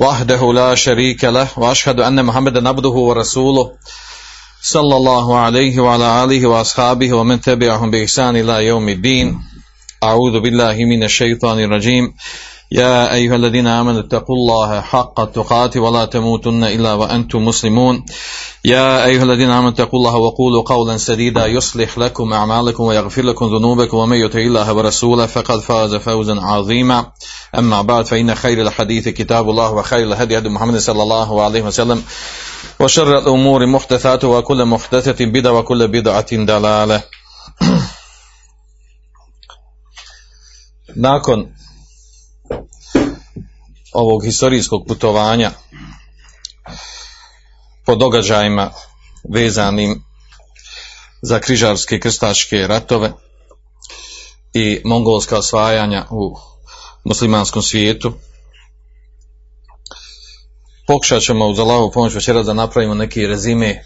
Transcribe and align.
وحده 0.00 0.52
لا 0.52 0.74
شريك 0.74 1.24
له 1.24 1.48
وأشهد 1.56 2.00
أن 2.00 2.24
محمدا 2.24 2.68
عبده 2.68 2.88
ورسوله 2.88 3.72
صلى 4.62 4.96
الله 4.96 5.38
عليه 5.38 5.80
وعلى 5.80 6.24
آله 6.24 6.46
وأصحابه 6.46 7.12
ومن 7.12 7.40
تبعهم 7.40 7.90
بإحسان 7.90 8.36
إلى 8.36 8.66
يوم 8.66 8.88
الدين. 8.88 9.38
أعوذ 10.02 10.40
بالله 10.40 10.76
من 10.84 11.02
الشيطان 11.02 11.58
الرجيم. 11.58 12.14
يا 12.72 13.14
أيها 13.14 13.36
الذين 13.36 13.66
آمنوا 13.66 14.00
اتقوا 14.00 14.36
الله 14.36 14.80
حق 14.80 15.20
التقاته 15.20 15.80
ولا 15.80 16.04
تموتن 16.04 16.64
إلا 16.64 16.94
وأنتم 16.94 17.44
مسلمون. 17.44 18.04
يا 18.64 19.04
أيها 19.04 19.22
الذين 19.22 19.50
آمنوا 19.50 19.70
اتقوا 19.70 19.98
الله 19.98 20.16
وقولوا 20.16 20.62
قولا 20.62 20.96
سديدا 20.96 21.46
يصلح 21.46 21.98
لكم 21.98 22.32
أعمالكم 22.32 22.84
ويغفر 22.84 23.22
لكم 23.22 23.46
ذنوبكم 23.46 23.96
ومن 23.96 24.16
يطع 24.16 24.38
الله 24.38 24.72
ورسوله 24.72 25.26
فقد 25.26 25.58
فاز 25.60 25.94
فوزا 25.94 26.40
عظيما. 26.40 27.12
أما 27.58 27.82
بعد 27.82 28.06
فإن 28.06 28.34
خير 28.34 28.62
الحديث 28.62 29.08
كتاب 29.08 29.50
الله 29.50 29.72
وخير 29.72 30.06
الهدي 30.06 30.38
هدي 30.38 30.48
محمد 30.48 30.78
صلى 30.78 31.02
الله 31.02 31.42
عليه 31.42 31.62
وسلم 31.62 32.02
وشر 32.80 33.18
الأمور 33.18 33.66
محدثاتها 33.66 34.38
وكل 34.38 34.64
محدثة 34.64 35.24
بدعة 35.24 35.52
وكل 35.52 35.88
بدعة 35.88 36.36
دلالة 36.36 37.02
nakon 40.96 41.40
ovog 43.92 44.24
historijskog 44.24 44.84
putovanja 44.88 45.50
po 47.86 47.94
događajima 47.94 48.70
vezanim 49.34 50.04
za 51.22 51.38
križarske 51.38 52.00
krstaške 52.00 52.66
ratove 52.66 53.12
i 54.52 54.80
mongolska 54.84 55.38
osvajanja 55.38 56.06
u 56.10 56.36
muslimanskom 57.04 57.62
svijetu. 57.62 58.12
Pokušat 60.86 61.22
ćemo 61.22 61.46
uz 61.46 61.58
Allahovu 61.58 61.90
pomoć 61.92 62.14
večeras 62.14 62.46
da 62.46 62.52
napravimo 62.52 62.94
neki 62.94 63.26
rezime 63.26 63.84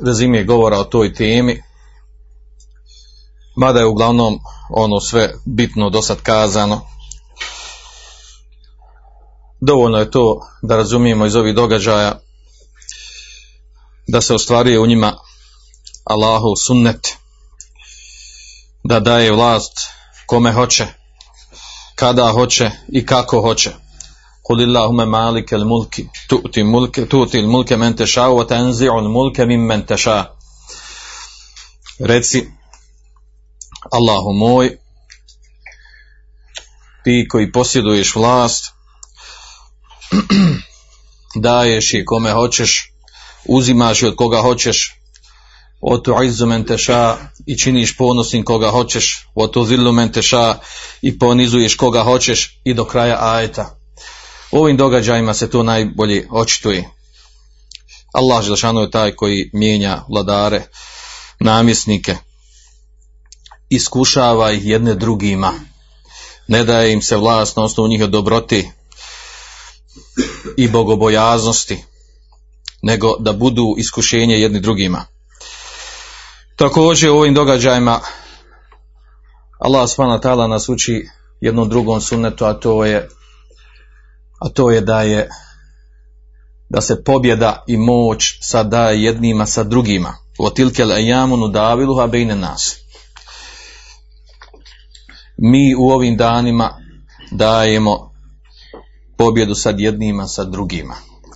rezime 0.00 0.44
govora 0.44 0.78
o 0.78 0.84
toj 0.84 1.14
temi 1.14 1.62
mada 3.56 3.80
je 3.80 3.86
uglavnom 3.86 4.38
ono 4.70 5.00
sve 5.00 5.34
bitno 5.44 5.90
do 5.90 6.02
sad 6.02 6.22
kazano 6.22 6.93
dovoljno 9.63 9.97
je 9.97 10.11
to 10.11 10.41
da 10.61 10.75
razumijemo 10.75 11.25
iz 11.25 11.35
ovih 11.35 11.55
događaja 11.55 12.19
da 14.07 14.21
se 14.21 14.33
ostvaruje 14.33 14.79
u 14.79 14.85
njima 14.85 15.17
Allahu 16.03 16.55
sunnet 16.55 17.07
da 18.83 18.99
daje 18.99 19.31
vlast 19.31 19.73
kome 20.25 20.53
hoće 20.53 20.87
kada 21.95 22.31
hoće 22.31 22.71
i 22.87 23.05
kako 23.05 23.41
hoće 23.41 23.71
قل 24.49 24.61
اللهم 24.61 25.11
مالك 25.11 25.53
الملك 25.53 26.09
تؤتي 26.29 26.61
الملك 26.61 26.95
تؤتي 27.11 27.39
الملك 27.39 27.73
من 27.73 27.95
تشاء 27.95 28.29
وتنزع 28.29 28.99
الملك 28.99 29.39
ممن 29.41 29.85
تشاء 29.85 30.35
reci 31.99 32.47
Allahu 33.91 34.33
moj 34.33 34.77
ti 37.03 37.27
koji 37.29 37.51
posjeduješ 37.51 38.15
vlast 38.15 38.73
daješ 41.44 41.94
je 41.94 42.04
kome 42.04 42.32
hoćeš, 42.32 42.92
uzimaš 43.44 44.02
je 44.02 44.08
od 44.08 44.16
koga 44.16 44.40
hoćeš, 44.40 44.94
otu 45.80 46.22
izzu 46.24 46.46
men 46.46 46.64
teša 46.64 47.16
i 47.46 47.58
činiš 47.58 47.96
ponosnim 47.96 48.44
koga 48.44 48.70
hoćeš, 48.70 49.26
otu 49.34 49.64
zillu 49.64 49.92
men 49.92 50.12
teša 50.12 50.58
i 51.02 51.18
ponizuješ 51.18 51.76
koga 51.76 52.02
hoćeš 52.02 52.60
i 52.64 52.74
do 52.74 52.84
kraja 52.84 53.18
ajeta. 53.20 53.78
U 54.52 54.58
ovim 54.58 54.76
događajima 54.76 55.34
se 55.34 55.50
to 55.50 55.62
najbolje 55.62 56.26
očituje. 56.30 56.88
Allah 58.12 58.44
Želšanu 58.44 58.80
je 58.80 58.90
taj 58.90 59.14
koji 59.14 59.50
mijenja 59.52 60.02
vladare, 60.08 60.62
namjesnike, 61.40 62.16
iskušava 63.70 64.52
ih 64.52 64.66
jedne 64.66 64.94
drugima, 64.94 65.52
ne 66.48 66.64
daje 66.64 66.92
im 66.92 67.02
se 67.02 67.16
vlast 67.16 67.56
na 67.56 67.62
osnovu 67.62 67.88
njihove 67.88 68.10
dobroti, 68.10 68.70
i 70.56 70.68
bogobojaznosti, 70.68 71.84
nego 72.82 73.16
da 73.18 73.32
budu 73.32 73.74
iskušenje 73.78 74.34
jedni 74.34 74.60
drugima. 74.60 75.04
Također 76.56 77.10
u 77.10 77.16
ovim 77.16 77.34
događajima 77.34 78.00
Allah 79.58 79.88
s.w.t. 79.88 80.48
nas 80.48 80.68
uči 80.68 81.08
jednom 81.40 81.68
drugom 81.68 82.00
sunnetu, 82.00 82.44
a 82.44 82.54
to 82.54 82.84
je 82.84 83.08
a 84.40 84.48
to 84.48 84.70
je 84.70 84.80
da 84.80 85.02
je 85.02 85.28
da 86.68 86.80
se 86.80 87.04
pobjeda 87.04 87.64
i 87.66 87.76
moć 87.76 88.38
sad 88.40 88.68
daje 88.68 89.02
jednima 89.02 89.46
sa 89.46 89.62
drugima. 89.62 90.16
O 90.38 90.50
tilkel 90.50 90.92
ejamunu 90.92 91.48
daviluha 91.48 92.06
bejne 92.06 92.36
nas. 92.36 92.76
Mi 95.38 95.74
u 95.78 95.90
ovim 95.90 96.16
danima 96.16 96.80
dajemo 97.30 98.13
pobjedu 99.16 99.54
sad 99.54 99.80
jednima, 99.80 100.26
sad 100.26 100.50
drugima. 100.50 100.94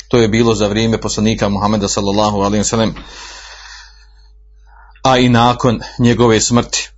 To 0.08 0.18
je 0.18 0.28
bilo 0.28 0.54
za 0.54 0.66
vrijeme 0.66 1.00
poslanika 1.00 1.48
Muhameda 1.48 1.88
sallallahu 1.88 2.38
alaihi 2.38 2.64
wasallam, 2.64 2.92
a 5.02 5.18
i 5.18 5.28
nakon 5.28 5.80
njegove 5.98 6.40
smrti. 6.40 6.90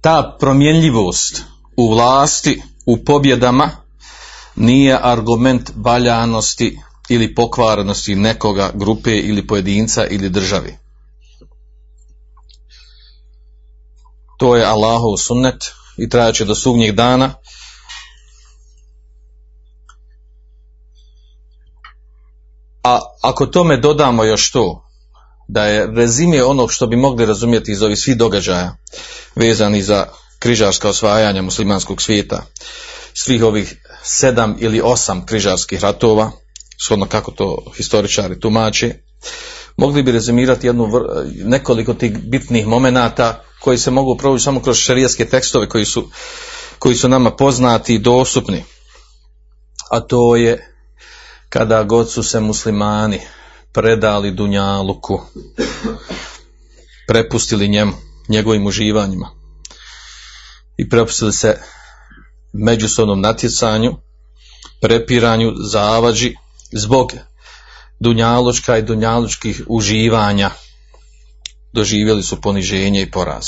Ta 0.00 0.36
promjenljivost 0.40 1.42
u 1.76 1.90
vlasti, 1.90 2.62
u 2.86 3.04
pobjedama, 3.04 3.70
nije 4.56 4.98
argument 5.02 5.70
valjanosti 5.76 6.78
ili 7.08 7.34
pokvarenosti 7.34 8.14
nekoga 8.14 8.70
grupe 8.74 9.18
ili 9.18 9.46
pojedinca 9.46 10.06
ili 10.06 10.28
državi. 10.28 10.78
To 14.38 14.56
je 14.56 14.64
Allahov 14.64 15.16
sunnet 15.16 15.72
i 15.98 16.08
trajat 16.08 16.34
će 16.34 16.44
do 16.44 16.54
suvnjih 16.54 16.94
dana. 16.94 17.34
A 22.82 22.98
ako 23.22 23.46
tome 23.46 23.76
dodamo 23.76 24.24
još 24.24 24.52
to, 24.52 24.84
da 25.48 25.64
je 25.64 25.86
rezime 25.86 26.44
onog 26.44 26.72
što 26.72 26.86
bi 26.86 26.96
mogli 26.96 27.26
razumjeti 27.26 27.72
iz 27.72 27.82
ovih 27.82 27.98
svih 27.98 28.16
događaja 28.16 28.76
vezani 29.34 29.82
za 29.82 30.06
križarska 30.38 30.88
osvajanja 30.88 31.42
muslimanskog 31.42 32.02
svijeta, 32.02 32.42
svih 33.14 33.44
ovih 33.44 33.76
sedam 34.02 34.56
ili 34.60 34.80
osam 34.84 35.26
križarskih 35.26 35.80
ratova, 35.80 36.30
shodno 36.86 37.06
kako 37.06 37.30
to 37.30 37.56
historičari 37.76 38.40
tumače, 38.40 38.94
mogli 39.76 40.02
bi 40.02 40.12
rezimirati 40.12 40.66
jednu, 40.66 40.88
nekoliko 41.44 41.94
tih 41.94 42.18
bitnih 42.18 42.66
momenata 42.66 43.42
koji 43.62 43.78
se 43.78 43.90
mogu 43.90 44.16
provući 44.16 44.44
samo 44.44 44.60
kroz 44.62 44.76
šarijaske 44.76 45.24
tekstove 45.24 45.68
koji 45.68 45.84
su, 45.84 46.10
koji 46.78 46.94
su 46.94 47.08
nama 47.08 47.30
poznati 47.30 47.94
i 47.94 47.98
dostupni. 47.98 48.64
A 49.90 50.00
to 50.00 50.36
je 50.36 50.74
kada 51.48 51.82
god 51.82 52.10
su 52.10 52.22
se 52.22 52.40
muslimani 52.40 53.20
predali 53.72 54.30
Dunjaluku, 54.30 55.20
prepustili 57.08 57.68
njemu, 57.68 57.92
njegovim 58.28 58.66
uživanjima 58.66 59.30
i 60.76 60.88
prepustili 60.88 61.32
se 61.32 61.60
međusobnom 62.52 63.20
natjecanju, 63.20 63.96
prepiranju, 64.80 65.52
zavađi, 65.70 66.34
zbog 66.72 67.12
dunjalučka 68.00 68.78
i 68.78 68.82
dunjalučkih 68.82 69.62
uživanja 69.68 70.50
doživjeli 71.72 72.22
su 72.22 72.40
poniženje 72.40 73.02
i 73.02 73.10
poraz. 73.10 73.44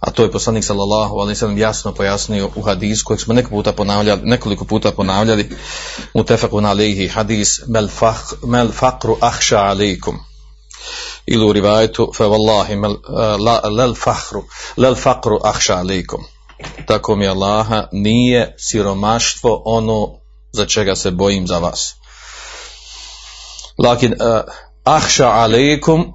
A 0.00 0.10
to 0.10 0.22
je 0.22 0.32
poslanik 0.32 0.64
sallallahu 0.64 1.14
alejhi 1.14 1.30
ve 1.30 1.38
sellem 1.38 1.58
jasno 1.58 1.94
pojasnio 1.94 2.50
u 2.56 2.62
hadisu 2.62 3.04
kojeg 3.04 3.20
smo 3.20 3.34
nekoliko 3.34 3.56
puta 3.56 3.72
ponavljali, 3.72 4.20
nekoliko 4.24 4.64
puta 4.64 4.92
ponavljali 4.92 5.56
mutafaqun 6.14 6.66
alejhi 6.66 7.08
hadis 7.08 7.60
mel 7.66 7.88
fakh 7.88 8.32
mel 8.46 8.72
faqru 8.72 9.16
akhsha 9.20 9.58
alejkum. 9.58 10.18
Ili 11.26 11.44
u 11.44 11.52
rivajetu 11.52 12.12
fa 12.16 12.24
wallahi 12.24 12.76
mel 12.76 12.96
lel 13.76 13.94
fakhru 13.94 14.44
lel 14.76 14.94
faqru 14.94 15.38
akhsha 15.44 15.74
alejkum. 15.74 16.24
Tako 16.86 17.16
mi 17.16 17.28
Allaha 17.28 17.88
nije 17.92 18.54
siromaštvo 18.58 19.62
ono 19.64 20.08
za 20.52 20.66
čega 20.66 20.96
se 20.96 21.10
bojim 21.10 21.46
za 21.46 21.58
vas. 21.58 21.94
Lakin, 23.78 24.12
uh, 24.12 24.40
ahša 24.84 25.30
alaikum, 25.30 26.12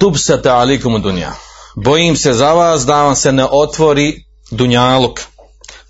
tubsate 0.00 0.50
alaikum 0.50 1.02
dunja. 1.02 1.32
Bojim 1.76 2.16
se 2.16 2.32
za 2.32 2.52
vas 2.52 2.86
da 2.86 3.02
vam 3.02 3.16
se 3.16 3.32
ne 3.32 3.46
otvori 3.50 4.24
dunjaluk, 4.50 5.20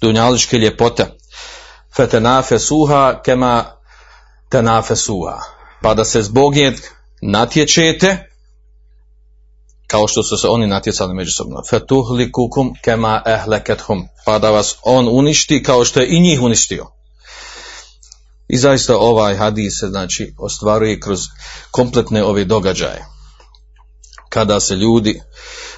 dunjalučke 0.01 0.57
ljepote. 0.57 1.07
Fetenafe 1.97 2.59
suha 2.59 3.23
kema 3.25 3.65
tenafe 4.49 4.97
suha. 4.97 5.39
Pa 5.83 5.95
da 5.95 6.05
se 6.05 6.23
zbog 6.23 6.55
nje 6.55 6.73
natječete, 7.23 8.29
kao 9.87 10.09
što 10.09 10.23
su 10.23 10.37
se 10.37 10.49
oni 10.49 10.67
natjecali 10.67 11.15
međusobno. 11.15 11.63
Fetuhli 11.71 12.33
kukum 12.33 12.73
kema 12.85 13.23
ehlekethum. 13.27 14.09
Pa 14.25 14.39
da 14.39 14.51
vas 14.51 14.77
on 14.83 15.09
uništi 15.11 15.63
kao 15.63 15.85
što 15.85 16.01
je 16.01 16.17
i 16.17 16.21
njih 16.21 16.41
uništio. 16.41 16.87
I 18.49 18.59
zaista 18.59 18.97
ovaj 18.97 19.37
hadis 19.37 19.73
se 19.81 19.87
znači 19.87 20.35
ostvaruje 20.39 21.01
kroz 21.01 21.21
kompletne 21.71 22.25
ove 22.25 22.45
događaje. 22.45 23.12
Kada 24.33 24.61
se 24.61 24.75
ljudi, 24.75 25.21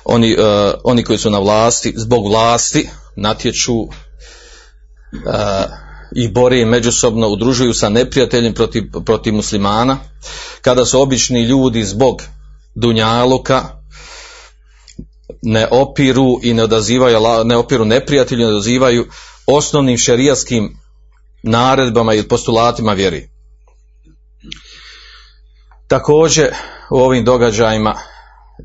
oni, 0.04 0.36
uh, 0.36 0.74
oni 0.84 1.04
koji 1.04 1.18
su 1.18 1.30
na 1.30 1.38
vlasti, 1.38 1.92
zbog 1.96 2.28
vlasti 2.28 2.88
natječu 3.16 3.74
uh, 3.74 3.88
i 6.16 6.28
bore 6.28 6.64
međusobno, 6.64 7.28
udružuju 7.28 7.74
sa 7.74 7.88
neprijateljem 7.88 8.54
protiv, 8.54 8.82
protiv 9.06 9.34
muslimana, 9.34 9.98
kada 10.62 10.84
su 10.84 11.00
obični 11.00 11.42
ljudi 11.42 11.84
zbog 11.84 12.22
dunjaluka 12.74 13.64
ne 15.42 15.68
opiru 15.70 16.40
i 16.42 16.54
ne 16.54 16.62
odazivaju, 16.62 17.18
ne 17.44 17.56
opiru 17.56 17.84
neprijatelju, 17.84 18.46
ne 18.46 18.52
odazivaju 18.52 19.06
osnovnim 19.46 19.98
šerijaskim 19.98 20.76
naredbama 21.42 22.14
i 22.14 22.22
postulatima 22.22 22.92
vjeri. 22.92 23.28
Također 25.88 26.54
u 26.90 26.96
ovim 26.96 27.24
događajima 27.24 27.94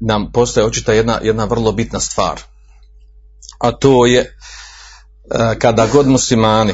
nam 0.02 0.32
postoje 0.32 0.66
očita 0.66 0.94
jedna, 0.94 1.20
jedna 1.24 1.46
vrlo 1.46 1.72
bitna 1.72 2.00
stvar. 2.00 2.42
A 3.60 3.72
to 3.72 4.06
je 4.06 4.22
e, 4.22 4.30
kada 5.60 5.88
god 5.88 6.08
muslimani 6.08 6.74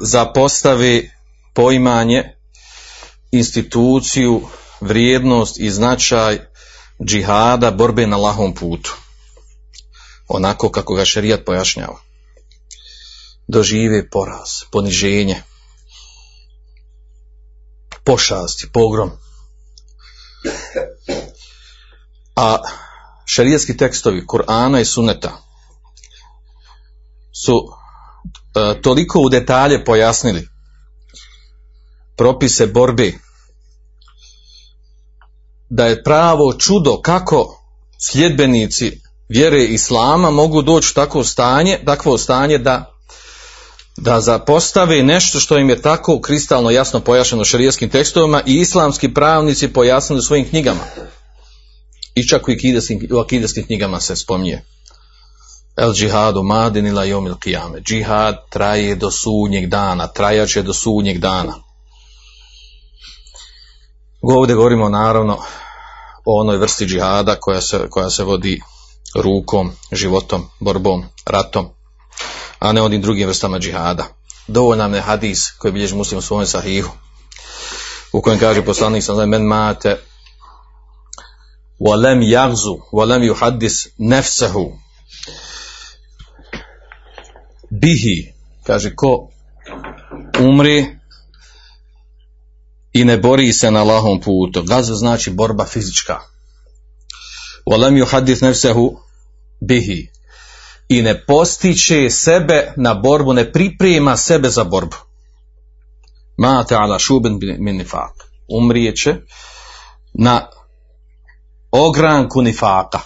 zapostavi 0.00 1.10
poimanje, 1.54 2.24
instituciju, 3.32 4.42
vrijednost 4.80 5.60
i 5.60 5.70
značaj 5.70 6.38
džihada, 7.04 7.70
borbe 7.70 8.06
na 8.06 8.16
lahom 8.16 8.54
putu. 8.54 8.96
Onako 10.28 10.70
kako 10.70 10.94
ga 10.94 11.04
šerijat 11.04 11.44
pojašnjava 11.44 12.10
dožive 13.50 14.08
poraz, 14.10 14.62
poniženje, 14.70 15.42
pošasti, 18.04 18.70
pogrom. 18.72 19.10
A 22.40 22.56
šarijetski 23.24 23.76
tekstovi 23.76 24.26
Kur'ana 24.26 24.80
i 24.80 24.84
Suneta 24.84 25.32
su 27.44 27.54
e, 28.54 28.80
toliko 28.82 29.20
u 29.20 29.28
detalje 29.28 29.84
pojasnili 29.84 30.48
propise 32.16 32.66
borbe 32.66 33.12
da 35.68 35.86
je 35.86 36.02
pravo 36.02 36.52
čudo 36.52 37.00
kako 37.02 37.64
sljedbenici 37.98 39.00
vjere 39.28 39.64
islama 39.64 40.30
mogu 40.30 40.62
doći 40.62 40.88
u 40.90 40.94
takvo 40.94 41.24
stanje, 41.24 41.78
takvo 41.86 42.18
stanje 42.18 42.58
da 42.58 42.94
da 43.96 44.20
zapostave 44.20 45.02
nešto 45.02 45.40
što 45.40 45.58
im 45.58 45.68
je 45.70 45.82
tako 45.82 46.20
kristalno 46.20 46.70
jasno 46.70 47.00
pojašnjeno 47.00 47.44
šarijskim 47.44 47.90
tekstovima 47.90 48.42
i 48.46 48.54
islamski 48.54 49.14
pravnici 49.14 49.72
pojasnili 49.72 50.18
u 50.18 50.22
svojim 50.22 50.48
knjigama. 50.48 50.80
I 52.14 52.28
čak 52.28 52.42
u 53.12 53.18
akideskim 53.18 53.66
knjigama 53.66 54.00
se 54.00 54.16
spominje. 54.16 54.62
El 55.76 55.92
džihadu 55.92 56.42
madin 56.42 56.86
ila 56.86 57.04
jomil 57.04 57.34
kijame. 57.34 57.80
Džihad 57.80 58.36
traje 58.50 58.94
do 58.94 59.10
sudnjeg 59.10 59.66
dana, 59.66 60.06
trajaće 60.06 60.62
do 60.62 60.72
sudnjeg 60.72 61.18
dana. 61.18 61.54
Ovdje 64.22 64.56
govorimo 64.56 64.88
naravno 64.88 65.38
o 66.24 66.40
onoj 66.40 66.56
vrsti 66.56 66.86
džihada 66.86 67.36
koja 67.40 67.60
se, 67.60 67.86
koja 67.90 68.10
se 68.10 68.24
vodi 68.24 68.60
rukom, 69.14 69.72
životom, 69.92 70.48
borbom, 70.60 71.04
ratom 71.26 71.68
a 72.60 72.72
ne 72.72 72.82
onim 72.82 73.02
drugim 73.02 73.28
vrstama 73.28 73.58
džihada. 73.58 74.06
Dovoljno 74.48 74.84
nam 74.84 74.94
je 74.94 75.00
hadis 75.00 75.50
koji 75.58 75.72
bilježi 75.72 75.94
muslim 75.94 76.18
u 76.18 76.22
svome 76.22 76.46
sahihu, 76.46 76.90
u 78.12 78.22
kojem 78.22 78.38
kaže 78.38 78.64
poslanik 78.64 79.04
sam 79.04 79.28
men 79.28 79.42
mate 79.42 79.96
walem 81.80 82.22
jagzu, 82.22 82.82
walem 82.92 83.22
yuhaddis 83.22 83.88
nefsehu 83.98 84.78
bihi, 87.70 88.34
kaže 88.66 88.94
ko 88.94 89.30
umri 90.40 90.96
i 92.92 93.04
ne 93.04 93.16
bori 93.16 93.52
se 93.52 93.70
na 93.70 93.84
lahom 93.84 94.20
putu. 94.20 94.62
Gaza 94.62 94.94
znači 94.94 95.30
borba 95.30 95.64
fizička. 95.64 96.20
Walem 97.66 98.04
yuhaddis 98.04 98.42
nefsehu 98.42 98.98
bihi 99.60 100.10
i 100.88 101.02
ne 101.02 101.26
postiče 101.26 102.10
sebe 102.10 102.72
na 102.76 102.94
borbu, 102.94 103.32
ne 103.32 103.52
priprema 103.52 104.16
sebe 104.16 104.48
za 104.48 104.64
borbu. 104.64 104.96
Ma 106.36 106.64
ta'ala 106.64 106.98
šuben 106.98 107.38
min 107.58 107.76
nifak. 107.76 108.12
Umrijeće 108.48 109.16
na 110.14 110.48
ogranku 111.70 112.42
nifaka. 112.42 113.00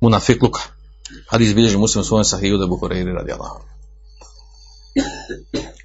Munafikluka. 0.00 0.60
Hadis 1.28 1.54
bilježi 1.54 1.78
muslim 1.78 2.04
svojom 2.04 2.24
sahiju 2.24 2.58
da 2.58 2.66
buhuriri 2.66 3.12
radi 3.12 3.32
Allah. 3.32 3.50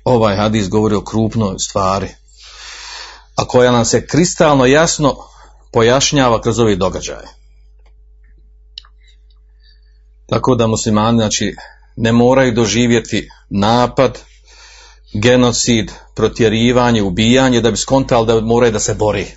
Ovaj 0.04 0.36
hadis 0.36 0.70
govori 0.70 0.96
o 0.96 1.04
krupnoj 1.04 1.60
stvari, 1.60 2.10
a 3.36 3.46
koja 3.46 3.72
nam 3.72 3.86
se 3.86 4.08
kristalno 4.08 4.66
jasno 4.66 5.16
pojašnjava 5.72 6.42
kroz 6.42 6.60
ove 6.60 6.76
događaje. 6.76 7.28
Tako 10.26 10.56
da 10.56 10.68
muslimani 10.68 11.18
znači, 11.18 11.56
ne 11.96 12.12
moraju 12.12 12.52
doživjeti 12.52 13.30
napad, 13.50 14.20
genocid, 15.14 15.92
protjerivanje, 16.16 17.02
ubijanje 17.02 17.62
da 17.62 17.72
bi 17.72 17.78
skontali 17.78 18.28
da 18.28 18.42
moraju 18.42 18.72
da 18.72 18.80
se 18.80 18.94
bori. 18.94 19.28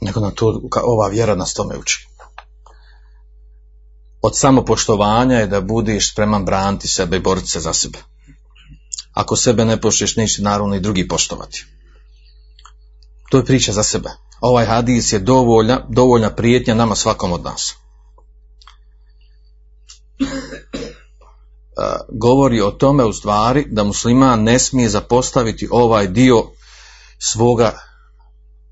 Nego 0.00 0.20
na 0.20 0.30
to 0.30 0.60
ova 0.82 1.08
vjera 1.08 1.34
nas 1.34 1.54
tome 1.54 1.78
uči. 1.78 2.08
Od 4.22 4.36
samopoštovanja 4.36 5.38
je 5.38 5.46
da 5.46 5.60
budiš 5.60 6.12
spreman 6.12 6.44
braniti 6.44 6.88
sebe 6.88 7.16
i 7.16 7.20
boriti 7.20 7.48
se 7.48 7.60
za 7.60 7.72
sebe. 7.72 7.98
Ako 9.12 9.36
sebe 9.36 9.64
ne 9.64 9.80
poštuješ, 9.80 10.16
neće 10.16 10.42
naravno 10.42 10.76
i 10.76 10.80
drugi 10.80 11.08
poštovati. 11.08 11.64
To 13.30 13.38
je 13.38 13.44
priča 13.44 13.72
za 13.72 13.82
sebe 13.82 14.10
ovaj 14.40 14.66
hadis 14.66 15.12
je 15.12 15.18
dovoljna, 15.18 15.86
dovoljna 15.88 16.30
prijetnja 16.30 16.74
nama 16.74 16.94
svakom 16.94 17.32
od 17.32 17.44
nas. 17.44 17.74
E, 20.20 20.24
govori 22.08 22.60
o 22.60 22.70
tome 22.70 23.04
u 23.04 23.12
stvari 23.12 23.66
da 23.70 23.84
musliman 23.84 24.42
ne 24.42 24.58
smije 24.58 24.88
zapostaviti 24.88 25.68
ovaj 25.70 26.06
dio 26.06 26.44
svoga 27.18 27.78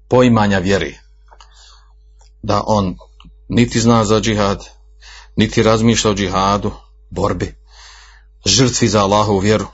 poimanja 0.09 0.59
vjeri. 0.59 0.99
Da 2.47 2.63
on 2.67 2.97
niti 3.49 3.81
zna 3.81 4.05
za 4.05 4.21
džihad, 4.21 4.65
niti 5.37 5.63
razmišlja 5.63 6.11
o 6.11 6.15
džihadu, 6.15 6.71
borbi, 7.11 7.55
žrtvi 8.45 8.89
za 8.89 9.03
Allahovu 9.03 9.39
vjeru, 9.39 9.67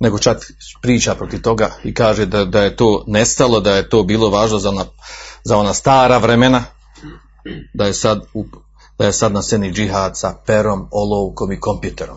nego 0.00 0.18
čak 0.18 0.52
priča 0.82 1.14
protiv 1.14 1.42
toga 1.42 1.70
i 1.84 1.94
kaže 1.94 2.26
da, 2.26 2.44
da 2.44 2.62
je 2.62 2.76
to 2.76 3.04
nestalo, 3.06 3.60
da 3.60 3.76
je 3.76 3.88
to 3.88 4.02
bilo 4.02 4.30
važno 4.30 4.58
za 4.58 4.68
ona, 4.68 4.84
za 5.44 5.56
ona 5.58 5.74
stara 5.74 6.18
vremena, 6.18 6.64
da 7.74 7.86
je 7.86 7.94
sad, 7.94 8.20
da 8.98 9.06
je 9.06 9.12
sad 9.12 9.32
na 9.32 9.42
sceni 9.42 9.72
džihad 9.72 10.18
sa 10.18 10.34
perom, 10.46 10.88
olovkom 10.90 11.52
i 11.52 11.60
kompjuterom. 11.60 12.16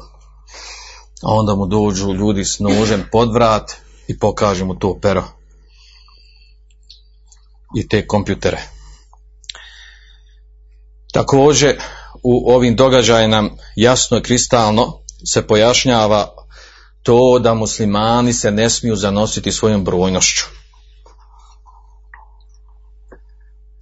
A 1.24 1.34
onda 1.34 1.55
mu 1.55 1.65
dođu 1.65 2.13
ljudi 2.13 2.46
s 2.46 2.60
nožem 2.60 3.10
pod 3.12 3.34
vrat 3.34 3.74
i 4.07 4.19
pokažu 4.19 4.65
mu 4.65 4.75
to 4.75 5.00
pero 5.01 5.24
i 7.79 7.88
te 7.88 8.07
kompjutere. 8.07 8.62
Također 11.13 11.75
u 12.24 12.51
ovim 12.53 12.75
događajima 12.75 13.50
jasno 13.75 14.17
i 14.17 14.24
kristalno 14.24 15.01
se 15.34 15.48
pojašnjava 15.48 16.27
to 17.03 17.39
da 17.39 17.53
muslimani 17.53 18.34
se 18.34 18.51
ne 18.51 18.69
smiju 18.69 18.96
zanositi 18.96 19.51
svojom 19.51 19.84
brojnošću. 19.84 20.46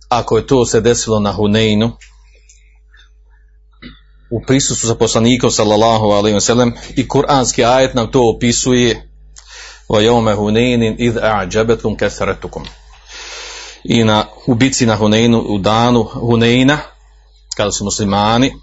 Ako 0.09 0.37
je 0.37 0.47
to 0.47 0.65
se 0.65 0.81
desilo 0.81 1.19
na 1.19 1.31
Huneinu, 1.31 1.91
u 4.31 4.41
prisustvu 4.47 4.87
sa 4.87 4.95
poslanikom 4.95 5.51
sallallahu 5.51 6.05
alaihi 6.05 6.37
wasallam 6.37 6.71
i 6.95 7.07
kuranski 7.07 7.63
ajet 7.63 7.93
nam 7.93 8.11
to 8.11 8.29
opisuje 8.35 9.09
wa 9.89 10.01
yawma 10.01 10.35
hunainin 10.35 10.95
id 10.99 11.17
a'jabatkum 11.17 11.97
kasratukum 11.97 12.63
i 13.87 14.03
na 14.03 14.25
u 14.47 14.55
bici 14.55 14.85
na 14.85 14.95
Huneinu 14.95 15.39
u 15.39 15.57
danu 15.57 16.03
Huneina 16.03 16.77
kada 17.57 17.71
su 17.71 17.83
muslimani 17.83 18.53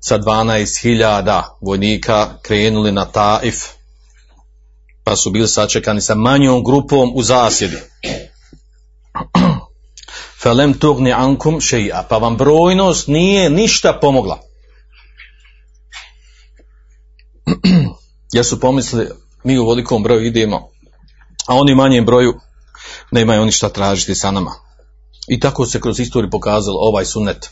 sa 0.00 0.18
12.000 0.18 1.42
vojnika 1.60 2.38
krenuli 2.42 2.92
na 2.92 3.04
Taif 3.04 3.64
pa 5.04 5.16
su 5.16 5.30
bili 5.30 5.48
sačekani 5.48 6.00
sa 6.00 6.14
manjom 6.14 6.64
grupom 6.64 7.12
u 7.14 7.22
zasjedi. 7.22 7.76
Felem 10.42 10.74
tugni 10.74 11.12
ankum 11.12 11.58
pa 12.08 12.18
vam 12.18 12.36
brojnost 12.36 13.08
nije 13.08 13.50
ništa 13.50 13.98
pomogla. 14.00 14.40
Jer 18.34 18.44
su 18.44 18.60
pomislili 18.60 19.08
mi 19.44 19.58
u 19.58 19.68
velikom 19.68 20.02
broju 20.02 20.26
idemo 20.26 20.74
a 21.46 21.54
oni 21.54 21.72
u 21.72 21.76
manjem 21.76 22.06
broju 22.06 22.34
nemaju 23.10 23.42
oni 23.42 23.52
šta 23.52 23.68
tražiti 23.68 24.14
sa 24.14 24.30
nama 24.30 24.63
i 25.28 25.40
tako 25.40 25.66
se 25.66 25.80
kroz 25.80 26.00
istoriju 26.00 26.30
pokazalo 26.30 26.78
ovaj 26.80 27.04
sunet 27.04 27.50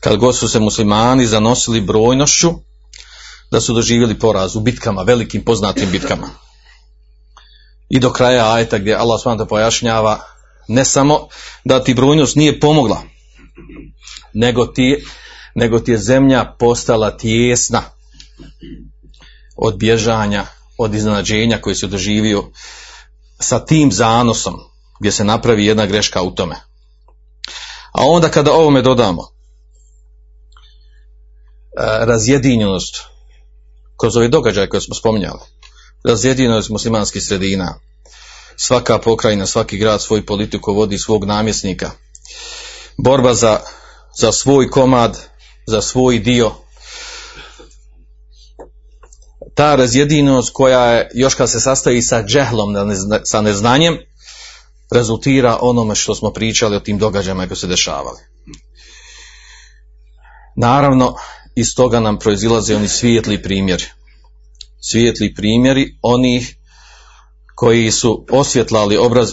kad 0.00 0.16
god 0.16 0.36
su 0.36 0.48
se 0.48 0.60
muslimani 0.60 1.26
zanosili 1.26 1.80
brojnošću 1.80 2.50
da 3.50 3.60
su 3.60 3.74
doživjeli 3.74 4.18
poraz 4.18 4.56
u 4.56 4.60
bitkama, 4.60 5.02
velikim 5.02 5.44
poznatim 5.44 5.90
bitkama. 5.90 6.30
I 7.88 8.00
do 8.00 8.12
kraja 8.12 8.54
ajeta 8.54 8.78
gdje 8.78 8.94
Allah 8.94 9.20
s.w.t. 9.20 9.48
pojašnjava 9.48 10.20
ne 10.68 10.84
samo 10.84 11.28
da 11.64 11.84
ti 11.84 11.94
brojnost 11.94 12.36
nije 12.36 12.60
pomogla, 12.60 13.02
nego 14.34 14.66
ti, 14.66 15.04
nego 15.54 15.80
ti 15.80 15.90
je 15.90 15.98
zemlja 15.98 16.56
postala 16.58 17.16
tijesna 17.16 17.82
od 19.56 19.78
bježanja, 19.78 20.46
od 20.78 20.94
iznenađenja 20.94 21.58
koji 21.60 21.74
se 21.74 21.86
doživio 21.86 22.44
sa 23.40 23.64
tim 23.64 23.92
zanosom 23.92 24.54
gdje 25.00 25.12
se 25.12 25.24
napravi 25.24 25.66
jedna 25.66 25.86
greška 25.86 26.22
u 26.22 26.30
tome. 26.30 26.69
A 27.92 28.06
onda 28.06 28.28
kada 28.28 28.52
ovome 28.52 28.82
dodamo 28.82 29.22
e, 29.22 29.28
razjedinjenost 32.04 32.96
kroz 34.00 34.16
ove 34.16 34.28
događaje 34.28 34.68
koje 34.68 34.80
smo 34.80 34.94
spominjali, 34.94 35.40
razjedinjenost 36.04 36.70
muslimanskih 36.70 37.22
sredina, 37.22 37.80
svaka 38.56 38.98
pokrajina, 38.98 39.46
svaki 39.46 39.78
grad 39.78 40.02
svoju 40.02 40.26
politiku 40.26 40.74
vodi 40.74 40.98
svog 40.98 41.24
namjesnika, 41.24 41.90
borba 42.96 43.34
za, 43.34 43.60
za 44.20 44.32
svoj 44.32 44.70
komad, 44.70 45.18
za 45.66 45.82
svoj 45.82 46.18
dio, 46.18 46.52
ta 49.54 49.76
razjedinost 49.76 50.50
koja 50.52 50.86
je, 50.86 51.10
još 51.14 51.34
kad 51.34 51.50
se 51.50 51.60
sastoji 51.60 52.02
sa 52.02 52.22
džehlom, 52.22 52.74
sa 53.24 53.40
neznanjem, 53.40 53.98
rezultira 54.90 55.58
onome 55.60 55.94
što 55.94 56.14
smo 56.14 56.30
pričali 56.30 56.76
o 56.76 56.80
tim 56.80 56.98
događajima 56.98 57.46
koji 57.46 57.56
se 57.56 57.66
dešavali. 57.66 58.18
Naravno, 60.56 61.14
iz 61.54 61.74
toga 61.74 62.00
nam 62.00 62.18
proizilaze 62.18 62.76
oni 62.76 62.88
svijetli 62.88 63.42
primjeri. 63.42 63.84
Svijetli 64.80 65.34
primjeri 65.34 65.98
onih 66.02 66.56
koji 67.54 67.90
su 67.90 68.26
osvjetlali 68.30 68.96
obraz 68.96 69.32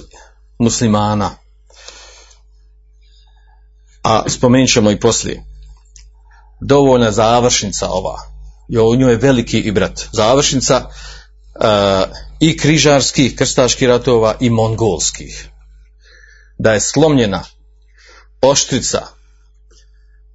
muslimana. 0.60 1.32
A 4.04 4.30
spomenut 4.30 4.70
ćemo 4.70 4.92
i 4.92 5.00
poslije. 5.00 5.44
Dovoljna 6.62 7.12
završnica 7.12 7.90
ova. 7.90 8.16
I 8.70 8.78
u 8.78 8.96
njoj 8.96 9.12
je 9.12 9.18
veliki 9.18 9.60
i 9.60 9.72
brat. 9.72 10.08
Završnica 10.12 10.90
i 12.40 12.58
križarskih, 12.58 13.36
krstaških 13.36 13.88
ratova 13.88 14.36
i 14.40 14.50
mongolskih. 14.50 15.50
Da 16.60 16.74
je 16.74 16.80
slomljena 16.80 17.44
oštrica 18.42 19.08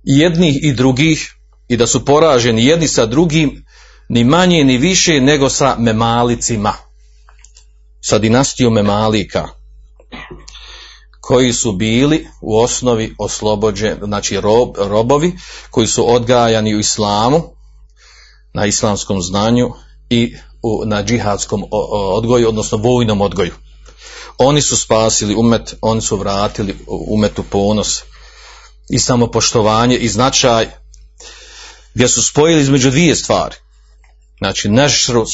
jednih 0.02 0.58
i 0.62 0.72
drugih 0.72 1.34
i 1.68 1.76
da 1.76 1.86
su 1.86 2.04
poraženi 2.04 2.64
jedni 2.64 2.88
sa 2.88 3.06
drugim 3.06 3.64
ni 4.08 4.24
manje 4.24 4.64
ni 4.64 4.78
više 4.78 5.20
nego 5.20 5.48
sa 5.48 5.76
memalicima 5.78 6.72
sa 8.00 8.18
dinastijom 8.18 8.74
memalika 8.74 9.48
koji 11.20 11.52
su 11.52 11.72
bili 11.72 12.26
u 12.40 12.58
osnovi 12.58 13.14
oslobođeni, 13.18 13.96
znači 14.04 14.40
rob, 14.40 14.68
robovi 14.76 15.32
koji 15.70 15.86
su 15.86 16.14
odgajani 16.14 16.74
u 16.74 16.78
islamu 16.78 17.42
na 18.54 18.66
islamskom 18.66 19.22
znanju 19.22 19.70
i 20.10 20.34
na 20.86 21.02
džihadskom 21.02 21.64
odgoju, 22.14 22.48
odnosno 22.48 22.78
vojnom 22.78 23.20
odgoju. 23.20 23.52
Oni 24.38 24.62
su 24.62 24.76
spasili 24.76 25.34
umet, 25.34 25.74
oni 25.80 26.00
su 26.00 26.16
vratili 26.16 26.76
umetu 26.86 27.42
ponos 27.42 28.02
i 28.90 28.98
samopoštovanje 28.98 29.96
i 29.96 30.08
značaj 30.08 30.68
gdje 31.94 32.08
su 32.08 32.22
spojili 32.22 32.62
između 32.62 32.90
dvije 32.90 33.16
stvari. 33.16 33.56
Znači, 34.38 34.68
nešru 34.68 35.24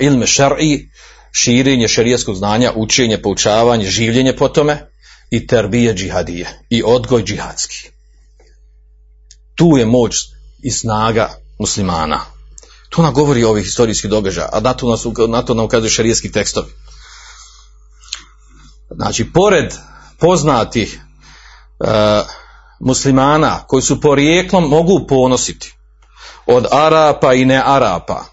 ilme 0.00 0.26
šar'i, 0.26 0.88
širenje 1.32 1.88
šarijeskog 1.88 2.36
znanja, 2.36 2.72
učenje, 2.76 3.22
poučavanje, 3.22 3.90
življenje 3.90 4.36
po 4.36 4.48
tome 4.48 4.90
i 5.30 5.46
terbije 5.46 5.94
džihadije 5.94 6.64
i 6.70 6.82
odgoj 6.82 7.24
džihadski. 7.24 7.90
Tu 9.54 9.76
je 9.78 9.86
moć 9.86 10.14
i 10.62 10.70
snaga 10.70 11.30
muslimana. 11.58 12.37
To 12.88 13.02
nam 13.02 13.14
govori 13.14 13.44
ovih 13.44 13.64
historijskih 13.64 14.10
događaja, 14.10 14.48
a 14.52 14.60
na 14.60 14.74
to, 14.74 14.90
nas, 14.90 15.06
na 15.28 15.42
to 15.42 15.54
nam 15.54 15.64
ukazuju 15.64 15.90
šarijeski 15.90 16.32
tekstovi. 16.32 16.72
Znači, 18.90 19.32
pored 19.32 19.74
poznatih 20.18 21.00
e, 21.80 22.22
muslimana 22.80 23.64
koji 23.66 23.82
su 23.82 24.00
porijeklom 24.00 24.64
mogu 24.64 25.06
ponositi 25.08 25.74
od 26.46 26.66
Arapa 26.70 27.34
i 27.34 27.44
ne 27.44 27.62
Arapa, 27.64 28.24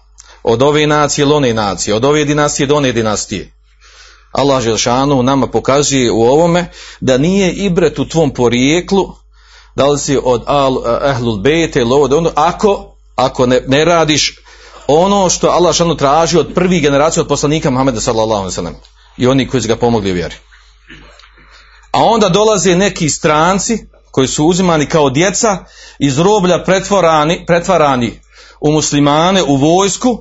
od 0.42 0.62
ove 0.62 0.86
nacije 0.86 1.22
ili 1.22 1.34
one 1.34 1.54
nacije, 1.54 1.94
od 1.94 2.04
ove 2.04 2.24
dinastije 2.24 2.66
do 2.66 2.76
one 2.76 2.92
dinastije. 2.92 3.52
Allah 4.32 4.62
Želšanu 4.62 5.22
nama 5.22 5.46
pokazuje 5.46 6.12
u 6.12 6.22
ovome 6.22 6.70
da 7.00 7.18
nije 7.18 7.52
ibret 7.52 7.98
u 7.98 8.08
tvom 8.08 8.34
porijeklu, 8.34 9.14
da 9.74 9.86
li 9.86 9.98
si 9.98 10.18
od 10.24 10.42
al, 10.46 10.76
Ahlul 11.02 11.36
Bete 11.36 11.80
ili 11.80 11.92
ovo, 11.92 12.16
ono, 12.16 12.32
ako, 12.34 12.96
ako 13.16 13.46
ne, 13.46 13.60
ne 13.66 13.84
radiš 13.84 14.36
ono 14.88 15.30
što 15.30 15.48
Allah 15.48 15.72
Želšanu 15.72 15.96
traži 15.96 16.38
od 16.38 16.54
prvih 16.54 16.82
generacija 16.82 17.22
od 17.22 17.28
poslanika 17.28 17.70
Muhammeda 17.70 18.00
sallallahu 18.00 18.40
alaihi 18.40 18.54
sallam 18.54 18.74
i 19.16 19.26
oni 19.26 19.48
koji 19.48 19.60
su 19.62 19.68
ga 19.68 19.76
pomogli 19.76 20.10
u 20.10 20.14
vjeri. 20.14 20.34
A 21.90 22.04
onda 22.04 22.28
dolaze 22.28 22.76
neki 22.76 23.08
stranci 23.08 23.86
koji 24.10 24.28
su 24.28 24.46
uzimani 24.46 24.86
kao 24.86 25.10
djeca 25.10 25.64
iz 25.98 26.18
roblja 26.18 26.64
pretvarani, 26.64 27.44
pretvarani 27.46 28.20
u 28.60 28.72
muslimane, 28.72 29.42
u 29.42 29.56
vojsku 29.56 30.18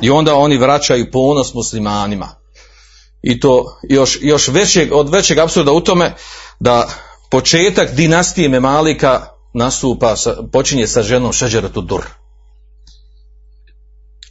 i 0.00 0.10
onda 0.10 0.34
oni 0.34 0.58
vraćaju 0.58 1.10
ponos 1.10 1.54
muslimanima. 1.54 2.28
I 3.22 3.40
to 3.40 3.78
još, 3.88 4.18
još 4.20 4.48
većeg, 4.48 4.92
od 4.92 5.08
većeg 5.08 5.38
apsurda 5.38 5.72
u 5.72 5.80
tome 5.80 6.14
da 6.60 6.88
početak 7.30 7.90
dinastije 7.90 8.48
Memalika 8.48 9.26
nastupa, 9.54 10.14
počinje 10.52 10.86
sa 10.86 11.02
ženom 11.02 11.32
Šeđeretu 11.32 11.80
Dur. 11.80 12.04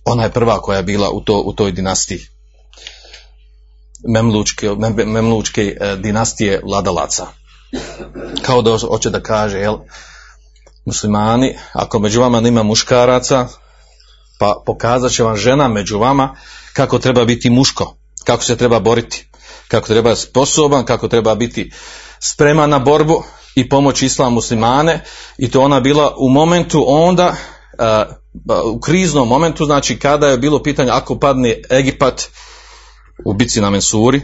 Ona 0.08 0.24
je 0.24 0.32
prva 0.32 0.62
koja 0.62 0.78
je 0.78 0.84
bila 0.84 1.10
u, 1.10 1.22
to, 1.22 1.42
u 1.46 1.54
toj 1.54 1.72
dinastiji. 1.72 2.20
Memlučke, 4.08 4.70
mem, 4.70 4.94
memlučke 4.96 5.78
e, 5.82 5.96
dinastije 5.96 6.62
vladalaca. 6.64 7.28
Kao 8.42 8.62
da 8.62 8.78
hoće 8.78 9.10
da 9.10 9.24
kaže, 9.24 9.58
jel, 9.58 9.78
muslimani, 10.86 11.58
ako 11.74 12.00
među 12.00 12.22
vama 12.22 12.40
nema 12.40 12.64
muškaraca, 12.64 13.48
pa 14.40 14.64
pokazat 14.66 15.12
će 15.12 15.24
vam 15.24 15.38
žena 15.38 15.68
među 15.68 16.00
vama 16.00 16.36
kako 16.74 17.00
treba 17.00 17.26
biti 17.26 17.50
muško, 17.50 17.96
kako 18.26 18.44
se 18.44 18.58
treba 18.58 18.80
boriti, 18.80 19.30
kako 19.68 19.88
treba 19.88 20.16
sposoban, 20.16 20.86
kako 20.86 21.08
treba 21.08 21.36
biti 21.36 21.72
spreman 22.20 22.70
na 22.70 22.80
borbu 22.80 23.24
i 23.56 23.70
pomoći 23.70 24.06
islam 24.06 24.34
muslimane 24.34 25.04
i 25.38 25.52
to 25.52 25.62
ona 25.62 25.80
bila 25.80 26.16
u 26.18 26.30
momentu 26.30 26.86
onda 26.88 27.28
uh, 27.30 28.16
u 28.66 28.80
kriznom 28.80 29.28
momentu, 29.28 29.66
znači 29.66 30.00
kada 30.00 30.28
je 30.28 30.38
bilo 30.38 30.64
pitanje 30.64 30.92
ako 30.92 31.20
padne 31.20 31.56
Egipat 31.70 32.30
u 33.26 33.34
bici 33.34 33.62
na 33.62 33.70
Mensuri, 33.70 34.22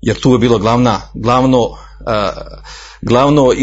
jer 0.00 0.20
tu 0.20 0.32
je 0.32 0.38
bilo 0.38 0.58
glavna, 0.58 1.00
glavno 1.14 1.60
uh, 1.60 1.76
glavno 3.02 3.42
uh, 3.42 3.50
uh, 3.50 3.54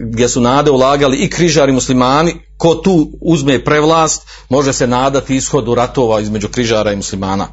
gdje 0.00 0.28
su 0.28 0.40
nade 0.40 0.70
ulagali 0.70 1.16
i 1.16 1.30
križari 1.30 1.72
muslimani, 1.72 2.34
ko 2.56 2.74
tu 2.74 3.10
uzme 3.20 3.64
prevlast, 3.64 4.26
može 4.48 4.72
se 4.72 4.86
nadati 4.86 5.36
ishodu 5.36 5.74
ratova 5.74 6.20
između 6.20 6.48
križara 6.48 6.92
i 6.92 6.96
muslimana. 6.96 7.48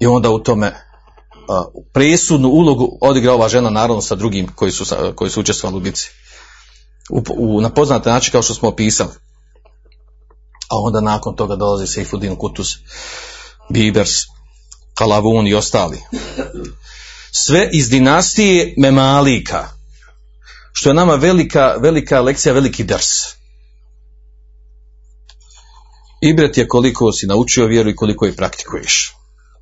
I 0.00 0.06
onda 0.06 0.30
u 0.30 0.38
tome 0.38 0.72
presudnu 1.92 2.48
ulogu 2.48 2.98
odigra 3.00 3.32
ova 3.32 3.48
žena 3.48 3.70
naravno 3.70 4.02
sa 4.02 4.14
drugim 4.14 4.48
koji 4.54 4.72
su, 4.72 4.84
koji 5.14 5.30
su 5.30 5.40
učestvovali 5.40 5.76
u 5.76 5.80
bici. 5.80 6.10
U, 7.10 7.22
u, 7.36 7.60
na 7.60 7.70
poznate 7.70 8.10
način 8.10 8.32
kao 8.32 8.42
što 8.42 8.54
smo 8.54 8.68
opisali. 8.68 9.10
A 10.68 10.76
onda 10.78 11.00
nakon 11.00 11.36
toga 11.36 11.56
dolazi 11.56 11.86
Seifuddin 11.86 12.36
Kutuz, 12.36 12.68
Bibers, 13.70 14.12
Kalavun 14.94 15.46
i 15.46 15.54
ostali. 15.54 16.02
Sve 17.32 17.68
iz 17.72 17.88
dinastije 17.88 18.74
Memalika, 18.76 19.68
što 20.72 20.90
je 20.90 20.94
nama 20.94 21.14
velika, 21.14 21.76
velika 21.80 22.20
lekcija, 22.20 22.52
veliki 22.52 22.84
drs. 22.84 23.36
Ibret 26.20 26.56
je 26.58 26.68
koliko 26.68 27.12
si 27.12 27.26
naučio 27.26 27.66
vjeru 27.66 27.90
i 27.90 27.96
koliko 27.96 28.26
je 28.26 28.36
praktikuješ 28.36 29.14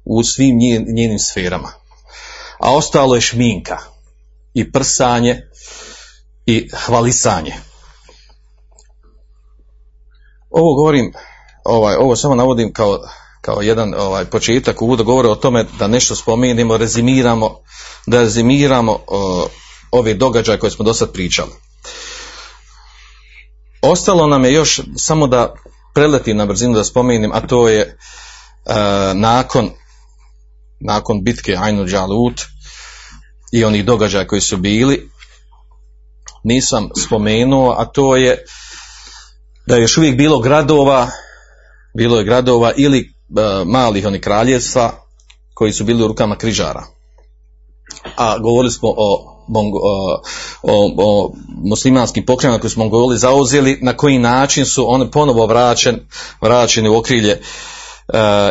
u 0.05 0.23
svim 0.23 0.57
njen- 0.59 0.95
njenim 0.95 1.19
sferama. 1.19 1.73
A 2.61 2.73
ostalo 2.75 3.15
je 3.15 3.21
šminka 3.21 3.79
i 4.55 4.73
prsanje 4.73 5.41
i 6.47 6.69
hvalisanje. 6.87 7.55
Ovo 10.51 10.75
govorim, 10.75 11.13
ovaj, 11.65 11.97
ovo 11.97 12.17
samo 12.17 12.35
navodim 12.35 12.73
kao, 12.73 12.99
kao 13.41 13.63
jedan 13.63 13.95
ovaj, 13.95 14.25
početak 14.25 14.83
uvod 14.83 15.03
govore 15.03 15.29
o 15.29 15.35
tome 15.35 15.65
da 15.79 15.87
nešto 15.87 16.17
spomenemo, 16.17 16.77
rezimiramo, 16.77 17.59
da 18.07 18.21
rezimiramo 18.21 18.99
o, 19.07 19.49
ove 19.91 20.15
događaje 20.15 20.59
koje 20.59 20.71
smo 20.71 20.85
do 20.85 20.95
sad 20.95 21.13
pričali. 21.13 21.51
Ostalo 23.83 24.27
nam 24.27 24.45
je 24.45 24.53
još 24.53 24.81
samo 24.97 25.27
da 25.27 25.55
preletim 25.95 26.37
na 26.37 26.47
brzinu 26.47 26.75
da 26.75 26.85
spomenem, 26.85 27.33
a 27.33 27.41
to 27.41 27.69
je 27.69 27.81
e, 27.81 27.95
nakon 29.15 29.71
nakon 30.81 31.25
bitke 31.25 31.57
Ainu 31.61 31.87
Džalut 31.87 32.41
i 33.53 33.65
onih 33.65 33.85
događaja 33.85 34.27
koji 34.27 34.41
su 34.41 34.57
bili, 34.57 35.11
nisam 36.45 36.89
spomenuo, 37.07 37.75
a 37.79 37.85
to 37.85 38.17
je 38.17 38.45
da 39.67 39.75
je 39.75 39.83
još 39.83 39.99
uvijek 39.99 40.17
bilo 40.17 40.39
gradova, 40.39 41.09
bilo 41.97 42.19
je 42.19 42.25
gradova 42.25 42.73
ili 42.77 42.99
e, 42.99 43.05
malih 43.65 44.07
onih 44.07 44.21
kraljevstva 44.21 44.93
koji 45.55 45.73
su 45.73 45.85
bili 45.85 46.05
u 46.05 46.09
rukama 46.09 46.37
križara. 46.37 46.85
A 48.17 48.39
govorili 48.39 48.73
smo 48.73 48.89
o, 48.89 48.95
o, 49.49 50.23
o, 50.63 50.95
o 50.99 51.33
muslimanskim 51.49 52.27
pokrenama 52.27 52.61
koje 52.61 52.71
su 52.71 52.79
Mongoli 52.79 53.19
zauzeli, 53.19 53.79
na 53.83 53.97
koji 53.97 54.19
način 54.19 54.67
su 54.67 54.93
oni 54.93 55.11
ponovo 55.11 55.47
vraćen, 55.47 56.01
vraćeni 56.41 56.89
u 56.89 56.97
okrilje 56.97 57.33
e, 57.33 57.41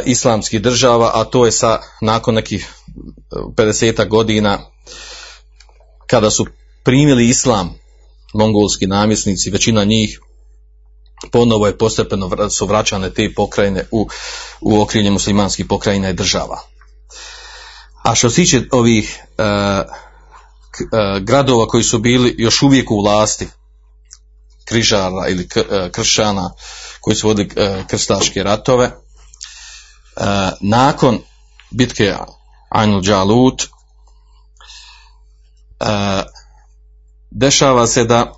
islamskih 0.05 0.61
država, 0.61 1.11
a 1.13 1.23
to 1.23 1.45
je 1.45 1.51
sa 1.51 1.79
nakon 2.01 2.35
nekih 2.35 2.73
50 3.55 4.07
godina 4.07 4.59
kada 6.07 6.31
su 6.31 6.45
primili 6.83 7.29
islam 7.29 7.82
mongolski 8.33 8.87
namjesnici, 8.87 9.49
većina 9.49 9.83
njih 9.83 10.19
ponovo 11.31 11.67
je 11.67 11.77
postepeno 11.77 12.49
su 12.49 12.65
vraćane 12.65 13.13
te 13.13 13.33
pokrajine 13.35 13.85
u, 13.91 14.07
u 14.61 14.81
okrilje 14.81 15.11
muslimanskih 15.11 15.65
pokrajina 15.65 16.09
i 16.09 16.13
država. 16.13 16.61
A 18.03 18.15
što 18.15 18.29
se 18.29 18.35
tiče 18.35 18.61
ovih 18.71 19.19
e, 19.37 19.43
e, 19.43 19.85
gradova 21.21 21.67
koji 21.67 21.83
su 21.83 21.99
bili 21.99 22.35
još 22.37 22.61
uvijek 22.61 22.91
u 22.91 23.01
vlasti 23.01 23.47
križara 24.65 25.27
ili 25.29 25.47
k- 25.47 25.65
e, 25.71 25.89
kršćana 25.91 26.51
koji 27.01 27.15
su 27.15 27.27
vodili 27.27 27.49
e, 27.55 27.83
krstaške 27.87 28.43
ratove, 28.43 28.85
e, 28.85 28.91
nakon 30.61 31.19
bitke 31.71 32.15
Ainul 32.69 33.01
Džalut 33.01 33.63
e, 33.63 33.67
dešava 37.35 37.87
se 37.87 38.03
da 38.03 38.33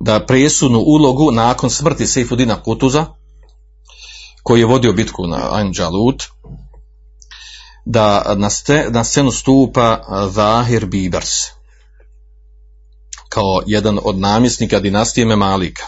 da 0.00 0.26
presudnu 0.26 0.78
ulogu 0.78 1.30
nakon 1.30 1.70
smrti 1.70 2.06
Sejfudina 2.06 2.62
Kutuza 2.62 3.06
koji 4.42 4.60
je 4.60 4.66
vodio 4.66 4.92
bitku 4.92 5.26
na 5.26 5.48
Ain 5.52 5.72
Džalut 5.72 6.22
da 7.84 8.34
na, 8.36 8.50
ste, 8.50 8.86
na 8.90 9.04
scenu 9.04 9.30
stupa 9.30 10.00
Zahir 10.30 10.86
Bibers 10.86 11.30
kao 13.28 13.62
jedan 13.66 13.98
od 14.04 14.18
namjesnika 14.18 14.80
dinastije 14.80 15.26
Memalika. 15.26 15.84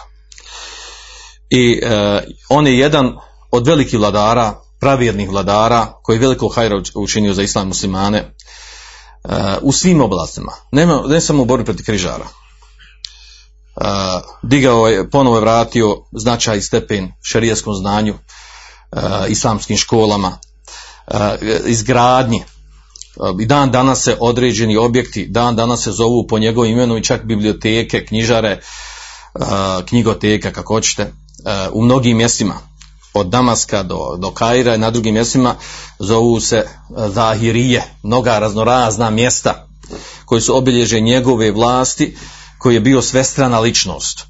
I 1.49 1.79
e, 1.83 2.23
on 2.49 2.67
je 2.67 2.77
jedan 2.77 3.17
od 3.51 3.67
velikih 3.67 3.99
vladara, 3.99 4.61
pravjernih 4.79 5.29
vladara 5.29 5.93
koji 6.03 6.15
je 6.15 6.19
veliko 6.19 6.47
hajra 6.47 6.81
učinio 6.95 7.33
za 7.33 7.43
islam 7.43 7.67
muslimane 7.67 8.35
u 9.61 9.71
svim 9.71 10.01
oblastima. 10.01 10.51
Nema, 10.71 11.03
ne 11.07 11.21
samo 11.21 11.43
u 11.43 11.45
borbi 11.45 11.65
protiv 11.65 11.85
križara. 11.85 12.27
Uh, 13.81 13.85
digao 14.43 14.87
je, 14.87 15.09
ponovo 15.09 15.37
je 15.37 15.41
vratio 15.41 15.97
značaj 16.11 16.57
i 16.57 16.61
stepen 16.61 17.11
šerijskom 17.21 17.75
znanju, 17.75 18.13
uh, 18.13 19.01
islamskim 19.27 19.77
školama, 19.77 20.37
uh, 21.07 21.17
izgradnji. 21.65 22.43
I 23.39 23.45
dan 23.45 23.71
danas 23.71 24.03
se 24.03 24.17
određeni 24.19 24.77
objekti, 24.77 25.27
dan 25.27 25.55
danas 25.55 25.83
se 25.83 25.91
zovu 25.91 26.27
po 26.27 26.39
njegovom 26.39 26.71
imenu 26.71 26.97
i 26.97 27.03
čak 27.03 27.25
biblioteke, 27.25 28.05
knjižare, 28.05 28.61
knjigoteka, 29.85 30.51
kako 30.51 30.73
hoćete, 30.73 31.13
u 31.71 31.83
mnogim 31.83 32.17
mjestima, 32.17 32.55
od 33.19 33.27
Damaska 33.27 33.83
do, 33.83 34.17
do 34.17 34.31
Kaira 34.31 34.75
i 34.75 34.77
na 34.77 34.91
drugim 34.91 35.13
mjestima, 35.13 35.55
zovu 35.99 36.39
se 36.39 36.65
uh, 36.65 37.13
Zahirije, 37.13 37.83
mnoga 38.03 38.39
raznorazna 38.39 39.09
mjesta 39.09 39.67
koji 40.25 40.41
su 40.41 40.57
obilježe 40.57 40.99
njegove 40.99 41.51
vlasti, 41.51 42.17
koji 42.59 42.73
je 42.73 42.79
bio 42.79 43.01
svestrana 43.01 43.59
ličnost 43.59 44.25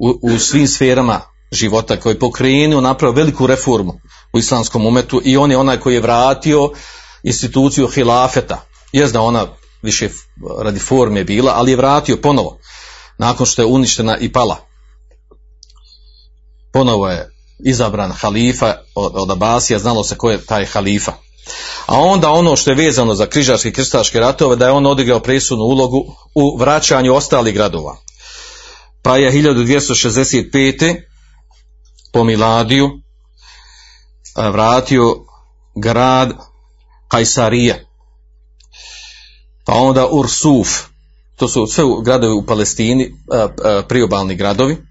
u, 0.00 0.18
u 0.22 0.38
svim 0.38 0.68
sferama 0.68 1.20
života, 1.52 2.00
koji 2.00 2.14
je 2.14 2.18
pokrenuo, 2.18 2.80
napravio 2.80 3.16
veliku 3.16 3.46
reformu 3.46 4.00
u 4.32 4.38
islamskom 4.38 4.86
umetu 4.86 5.22
i 5.24 5.36
on 5.36 5.50
je 5.50 5.56
onaj 5.56 5.80
koji 5.80 5.94
je 5.94 6.00
vratio 6.00 6.70
instituciju 7.22 7.86
hilafeta. 7.86 8.64
Je 8.92 9.06
da 9.06 9.20
ona 9.20 9.46
više 9.82 10.08
radi 10.62 10.78
forme 10.78 11.24
bila, 11.24 11.52
ali 11.56 11.70
je 11.70 11.76
vratio 11.76 12.16
ponovo, 12.16 12.58
nakon 13.18 13.46
što 13.46 13.62
je 13.62 13.66
uništena 13.66 14.18
i 14.18 14.32
pala. 14.32 14.56
Ponovo 16.72 17.08
je 17.08 17.35
izabran 17.58 18.12
halifa 18.12 18.74
od, 18.94 19.30
Abasija, 19.30 19.78
znalo 19.78 20.04
se 20.04 20.16
ko 20.18 20.30
je 20.30 20.44
taj 20.44 20.66
halifa. 20.66 21.12
A 21.86 22.00
onda 22.00 22.30
ono 22.30 22.56
što 22.56 22.70
je 22.70 22.76
vezano 22.76 23.14
za 23.14 23.26
križarske 23.26 23.68
i 23.68 23.72
krstaške 23.72 24.20
ratove, 24.20 24.56
da 24.56 24.66
je 24.66 24.72
on 24.72 24.86
odigrao 24.86 25.20
presudnu 25.20 25.64
ulogu 25.64 26.04
u 26.34 26.56
vraćanju 26.56 27.14
ostalih 27.14 27.54
gradova. 27.54 27.96
Pa 29.02 29.16
je 29.16 29.32
1265. 29.32 30.96
po 32.12 32.24
Miladiju 32.24 32.90
vratio 34.36 35.16
grad 35.74 36.32
Kajsarije. 37.08 37.86
Pa 39.64 39.72
onda 39.74 40.06
Ursuf, 40.06 40.68
to 41.36 41.48
su 41.48 41.66
sve 41.66 41.84
gradovi 42.04 42.32
u 42.32 42.46
Palestini, 42.46 43.12
priobalni 43.88 44.34
gradovi. 44.34 44.85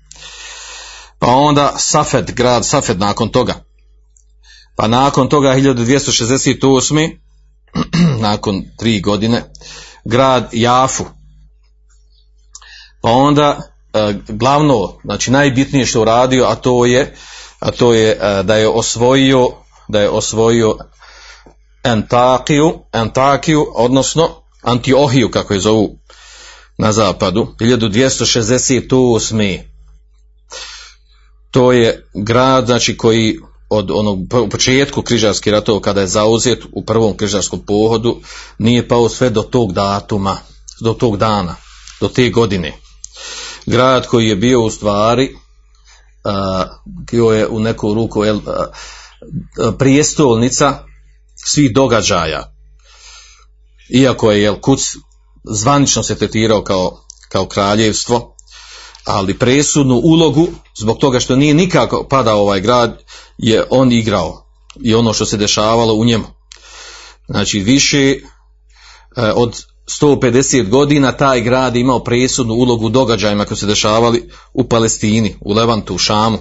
Pa 1.26 1.32
onda 1.32 1.74
Safed, 1.78 2.32
grad 2.32 2.66
Safed 2.66 3.00
nakon 3.00 3.30
toga. 3.30 3.54
Pa 4.76 4.88
nakon 4.88 5.30
toga 5.30 5.50
1268. 5.50 7.18
nakon 8.28 8.64
tri 8.78 9.02
godine 9.02 9.44
grad 10.04 10.50
Jafu. 10.52 11.06
Pa 13.02 13.10
onda 13.10 13.62
e, 13.94 14.14
glavno, 14.28 15.00
znači 15.04 15.32
najbitnije 15.32 15.86
što 15.86 16.02
uradio, 16.02 16.46
a 16.46 16.56
to 16.56 16.86
je 16.86 17.16
a 17.60 17.72
to 17.72 17.94
je 17.94 18.12
e, 18.12 18.44
da 18.44 18.56
je 18.56 18.68
osvojio 18.68 19.50
da 19.88 20.02
je 20.02 20.10
osvojio 20.10 20.78
Antakiju, 21.84 22.80
Antakiju, 22.92 23.72
odnosno 23.76 24.30
Antiohiju 24.62 25.32
kako 25.32 25.54
je 25.54 25.60
zovu 25.60 26.00
na 26.78 26.92
zapadu 26.92 27.48
1268. 27.60 29.75
To 31.56 31.72
je 31.72 32.08
grad 32.14 32.66
znači 32.66 32.98
koji 32.98 33.40
od 33.70 33.92
onog 33.92 34.20
po- 34.30 34.50
početku 34.50 35.02
križarskih 35.02 35.54
ratova 35.54 35.82
kada 35.82 36.02
je 36.02 36.08
zauzet 36.08 36.64
u 36.72 36.86
prvom 36.86 37.18
križarskom 37.18 37.66
pohodu 37.66 38.20
nije 38.58 38.88
pao 38.88 39.10
sve 39.10 39.30
do 39.30 39.42
tog 39.42 39.74
datuma, 39.74 40.38
do 40.82 40.94
tog 40.94 41.18
dana, 41.18 41.56
do 42.02 42.08
te 42.08 42.30
godine. 42.30 42.74
Grad 43.66 44.08
koji 44.08 44.28
je 44.28 44.36
bio 44.36 44.64
u 44.64 44.70
stvari 44.70 45.36
bio 47.12 47.26
je 47.26 47.48
u 47.48 47.60
neku 47.60 47.94
ruku 47.94 48.24
a, 48.24 48.36
prijestolnica 49.78 50.84
svih 51.36 51.74
događaja. 51.74 52.54
Iako 53.90 54.32
je 54.32 54.42
jel, 54.42 54.56
kuc 54.62 54.82
zvanično 55.44 56.04
se 56.04 56.16
tretirao 56.16 56.64
kao, 56.64 57.06
kao 57.30 57.46
kraljevstvo, 57.48 58.35
ali 59.06 59.38
presudnu 59.38 59.96
ulogu 59.96 60.48
zbog 60.78 60.98
toga 60.98 61.20
što 61.20 61.36
nije 61.36 61.54
nikako 61.54 62.08
padao 62.10 62.40
ovaj 62.40 62.62
grad 62.62 63.04
je 63.38 63.64
on 63.70 63.92
igrao 63.92 64.46
i 64.84 64.96
ono 64.96 65.14
što 65.14 65.26
se 65.26 65.38
dešavalo 65.38 65.94
u 65.94 66.06
njemu. 66.06 66.26
Znači 67.28 67.60
više 67.60 68.00
e, 68.10 68.20
od 69.36 69.66
150 70.02 70.70
godina 70.70 71.12
taj 71.12 71.42
grad 71.42 71.76
je 71.76 71.82
imao 71.82 72.04
presudnu 72.04 72.54
ulogu 72.54 72.86
u 72.86 72.90
događajima 72.90 73.46
koji 73.46 73.58
se 73.58 73.66
dešavali 73.66 74.30
u 74.54 74.64
Palestini, 74.64 75.36
u 75.42 75.54
Levantu, 75.54 75.96
u 75.96 75.98
Šamu. 75.98 76.38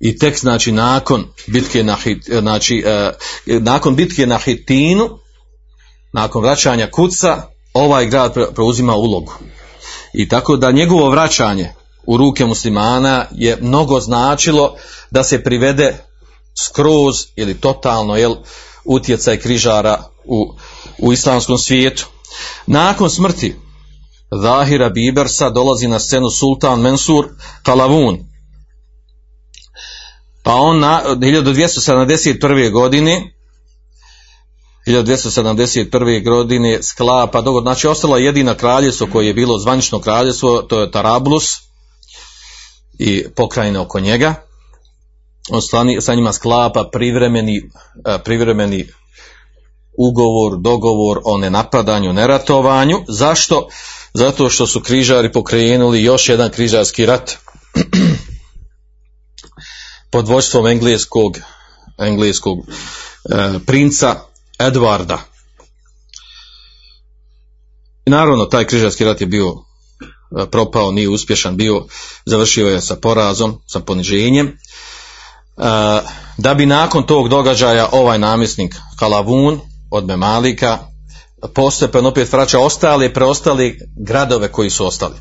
I 0.00 0.18
tek 0.18 0.38
znači 0.38 0.72
nakon 0.72 1.26
bitke 1.46 1.82
na 1.84 1.96
Hit, 1.96 2.24
znači 2.40 2.84
e, 2.86 3.12
nakon 3.46 3.96
bitke 3.96 4.26
na 4.26 4.38
Hitinu, 4.38 5.18
nakon 6.12 6.42
vraćanja 6.42 6.90
kuca, 6.90 7.53
ovaj 7.74 8.06
grad 8.06 8.34
pre- 8.34 8.54
preuzima 8.54 8.94
ulogu. 8.94 9.34
I 10.12 10.28
tako 10.28 10.56
da 10.56 10.70
njegovo 10.70 11.10
vraćanje 11.10 11.72
u 12.06 12.16
ruke 12.16 12.44
muslimana 12.44 13.26
je 13.32 13.58
mnogo 13.60 14.00
značilo 14.00 14.76
da 15.10 15.24
se 15.24 15.42
privede 15.42 15.96
skroz 16.66 17.26
ili 17.36 17.60
totalno 17.60 18.16
jel, 18.16 18.34
utjecaj 18.84 19.36
križara 19.36 20.02
u, 20.24 20.54
u 20.98 21.12
islamskom 21.12 21.58
svijetu. 21.58 22.06
Nakon 22.66 23.10
smrti 23.10 23.56
Zahira 24.42 24.90
Bibersa 24.90 25.50
dolazi 25.50 25.88
na 25.88 25.98
scenu 25.98 26.30
sultan 26.30 26.80
Mensur 26.80 27.28
Kalavun. 27.62 28.18
Pa 30.42 30.54
on 30.54 30.78
na 30.78 31.02
1271. 31.06 32.70
godine 32.70 33.34
1271. 34.86 36.24
godine 36.24 36.82
sklapa 36.82 37.40
dogovor, 37.40 37.62
znači 37.62 37.86
ostalo 37.86 38.16
je 38.16 38.24
jedina 38.24 38.54
kraljevstvo 38.54 39.06
koje 39.12 39.26
je 39.26 39.34
bilo 39.34 39.58
zvanično 39.58 40.00
kraljevstvo, 40.00 40.62
to 40.62 40.80
je 40.80 40.90
Tarablus 40.90 41.50
i 42.98 43.24
pokrajine 43.36 43.78
oko 43.78 44.00
njega. 44.00 44.34
On 45.50 45.60
stani- 45.60 46.00
sa 46.00 46.14
njima 46.14 46.32
sklapa 46.32 46.88
privremeni, 46.92 47.70
e, 48.06 48.18
privremeni 48.24 48.86
ugovor, 49.98 50.58
dogovor 50.60 51.20
o 51.24 51.38
nenapadanju, 51.38 52.12
neratovanju. 52.12 53.04
Zašto? 53.08 53.68
Zato 54.14 54.50
što 54.50 54.66
su 54.66 54.80
križari 54.80 55.32
pokrenuli 55.32 56.02
još 56.02 56.28
jedan 56.28 56.50
križarski 56.50 57.06
rat 57.06 57.36
pod 60.12 60.28
vođstvom 60.28 60.66
engleskog, 60.66 61.38
engleskog 61.98 62.58
e, 62.58 62.64
princa 63.66 64.20
Edvarda. 64.58 65.18
I 68.06 68.10
naravno, 68.10 68.44
taj 68.44 68.64
križarski 68.64 69.04
rat 69.04 69.20
je 69.20 69.26
bio 69.26 69.46
e, 69.46 70.50
propao, 70.50 70.92
nije 70.92 71.08
uspješan 71.08 71.56
bio, 71.56 71.86
završio 72.24 72.68
je 72.68 72.80
sa 72.80 72.96
porazom, 72.96 73.60
sa 73.66 73.80
poniženjem. 73.80 74.46
E, 74.46 74.52
da 76.38 76.54
bi 76.54 76.66
nakon 76.66 77.06
tog 77.06 77.28
događaja 77.28 77.88
ovaj 77.92 78.18
namjesnik 78.18 78.74
Kalavun 78.98 79.60
od 79.90 80.06
Memalika 80.06 80.78
postepeno 81.54 82.08
opet 82.08 82.32
vraća 82.32 82.58
ostale, 82.58 83.14
preostali 83.14 83.78
gradove 84.06 84.52
koji 84.52 84.70
su 84.70 84.86
ostali. 84.86 85.14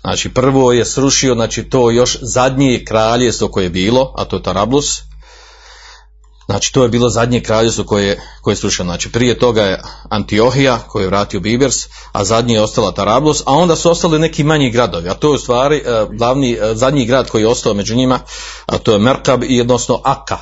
Znači 0.00 0.28
prvo 0.28 0.72
je 0.72 0.84
srušio 0.84 1.34
znači 1.34 1.64
to 1.64 1.90
još 1.90 2.18
zadnje 2.22 2.84
kraljevstvo 2.86 3.48
koje 3.48 3.64
je 3.64 3.70
bilo, 3.70 4.14
a 4.16 4.24
to 4.24 4.36
je 4.36 4.42
Tarablus. 4.42 5.02
Znači 6.46 6.72
to 6.72 6.82
je 6.82 6.88
bilo 6.88 7.08
zadnje 7.08 7.40
kraljevstvo 7.40 7.84
koje, 7.84 8.20
koje 8.42 8.52
je 8.52 8.56
srušeno. 8.56 8.90
Znači 8.90 9.12
prije 9.12 9.38
toga 9.38 9.62
je 9.62 9.82
Antiohija 10.10 10.78
koji 10.78 11.02
je 11.02 11.06
vratio 11.06 11.40
Bibers, 11.40 11.76
a 12.12 12.24
zadnji 12.24 12.54
je 12.54 12.62
ostala 12.62 12.92
Tarablus, 12.92 13.42
a 13.46 13.52
onda 13.52 13.76
su 13.76 13.90
ostali 13.90 14.18
neki 14.18 14.44
manji 14.44 14.70
gradovi. 14.70 15.08
A 15.08 15.14
to 15.14 15.28
je 15.28 15.34
u 15.34 15.38
stvari 15.38 15.76
eh, 15.76 16.06
glavni, 16.18 16.52
eh, 16.52 16.74
zadnji 16.74 17.04
grad 17.04 17.30
koji 17.30 17.42
je 17.42 17.48
ostao 17.48 17.74
među 17.74 17.96
njima, 17.96 18.20
a 18.66 18.78
to 18.78 18.92
je 18.92 18.98
Merkab 18.98 19.44
i 19.44 19.60
odnosno 19.60 20.00
Aka. 20.04 20.38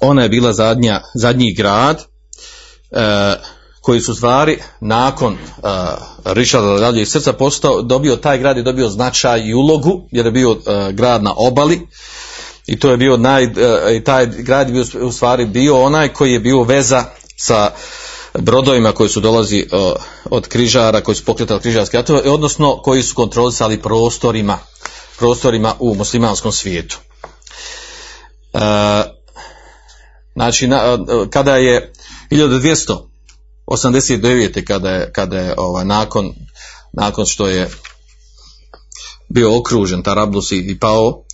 Ona 0.00 0.22
je 0.22 0.28
bila 0.28 0.52
zadnja, 0.52 1.00
zadnji 1.14 1.54
grad 1.54 2.04
eh, 2.90 3.34
koji 3.80 4.00
su 4.00 4.14
stvari 4.14 4.58
nakon 4.80 5.32
uh, 5.32 5.68
Richarda 6.24 6.80
Radljeg 6.80 7.08
srca 7.08 7.32
postao, 7.32 7.82
dobio 7.82 8.16
taj 8.16 8.38
grad 8.38 8.56
je 8.56 8.62
dobio 8.62 8.88
značaj 8.88 9.40
i 9.40 9.54
ulogu 9.54 10.08
jer 10.12 10.26
je 10.26 10.32
bio 10.32 10.50
uh, 10.50 10.58
grad 10.92 11.22
na 11.22 11.34
obali 11.36 11.80
i 12.70 12.78
to 12.78 12.90
je 12.90 12.96
bio 12.96 13.16
naj, 13.16 13.44
uh, 13.44 13.52
i 13.96 14.04
taj 14.04 14.26
grad 14.26 14.68
je 14.68 14.72
bio 14.72 15.06
u 15.06 15.12
stvari 15.12 15.44
bio 15.44 15.82
onaj 15.82 16.08
koji 16.08 16.32
je 16.32 16.40
bio 16.40 16.62
veza 16.62 17.04
sa 17.36 17.72
brodovima 18.34 18.92
koji 18.92 19.08
su 19.08 19.20
dolazi 19.20 19.66
uh, 19.72 20.02
od 20.24 20.48
križara, 20.48 21.00
koji 21.00 21.14
su 21.14 21.24
pokretali 21.24 21.60
križarske 21.60 21.96
ratove, 21.96 22.30
odnosno 22.30 22.82
koji 22.82 23.02
su 23.02 23.14
kontrolisali 23.14 23.82
prostorima, 23.82 24.58
prostorima 25.18 25.74
u 25.78 25.94
muslimanskom 25.94 26.52
svijetu. 26.52 26.98
Uh, 28.52 28.60
znači, 30.34 30.68
na, 30.68 30.98
kada 31.30 31.56
je 31.56 31.92
1200 32.30 32.98
89. 33.66 34.64
kada 34.64 34.90
je, 34.90 35.12
kada 35.12 35.38
je 35.38 35.54
ovaj, 35.56 35.84
nakon, 35.84 36.32
nakon 36.92 37.26
što 37.26 37.48
je 37.48 37.70
bio 39.28 39.58
okružen 39.58 40.02
Tarablus 40.02 40.52
i 40.52 40.78
pao 40.80 41.24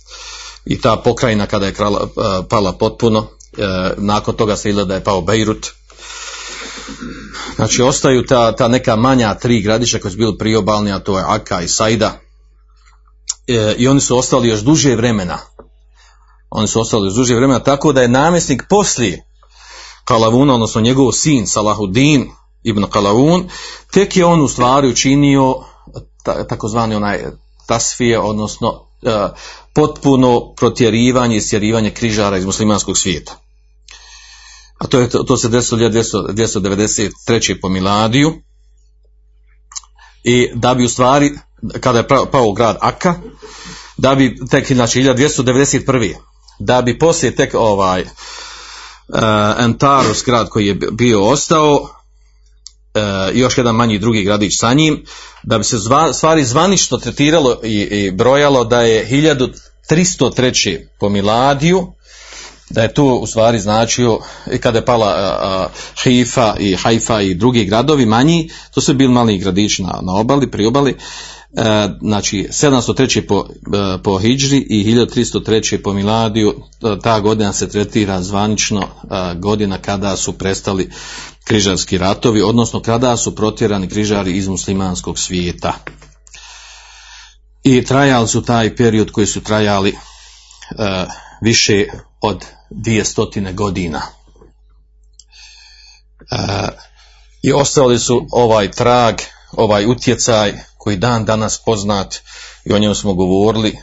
i 0.69 0.81
ta 0.81 0.95
pokrajina 1.03 1.45
kada 1.45 1.65
je 1.65 1.73
krala, 1.73 2.03
uh, 2.03 2.45
pala 2.49 2.73
potpuno, 2.73 3.19
uh, 3.19 3.27
nakon 3.97 4.35
toga 4.35 4.55
se 4.55 4.73
da 4.73 4.95
je 4.95 5.03
pao 5.03 5.21
Bejrut. 5.21 5.67
Znači 7.55 7.81
ostaju 7.81 8.25
ta, 8.25 8.55
ta 8.55 8.67
neka 8.67 8.95
manja 8.95 9.33
tri 9.33 9.61
gradića 9.61 9.99
koji 9.99 10.11
su 10.11 10.17
bili 10.17 10.37
priobalni, 10.37 10.91
a 10.91 10.99
to 10.99 11.17
je 11.17 11.25
Aka 11.27 11.61
i 11.61 11.67
Saida. 11.67 12.19
E, 13.47 13.75
I 13.77 13.87
oni 13.87 14.01
su 14.01 14.17
ostali 14.17 14.47
još 14.47 14.59
duže 14.59 14.95
vremena. 14.95 15.37
Oni 16.49 16.67
su 16.67 16.81
ostali 16.81 17.07
još 17.07 17.13
duže 17.13 17.35
vremena, 17.35 17.59
tako 17.59 17.93
da 17.93 18.01
je 18.01 18.07
namjesnik 18.07 18.63
poslije 18.69 19.23
Kalavuna, 20.05 20.53
odnosno 20.53 20.81
njegov 20.81 21.11
sin 21.11 21.47
Salahuddin 21.47 22.29
ibn 22.63 22.85
Kalavun, 22.89 23.49
tek 23.91 24.17
je 24.17 24.25
on 24.25 24.41
u 24.41 24.47
stvari 24.47 24.87
učinio 24.87 25.55
ta, 26.23 26.47
takozvani 26.47 26.95
onaj 26.95 27.25
tasfije, 27.67 28.19
odnosno 28.19 28.86
potpuno 29.73 30.53
protjerivanje 30.57 31.35
i 31.35 31.41
stjerivanje 31.41 31.91
križara 31.91 32.37
iz 32.37 32.45
muslimanskog 32.45 32.97
svijeta. 32.97 33.35
A 34.77 34.87
to, 34.87 34.99
je, 34.99 35.09
to 35.09 35.37
se 35.37 35.49
desilo 35.49 35.81
293. 35.89 37.61
po 37.61 37.69
Miladiju. 37.69 38.33
I 40.23 40.49
da 40.53 40.73
bi 40.73 40.85
u 40.85 40.89
stvari, 40.89 41.31
kada 41.79 41.97
je 41.99 42.07
pao 42.07 42.51
grad 42.51 42.77
Aka, 42.81 43.15
da 43.97 44.15
bi 44.15 44.35
tek, 44.51 44.71
znači 44.71 45.01
1291. 45.01 46.13
da 46.59 46.81
bi 46.81 46.99
poslije 46.99 47.35
tek 47.35 47.53
ovaj 47.53 48.01
uh, 48.01 48.07
Antarus 49.57 50.23
grad 50.25 50.49
koji 50.49 50.67
je 50.67 50.75
bio 50.91 51.25
ostao 51.25 51.96
još 53.33 53.57
jedan 53.57 53.75
manji 53.75 53.99
drugi 53.99 54.23
gradić 54.23 54.57
sa 54.57 54.73
njim 54.73 55.05
da 55.43 55.57
bi 55.57 55.63
se 55.63 55.77
zva, 55.77 56.13
stvari 56.13 56.45
zvanično 56.45 56.97
tretiralo 56.97 57.59
i, 57.63 57.81
i 57.81 58.11
brojalo 58.11 58.63
da 58.63 58.81
je 58.81 59.07
1303. 59.89 60.79
po 60.99 61.09
Miladiju 61.09 61.93
da 62.69 62.81
je 62.81 62.93
to 62.93 63.05
u 63.05 63.27
stvari 63.27 63.59
značio 63.59 64.19
kada 64.59 64.77
je 64.77 64.85
pala 64.85 65.07
uh, 65.07 65.81
Haifa 66.03 66.55
i 66.59 66.75
Haifa 66.75 67.21
i 67.21 67.33
drugi 67.33 67.65
gradovi 67.65 68.05
manji, 68.05 68.49
to 68.73 68.81
su 68.81 68.93
bili 68.93 69.13
mali 69.13 69.37
gradići 69.37 69.83
na, 69.83 69.99
na 70.01 70.13
obali, 70.15 70.51
pri 70.51 70.65
obali 70.65 70.91
uh, 70.91 71.61
znači 72.01 72.47
703. 72.49 73.27
po, 73.27 73.35
uh, 73.35 73.47
po 74.03 74.19
Hidžri 74.19 74.57
i 74.69 74.85
1303. 74.85 75.77
po 75.77 75.93
Miladiju 75.93 76.55
ta 77.03 77.19
godina 77.19 77.53
se 77.53 77.69
tretira 77.69 78.21
zvanično 78.21 78.87
godina 79.35 79.77
kada 79.77 80.17
su 80.17 80.33
prestali 80.33 80.89
križarski 81.47 81.97
ratovi, 81.97 82.41
odnosno 82.41 82.81
kada 82.81 83.17
su 83.17 83.35
protjerani 83.35 83.89
križari 83.89 84.37
iz 84.37 84.47
muslimanskog 84.47 85.19
svijeta. 85.19 85.73
I 87.63 87.85
trajali 87.85 88.27
su 88.27 88.41
taj 88.41 88.75
period 88.75 89.11
koji 89.11 89.27
su 89.27 89.43
trajali 89.43 89.91
uh, 89.91 89.97
više 91.41 91.85
od 92.21 92.45
dvije 92.69 93.05
stotine 93.05 93.53
godina. 93.53 94.01
Uh, 96.19 96.69
I 97.43 97.53
ostali 97.53 97.99
su 97.99 98.27
ovaj 98.31 98.71
trag, 98.71 99.15
ovaj 99.51 99.85
utjecaj 99.85 100.53
koji 100.77 100.97
dan 100.97 101.25
danas 101.25 101.61
poznat 101.65 102.15
i 102.65 102.73
o 102.73 102.79
njemu 102.79 102.95
smo 102.95 103.13
govorili, 103.13 103.77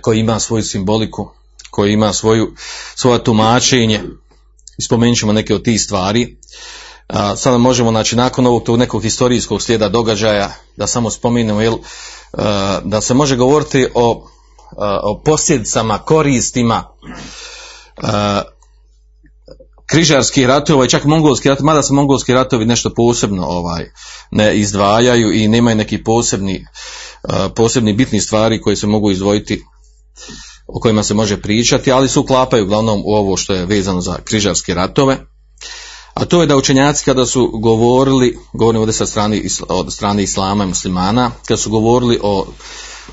koji 0.00 0.20
ima 0.20 0.40
svoju 0.40 0.62
simboliku, 0.62 1.30
koji 1.70 1.92
ima 1.92 2.12
svoju, 2.12 2.54
svoje 2.94 3.24
tumačenje, 3.24 4.02
spomenut 4.84 5.18
ćemo 5.18 5.32
neke 5.32 5.54
od 5.54 5.62
tih 5.62 5.80
stvari. 5.80 6.38
Sada 7.36 7.58
možemo, 7.58 7.90
znači, 7.90 8.16
nakon 8.16 8.46
ovog 8.46 8.62
tog 8.62 8.78
nekog 8.78 9.02
historijskog 9.02 9.62
slijeda 9.62 9.88
događaja, 9.88 10.52
da 10.76 10.86
samo 10.86 11.10
spominemo, 11.10 11.60
jel, 11.60 11.76
da 12.84 13.00
se 13.00 13.14
može 13.14 13.36
govoriti 13.36 13.86
o, 13.94 14.28
o 15.02 15.22
posljedicama, 15.24 15.98
koristima 15.98 16.84
križarskih 19.86 20.46
ratova 20.46 20.84
i 20.84 20.88
čak 20.88 21.04
mongolski 21.04 21.48
rat, 21.48 21.60
mada 21.60 21.82
se 21.82 21.92
mongolski 21.92 22.32
ratovi 22.32 22.64
nešto 22.64 22.94
posebno 22.94 23.46
ovaj 23.46 23.84
ne 24.30 24.56
izdvajaju 24.56 25.32
i 25.32 25.48
nemaju 25.48 25.76
neki 25.76 26.04
posebni, 26.04 26.66
posebni 27.56 27.92
bitni 27.92 28.20
stvari 28.20 28.60
koje 28.60 28.76
se 28.76 28.86
mogu 28.86 29.10
izdvojiti 29.10 29.64
o 30.68 30.80
kojima 30.80 31.02
se 31.02 31.14
može 31.14 31.36
pričati, 31.42 31.92
ali 31.92 32.08
se 32.08 32.18
uklapaju 32.18 32.64
uglavnom 32.64 33.02
u 33.04 33.14
ovo 33.14 33.36
što 33.36 33.54
je 33.54 33.66
vezano 33.66 34.00
za 34.00 34.18
križarske 34.24 34.74
ratove. 34.74 35.18
A 36.14 36.24
to 36.24 36.40
je 36.40 36.46
da 36.46 36.56
učenjaci 36.56 37.04
kada 37.04 37.26
su 37.26 37.50
govorili, 37.54 38.38
govorim 38.52 38.80
ovdje 38.80 38.92
sa 38.92 39.06
strane, 39.06 39.42
od 39.68 39.92
strane 39.92 40.22
islama 40.22 40.64
i 40.64 40.66
muslimana, 40.66 41.30
kada 41.46 41.58
su 41.58 41.70
govorili 41.70 42.18
o, 42.22 42.46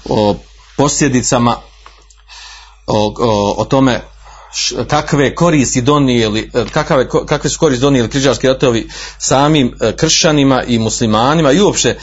o 0.10 0.36
posljedicama, 0.78 1.56
o, 2.88 3.14
o, 3.20 3.56
o 3.58 3.66
tome 3.66 4.02
kakve 4.88 5.36
koristi 5.36 5.82
donijeli, 5.82 6.52
kakave, 6.72 7.10
kakve 7.28 7.50
su 7.50 7.60
koristi 7.60 7.82
donijeli 7.82 8.10
križarski 8.10 8.48
ratovi 8.48 8.90
samim 9.18 9.74
kršćanima 9.98 10.64
i 10.64 10.80
muslimanima 10.80 11.52
i 11.52 11.62
uopće 11.62 11.96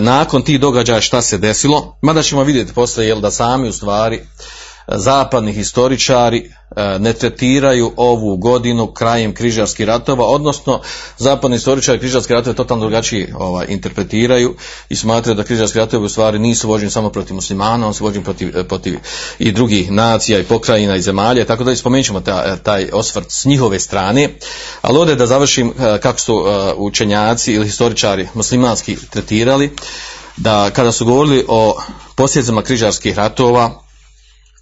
nakon 0.00 0.42
tih 0.42 0.60
događaja 0.60 1.00
šta 1.00 1.22
se 1.22 1.38
desilo, 1.38 1.98
mada 2.02 2.22
ćemo 2.22 2.44
vidjeti 2.44 2.72
poslije 2.72 3.08
jel 3.08 3.20
da 3.20 3.30
sami 3.30 3.68
u 3.68 3.72
stvari 3.72 4.20
zapadni 4.94 5.52
historičari 5.52 6.50
e, 6.76 6.98
ne 6.98 7.12
tretiraju 7.12 7.92
ovu 7.96 8.36
godinu 8.36 8.86
krajem 8.86 9.34
križarskih 9.34 9.86
ratova, 9.86 10.26
odnosno 10.26 10.80
zapadni 11.18 11.56
historičari 11.56 11.98
križarske 11.98 12.34
ratove 12.34 12.56
totalno 12.56 12.80
drugačije 12.80 13.34
ovaj, 13.38 13.66
interpretiraju 13.68 14.54
i 14.88 14.96
smatraju 14.96 15.34
da 15.34 15.44
križarski 15.44 15.78
ratovi 15.78 16.06
u 16.06 16.08
stvari 16.08 16.38
nisu 16.38 16.68
vođeni 16.68 16.90
samo 16.90 17.10
protiv 17.10 17.34
muslimana, 17.34 17.86
on 17.86 17.94
su 17.94 18.04
vođeni 18.04 18.24
protiv, 18.24 18.58
e, 18.58 18.64
protiv 18.64 18.98
i 19.38 19.52
drugih 19.52 19.90
nacija 19.90 20.38
i 20.38 20.44
pokrajina 20.44 20.96
i 20.96 21.02
zemalja, 21.02 21.44
tako 21.44 21.64
da 21.64 21.76
spomenut 21.76 22.06
ćemo 22.06 22.20
taj, 22.20 22.56
taj 22.56 22.88
osvrt 22.92 23.26
s 23.28 23.44
njihove 23.44 23.78
strane, 23.78 24.28
ali 24.82 24.98
ovdje 24.98 25.14
da 25.14 25.26
završim 25.26 25.72
e, 25.78 25.98
kako 25.98 26.20
su 26.20 26.44
učenjaci 26.76 27.52
ili 27.52 27.66
historičari 27.66 28.28
muslimanski 28.34 28.96
tretirali, 29.10 29.70
da 30.36 30.70
kada 30.70 30.92
su 30.92 31.04
govorili 31.04 31.44
o 31.48 31.82
posljedicama 32.14 32.62
križarskih 32.62 33.16
ratova, 33.16 33.89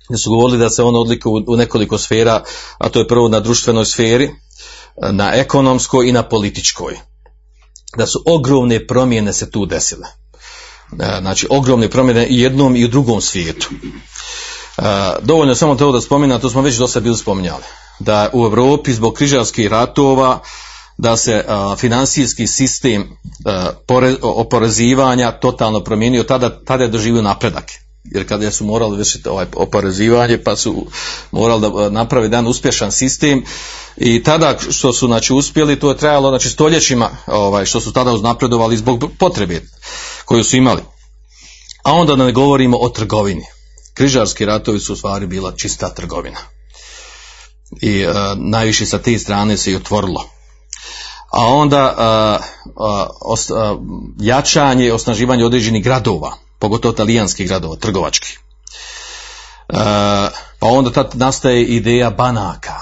gdje 0.08 0.18
su 0.18 0.30
govorili 0.30 0.58
da 0.58 0.70
se 0.70 0.82
on 0.82 0.96
odlikuje 0.96 1.44
u 1.46 1.56
nekoliko 1.56 1.98
sfera, 1.98 2.42
a 2.78 2.88
to 2.88 2.98
je 2.98 3.08
prvo 3.08 3.28
na 3.28 3.40
društvenoj 3.40 3.84
sferi, 3.84 4.30
na 5.12 5.34
ekonomskoj 5.34 6.08
i 6.08 6.12
na 6.12 6.22
političkoj. 6.22 6.98
Da 7.96 8.06
su 8.06 8.22
ogromne 8.26 8.86
promjene 8.86 9.32
se 9.32 9.50
tu 9.50 9.66
desile. 9.66 10.06
Znači, 11.20 11.46
ogromne 11.50 11.90
promjene 11.90 12.26
i 12.26 12.40
jednom 12.40 12.76
i 12.76 12.84
u 12.84 12.88
drugom 12.88 13.20
svijetu. 13.20 13.68
Dovoljno 15.22 15.54
samo 15.54 15.74
to 15.74 15.92
da 15.92 16.00
spomenu, 16.00 16.38
to 16.38 16.50
smo 16.50 16.62
već 16.62 16.76
dosta 16.76 17.00
bili 17.00 17.16
spominjali. 17.16 17.62
Da 17.98 18.30
u 18.32 18.44
Europi 18.44 18.92
zbog 18.92 19.14
križarskih 19.14 19.66
ratova 19.66 20.40
da 20.98 21.16
se 21.16 21.44
financijski 21.78 22.46
sistem 22.46 23.18
oporezivanja 24.22 25.32
totalno 25.32 25.80
promijenio, 25.80 26.22
tada, 26.22 26.64
tada 26.64 26.84
je 26.84 26.90
doživio 26.90 27.22
napredak 27.22 27.87
jer 28.14 28.28
kada 28.28 28.50
su 28.50 28.64
morali 28.64 28.96
vršiti 28.96 29.28
ovaj 29.28 29.46
oporezivanje 29.56 30.38
pa 30.44 30.56
su 30.56 30.86
morali 31.30 31.60
da 31.60 31.66
e, 31.66 31.90
napravi 31.90 32.26
jedan 32.26 32.46
uspješan 32.46 32.92
sistem 32.92 33.44
i 33.96 34.22
tada 34.22 34.58
što 34.70 34.92
su 34.92 35.06
znači 35.06 35.32
uspjeli 35.32 35.80
to 35.80 35.90
je 35.90 35.96
trajalo 35.96 36.28
znači 36.28 36.48
stoljećima 36.48 37.10
ovaj 37.26 37.64
što 37.64 37.80
su 37.80 37.92
tada 37.92 38.12
uznapredovali 38.12 38.76
zbog 38.76 39.04
potrebe 39.18 39.62
koju 40.24 40.44
su 40.44 40.56
imali. 40.56 40.82
A 41.84 41.92
onda 41.92 42.16
da 42.16 42.24
ne 42.24 42.32
govorimo 42.32 42.76
o 42.76 42.88
trgovini. 42.88 43.44
Križarski 43.94 44.44
ratovi 44.44 44.80
su 44.80 44.92
u 44.92 44.96
stvari 44.96 45.26
bila 45.26 45.52
čista 45.52 45.94
trgovina. 45.94 46.38
I 47.82 48.06
uh, 48.06 48.12
najviše 48.36 48.86
sa 48.86 48.98
te 48.98 49.18
strane 49.18 49.56
se 49.56 49.72
i 49.72 49.76
otvorilo. 49.76 50.30
A 51.32 51.46
onda 51.46 51.94
uh, 51.98 52.84
uh, 53.36 53.78
jačanje 54.20 54.86
i 54.86 54.90
osnaživanje 54.90 55.44
određenih 55.44 55.84
gradova 55.84 56.47
pogotovo 56.58 56.94
talijanskih 56.94 57.48
gradova, 57.48 57.76
trgovačkih. 57.76 58.40
E, 59.68 59.74
pa 60.58 60.66
onda 60.66 60.90
tad 60.90 61.10
nastaje 61.14 61.64
ideja 61.64 62.10
banaka, 62.10 62.74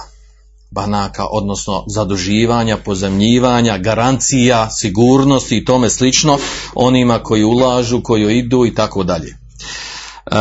banaka, 0.71 1.27
odnosno 1.31 1.85
zaduživanja, 1.89 2.77
pozemljivanja, 2.77 3.79
garancija, 3.79 4.71
sigurnosti 4.71 5.57
i 5.57 5.65
tome 5.65 5.91
slično 5.91 6.39
onima 6.75 7.19
koji 7.19 7.45
ulažu, 7.45 8.03
koji 8.03 8.39
idu 8.39 8.67
i 8.67 8.75
tako 8.75 9.05
dalje. 9.05 9.29
E, 9.29 10.37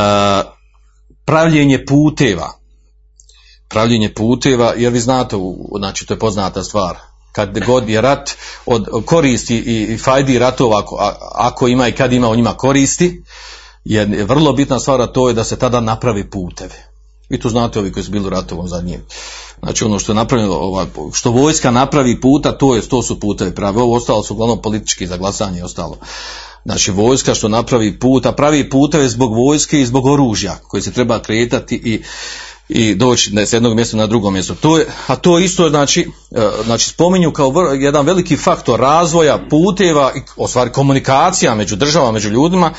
pravljenje 1.26 1.86
puteva, 1.86 2.52
pravljenje 3.68 4.14
puteva, 4.14 4.74
jer 4.78 4.94
vi 4.94 5.00
znate, 5.00 5.36
znači 5.78 6.06
to 6.06 6.14
je 6.14 6.20
poznata 6.20 6.64
stvar, 6.64 6.98
kad 7.36 7.66
god 7.66 7.90
je 7.90 8.02
rat 8.02 8.32
od 8.66 9.06
koristi 9.06 9.58
i 9.58 9.98
fajdi 9.98 10.40
ratova 10.40 10.84
ako, 11.36 11.68
ima 11.68 11.88
i 11.88 11.92
kad 11.92 12.14
ima 12.14 12.30
o 12.30 12.36
njima 12.36 12.54
koristi 12.54 13.24
je 13.86 14.26
vrlo 14.26 14.54
bitna 14.54 14.80
stvar 14.80 15.02
a 15.02 15.08
to 15.08 15.28
je 15.28 15.34
da 15.34 15.44
se 15.44 15.60
tada 15.60 15.80
napravi 15.80 16.30
puteve 16.30 16.96
vi 17.30 17.40
tu 17.40 17.50
znate 17.50 17.80
ovi 17.80 17.92
koji 17.92 18.04
su 18.04 18.12
bili 18.12 18.26
u 18.26 18.30
ratovom 18.30 18.68
njim. 18.86 19.02
Znači 19.60 19.86
ono 19.86 20.00
što 20.00 20.12
je 20.12 20.16
napravljeno, 20.16 20.88
što 21.14 21.32
vojska 21.32 21.72
napravi 21.72 22.22
puta, 22.22 22.58
to 22.58 22.76
je 22.76 22.82
to 22.82 23.04
su 23.04 23.20
putevi 23.20 23.56
pravi. 23.56 23.80
Ovo 23.80 23.96
ostalo 23.96 24.24
su 24.24 24.34
uglavnom 24.34 24.62
politički 24.62 25.08
za 25.08 25.18
glasanje 25.18 25.60
i 25.60 25.64
ostalo. 25.64 25.98
Znači 26.66 26.92
vojska 26.92 27.34
što 27.34 27.48
napravi 27.48 28.00
puta, 28.00 28.32
pravi 28.32 28.70
puteve 28.70 29.10
zbog 29.10 29.34
vojske 29.34 29.82
i 29.82 29.86
zbog 29.86 30.06
oružja 30.06 30.56
koji 30.68 30.84
se 30.84 30.92
treba 30.92 31.20
kretati 31.20 31.76
i 31.76 32.04
i 32.70 32.96
doći 32.96 33.32
s 33.46 33.54
jednog 33.54 33.76
mjesta 33.76 33.98
na 33.98 34.08
drugo 34.08 34.32
mjesto. 34.32 34.56
To 34.56 34.78
je, 34.78 34.88
a 35.08 35.16
to 35.16 35.40
isto 35.40 35.70
znači, 35.70 36.10
e, 36.32 36.50
znači 36.66 36.90
spominju 36.90 37.32
kao 37.32 37.54
jedan 37.80 38.06
veliki 38.06 38.38
faktor 38.38 38.80
razvoja 38.80 39.48
puteva 39.50 40.12
i 40.16 40.20
o 40.36 40.48
stvari 40.48 40.72
komunikacija 40.72 41.56
među 41.56 41.76
državama, 41.76 42.12
među 42.12 42.30
ljudima, 42.30 42.68
e, 42.68 42.74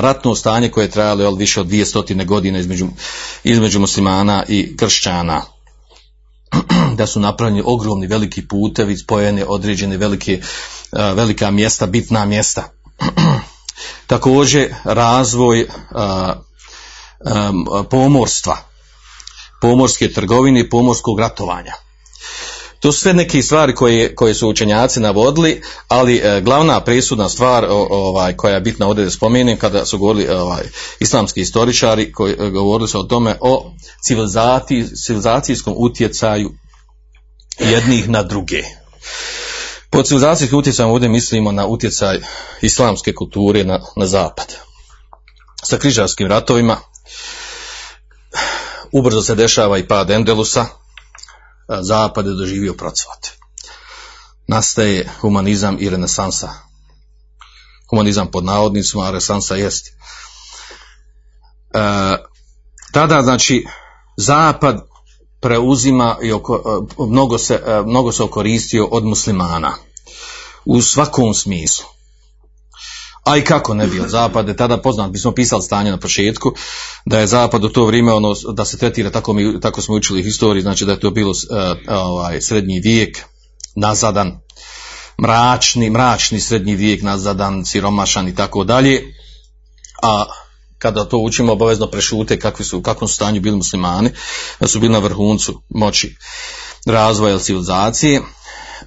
ratno 0.00 0.34
stanje 0.34 0.68
koje 0.68 0.84
je 0.84 0.90
trajalo 0.90 1.22
jel, 1.22 1.34
više 1.34 1.60
od 1.60 1.66
dvije 1.66 1.86
stotine 1.86 2.24
godina 2.24 2.58
između, 2.58 2.86
između 3.44 3.80
muslimana 3.80 4.44
i 4.48 4.76
kršćana. 4.76 5.42
Da 6.96 7.06
su 7.06 7.20
napravljeni 7.20 7.62
ogromni 7.66 8.06
veliki 8.06 8.48
putevi, 8.48 8.96
spojene 8.96 9.44
određene 9.48 9.96
velike, 9.96 10.32
e, 10.32 10.40
velika 11.14 11.50
mjesta, 11.50 11.86
bitna 11.86 12.24
mjesta. 12.24 12.64
Također 14.06 14.74
razvoj 14.84 15.68
pomorstva, 17.90 18.56
pomorske 19.60 20.12
trgovine 20.12 20.60
i 20.60 20.70
pomorskog 20.70 21.20
ratovanja. 21.20 21.72
To 22.80 22.92
su 22.92 23.00
sve 23.00 23.14
neke 23.14 23.42
stvari 23.42 23.74
koje, 23.74 24.14
koje 24.14 24.34
su 24.34 24.48
učenjaci 24.48 25.00
navodili, 25.00 25.62
ali 25.88 26.16
e, 26.16 26.40
glavna 26.40 26.80
presudna 26.80 27.28
stvar 27.28 27.66
ovaj, 27.68 28.36
koja 28.36 28.54
je 28.54 28.60
bitna 28.60 28.86
ovdje 28.86 29.04
da 29.04 29.10
spomenem 29.10 29.58
kada 29.58 29.86
su 29.86 29.98
govorili 29.98 30.28
ovaj, 30.28 30.64
islamski 31.00 31.40
istoričari 31.40 32.12
koji 32.12 32.32
e, 32.32 32.50
govorili 32.50 32.88
su 32.88 33.00
o 33.00 33.02
tome 33.02 33.36
o 33.40 33.72
civilizacijskom 35.06 35.74
utjecaju 35.76 36.50
jednih 37.58 38.08
na 38.08 38.22
druge. 38.22 38.62
Po 39.90 40.02
civilizacijskim 40.02 40.58
utjecajem 40.58 40.90
ovdje 40.90 41.08
mislimo 41.08 41.52
na 41.52 41.66
utjecaj 41.66 42.18
islamske 42.62 43.14
kulture 43.14 43.64
na, 43.64 43.80
na 43.96 44.06
zapad. 44.06 44.54
Sa 45.62 45.78
križarskim 45.78 46.28
ratovima, 46.28 46.76
ubrzo 48.98 49.22
se 49.22 49.34
dešava 49.34 49.78
i 49.78 49.88
pad 49.88 50.10
Endelusa, 50.10 50.66
zapad 51.80 52.26
je 52.26 52.32
doživio 52.32 52.74
procvat. 52.74 53.28
Nastaje 54.48 55.08
humanizam 55.20 55.76
i 55.80 55.90
renesansa. 55.90 56.50
Humanizam 57.90 58.30
pod 58.30 58.44
navodnicima, 58.44 59.04
a 59.04 59.10
renesansa 59.10 59.56
jest. 59.56 59.86
E, 59.86 59.92
tada, 62.92 63.22
znači, 63.22 63.66
zapad 64.16 64.80
preuzima 65.40 66.18
i 66.22 66.32
oko, 66.32 66.54
e, 66.56 67.04
mnogo, 67.08 67.38
se, 67.38 67.62
e, 67.66 67.82
mnogo 67.82 68.12
se 68.12 68.22
okoristio 68.22 68.86
od 68.86 69.04
muslimana. 69.04 69.72
U 70.64 70.82
svakom 70.82 71.34
smislu. 71.34 71.95
A 73.26 73.36
i 73.36 73.44
kako 73.44 73.74
ne 73.74 73.86
bio 73.86 74.08
zapad 74.08 74.48
je 74.48 74.56
tada 74.56 74.76
poznat, 74.78 75.12
mi 75.12 75.18
smo 75.18 75.32
pisali 75.32 75.62
stanje 75.62 75.90
na 75.90 75.98
početku, 75.98 76.52
da 77.06 77.18
je 77.18 77.26
zapad 77.26 77.64
u 77.64 77.68
to 77.68 77.84
vrijeme 77.84 78.12
ono, 78.12 78.34
da 78.52 78.64
se 78.64 78.78
tretira, 78.78 79.10
tako, 79.10 79.32
mi, 79.32 79.60
tako 79.60 79.82
smo 79.82 79.94
učili 79.94 80.22
historiji, 80.22 80.62
znači 80.62 80.84
da 80.84 80.92
je 80.92 81.00
to 81.00 81.10
bilo 81.10 81.30
uh, 81.30 81.36
ovaj, 81.88 82.40
srednji 82.40 82.80
vijek, 82.80 83.18
nazadan, 83.76 84.40
mračni, 85.22 85.90
mračni 85.90 86.40
srednji 86.40 86.74
vijek, 86.74 87.02
nazadan, 87.02 87.64
siromašan 87.64 88.28
i 88.28 88.34
tako 88.34 88.64
dalje. 88.64 89.02
A 90.02 90.24
kada 90.78 91.04
to 91.04 91.18
učimo 91.18 91.52
obavezno 91.52 91.86
prešute 91.86 92.38
kakvi 92.38 92.64
su, 92.64 92.78
u 92.78 92.82
kakvom 92.82 93.08
su 93.08 93.14
stanju 93.14 93.40
bili 93.40 93.56
muslimani, 93.56 94.10
da 94.60 94.68
su 94.68 94.80
bili 94.80 94.92
na 94.92 94.98
vrhuncu 94.98 95.62
moći 95.68 96.16
razvoja 96.86 97.38
civilizacije. 97.38 98.20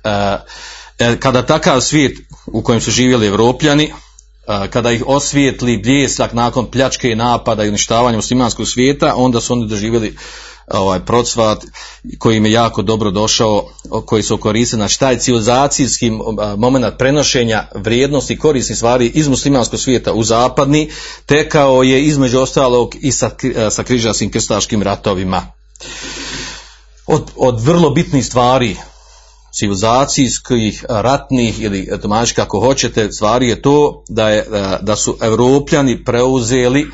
E, 0.04 1.19
kada 1.19 1.45
takav 1.45 1.82
svijet 1.82 2.17
u 2.45 2.63
kojem 2.63 2.82
su 2.82 2.91
živjeli 2.91 3.28
evropljani, 3.28 3.93
kada 4.69 4.91
ih 4.91 5.03
osvijetli 5.07 5.77
bljesak 5.77 6.33
nakon 6.33 6.71
pljačke 6.71 7.12
i 7.12 7.15
napada 7.15 7.63
i 7.63 7.69
uništavanja 7.69 8.15
muslimanskog 8.15 8.67
svijeta, 8.67 9.13
onda 9.15 9.41
su 9.41 9.53
oni 9.53 9.67
doživjeli 9.67 10.15
ovaj 10.67 10.99
procvat 10.99 11.65
koji 12.17 12.38
im 12.38 12.45
je 12.45 12.51
jako 12.51 12.81
dobro 12.81 13.12
došao, 13.12 13.69
koji 14.05 14.23
su 14.23 14.38
koristili, 14.38 14.79
znači 14.79 14.99
taj 14.99 15.19
civilizacijski 15.19 16.12
moment 16.57 16.97
prenošenja 16.97 17.67
vrijednosti 17.75 18.38
korisnih 18.38 18.77
stvari 18.77 19.12
iz 19.13 19.27
muslimanskog 19.27 19.79
svijeta 19.79 20.13
u 20.13 20.23
zapadni, 20.23 20.89
tekao 21.25 21.83
je 21.83 22.05
između 22.05 22.39
ostalog 22.39 22.95
i 23.01 23.12
sa, 23.12 23.29
sa 23.69 23.83
križarskim 23.83 24.31
krstaškim 24.31 24.83
ratovima. 24.83 25.51
Od, 27.07 27.31
od 27.35 27.62
vrlo 27.62 27.89
bitnih 27.89 28.25
stvari 28.25 28.77
civilizacijskih, 29.53 30.85
ratnih 30.89 31.62
ili 31.62 31.89
domaći 32.01 32.35
kako 32.35 32.59
hoćete, 32.59 33.12
stvari 33.12 33.47
je 33.47 33.62
to 33.62 34.03
da, 34.09 34.29
je, 34.29 34.45
da 34.81 34.95
su 34.95 35.17
Europljani 35.21 36.03
preuzeli 36.03 36.88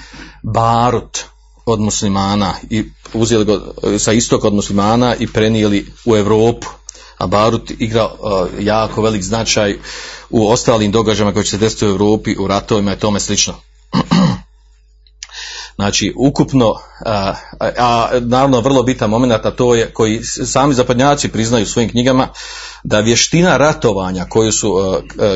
barut 0.44 1.20
od 1.66 1.80
muslimana 1.80 2.54
i 2.70 2.84
uzeli 3.14 3.46
ga 3.46 3.60
sa 4.00 4.14
istoka 4.14 4.48
od 4.48 4.54
muslimana 4.54 5.16
i 5.16 5.28
prenijeli 5.28 5.86
u 6.06 6.16
Europu. 6.16 6.68
A 7.18 7.28
Barut 7.28 7.72
igra 7.80 8.10
jako 8.60 9.02
velik 9.02 9.24
značaj 9.24 9.80
u 10.30 10.48
ostalim 10.48 10.92
događajima 10.92 11.34
koji 11.34 11.46
će 11.46 11.52
se 11.52 11.58
desiti 11.58 11.86
u 11.86 11.90
Europi, 11.90 12.36
u 12.40 12.48
ratovima 12.48 12.94
i 12.94 13.00
tome 13.00 13.20
slično. 13.20 13.54
Znači, 15.76 16.14
ukupno, 16.18 16.74
a, 17.06 17.34
a, 17.60 18.10
naravno 18.20 18.62
vrlo 18.62 18.84
bitan 18.84 19.10
moment, 19.10 19.46
a 19.46 19.52
to 19.52 19.76
je 19.76 19.94
koji 19.94 20.24
sami 20.24 20.74
zapadnjaci 20.74 21.30
priznaju 21.30 21.64
u 21.64 21.68
svojim 21.68 21.90
knjigama, 21.90 22.28
da 22.84 23.00
vještina 23.00 23.58
ratovanja 23.58 24.26
koju 24.30 24.52
su 24.52 24.74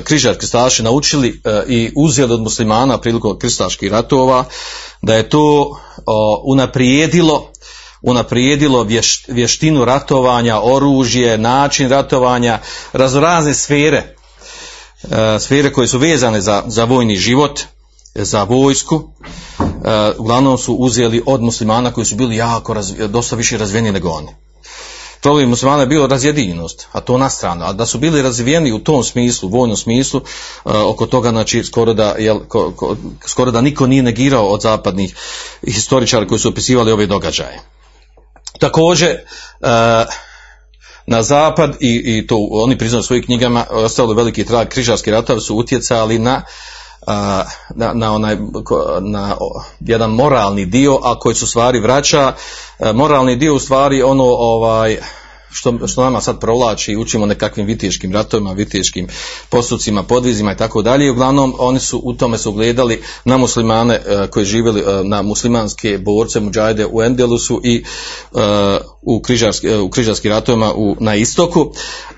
križarski 0.03 0.45
stalaši 0.45 0.83
naučili 0.83 1.41
i 1.67 1.91
uzeli 1.95 2.33
od 2.33 2.41
muslimana 2.41 2.97
prilikom 2.97 3.39
kristaških 3.39 3.91
ratova, 3.91 4.45
da 5.01 5.15
je 5.15 5.29
to 5.29 5.77
unaprijedilo 6.43 7.51
unaprijedilo 8.01 8.87
vještinu 9.27 9.85
ratovanja, 9.85 10.59
oružje, 10.63 11.37
način 11.37 11.89
ratovanja, 11.89 12.59
raznorazne 12.93 13.53
sfere, 13.53 14.15
sfere 15.39 15.73
koje 15.73 15.87
su 15.87 15.97
vezane 15.97 16.41
za, 16.41 16.63
za 16.67 16.83
vojni 16.83 17.15
život, 17.15 17.59
za 18.15 18.43
vojsku, 18.43 19.13
uglavnom 20.17 20.57
su 20.57 20.73
uzeli 20.73 21.23
od 21.25 21.41
muslimana 21.41 21.91
koji 21.91 22.05
su 22.05 22.15
bili 22.15 22.35
jako, 22.35 22.75
dosta 23.07 23.35
više 23.35 23.57
razvijeni 23.57 23.91
nego 23.91 24.09
oni. 24.09 24.35
Problem 25.21 25.49
muslimana 25.49 25.81
je 25.81 25.87
bio 25.87 26.07
razjedinjenost, 26.07 26.87
a 26.91 26.99
to 26.99 27.17
na 27.17 27.29
stranu, 27.29 27.65
a 27.65 27.73
da 27.73 27.85
su 27.85 27.97
bili 27.97 28.21
razvijeni 28.21 28.71
u 28.71 28.79
tom 28.79 29.03
smislu, 29.03 29.49
vojnom 29.49 29.77
smislu, 29.77 30.21
oko 30.63 31.05
toga 31.05 31.29
znači 31.29 31.63
skoro 31.63 31.93
da, 31.93 32.15
jel, 32.19 32.39
ko, 32.47 32.73
ko, 32.75 32.95
skoro 33.25 33.51
da 33.51 33.61
niko 33.61 33.87
nije 33.87 34.03
negirao 34.03 34.47
od 34.47 34.61
zapadnih 34.61 35.15
historičara 35.67 36.27
koji 36.27 36.39
su 36.39 36.49
opisivali 36.49 36.91
ove 36.91 37.05
događaje. 37.05 37.59
Također, 38.59 39.17
na 41.05 41.23
zapad 41.23 41.75
i, 41.79 42.01
i 42.05 42.27
to 42.27 42.47
oni 42.51 42.77
priznaju 42.77 43.03
svojim 43.03 43.25
knjigama, 43.25 43.65
ostalo 43.69 44.13
veliki 44.13 44.45
trag 44.45 44.67
križarski 44.67 45.11
ratovi 45.11 45.41
su 45.41 45.55
utjecali 45.55 46.19
na 46.19 46.41
na, 47.75 47.93
na, 47.93 48.13
onaj, 48.13 48.37
na 49.01 49.35
jedan 49.79 50.11
moralni 50.11 50.65
dio, 50.65 50.99
a 51.03 51.19
koji 51.19 51.35
su 51.35 51.47
stvari 51.47 51.79
vraća, 51.79 52.33
moralni 52.93 53.35
dio 53.35 53.55
u 53.55 53.59
stvari 53.59 54.01
ono 54.01 54.23
ovaj, 54.23 54.97
što, 55.51 55.87
što 55.87 56.03
nama 56.03 56.21
sad 56.21 56.39
provlači, 56.39 56.95
učimo 56.95 57.25
nekakvim 57.25 57.65
viteškim 57.65 58.13
ratovima, 58.13 58.51
viteškim 58.51 59.07
postupcima, 59.49 60.03
podvizima 60.03 60.51
i 60.51 60.57
tako 60.57 60.81
dalje. 60.81 61.11
Uglavnom, 61.11 61.55
oni 61.59 61.79
su 61.79 62.01
u 62.03 62.13
tome 62.13 62.37
su 62.37 62.51
gledali 62.51 63.01
na 63.25 63.37
muslimane 63.37 64.01
koji 64.31 64.45
živjeli 64.45 64.83
na 65.03 65.21
muslimanske 65.21 65.97
borce, 65.97 66.39
muđajde 66.39 66.85
u 66.91 67.03
Endelusu 67.03 67.61
i 67.63 67.83
u, 69.01 69.21
križarski, 69.21 69.75
u 69.75 69.89
križarskim 69.89 70.31
ratovima 70.31 70.73
u, 70.73 70.95
na 70.99 71.15
istoku. 71.15 71.71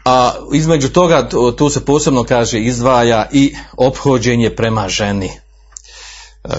A 0.06 0.34
između 0.54 0.90
toga, 0.90 1.30
tu 1.58 1.70
se 1.70 1.86
posebno 1.86 2.24
kaže, 2.24 2.60
izdvaja 2.60 3.30
i 3.32 3.56
ophođenje 3.78 4.50
prema 4.50 4.90
ženi 4.90 5.32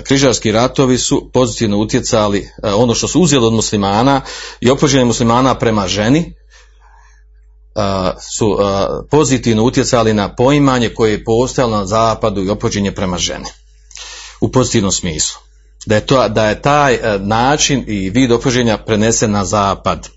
križarski 0.04 0.52
ratovi 0.52 0.98
su 0.98 1.30
pozitivno 1.32 1.78
utjecali 1.78 2.48
ono 2.62 2.94
što 2.94 3.08
su 3.08 3.20
uzeli 3.20 3.46
od 3.46 3.52
muslimana 3.52 4.20
i 4.61 4.70
ophođenje 4.70 5.04
muslimana 5.04 5.54
prema 5.54 5.88
ženi 5.88 6.35
su 8.20 8.58
pozitivno 9.11 9.64
utjecali 9.64 10.14
na 10.14 10.35
poimanje 10.35 10.88
koje 10.88 11.12
je 11.12 11.24
postojalo 11.24 11.76
na 11.76 11.87
zapadu 11.87 12.44
i 12.44 12.50
opođenje 12.50 12.92
prema 12.92 13.18
ženi. 13.18 13.48
U 14.40 14.52
pozitivnom 14.52 14.92
smislu. 14.92 15.40
Da 15.87 15.94
je, 15.94 16.06
to, 16.06 16.28
da 16.28 16.48
je 16.48 16.62
taj 16.62 16.98
način 17.18 17.85
i 17.87 18.11
vid 18.11 18.32
opođenja 18.32 18.78
prenesen 18.78 19.30
na 19.30 19.44
zapad. 19.44 20.08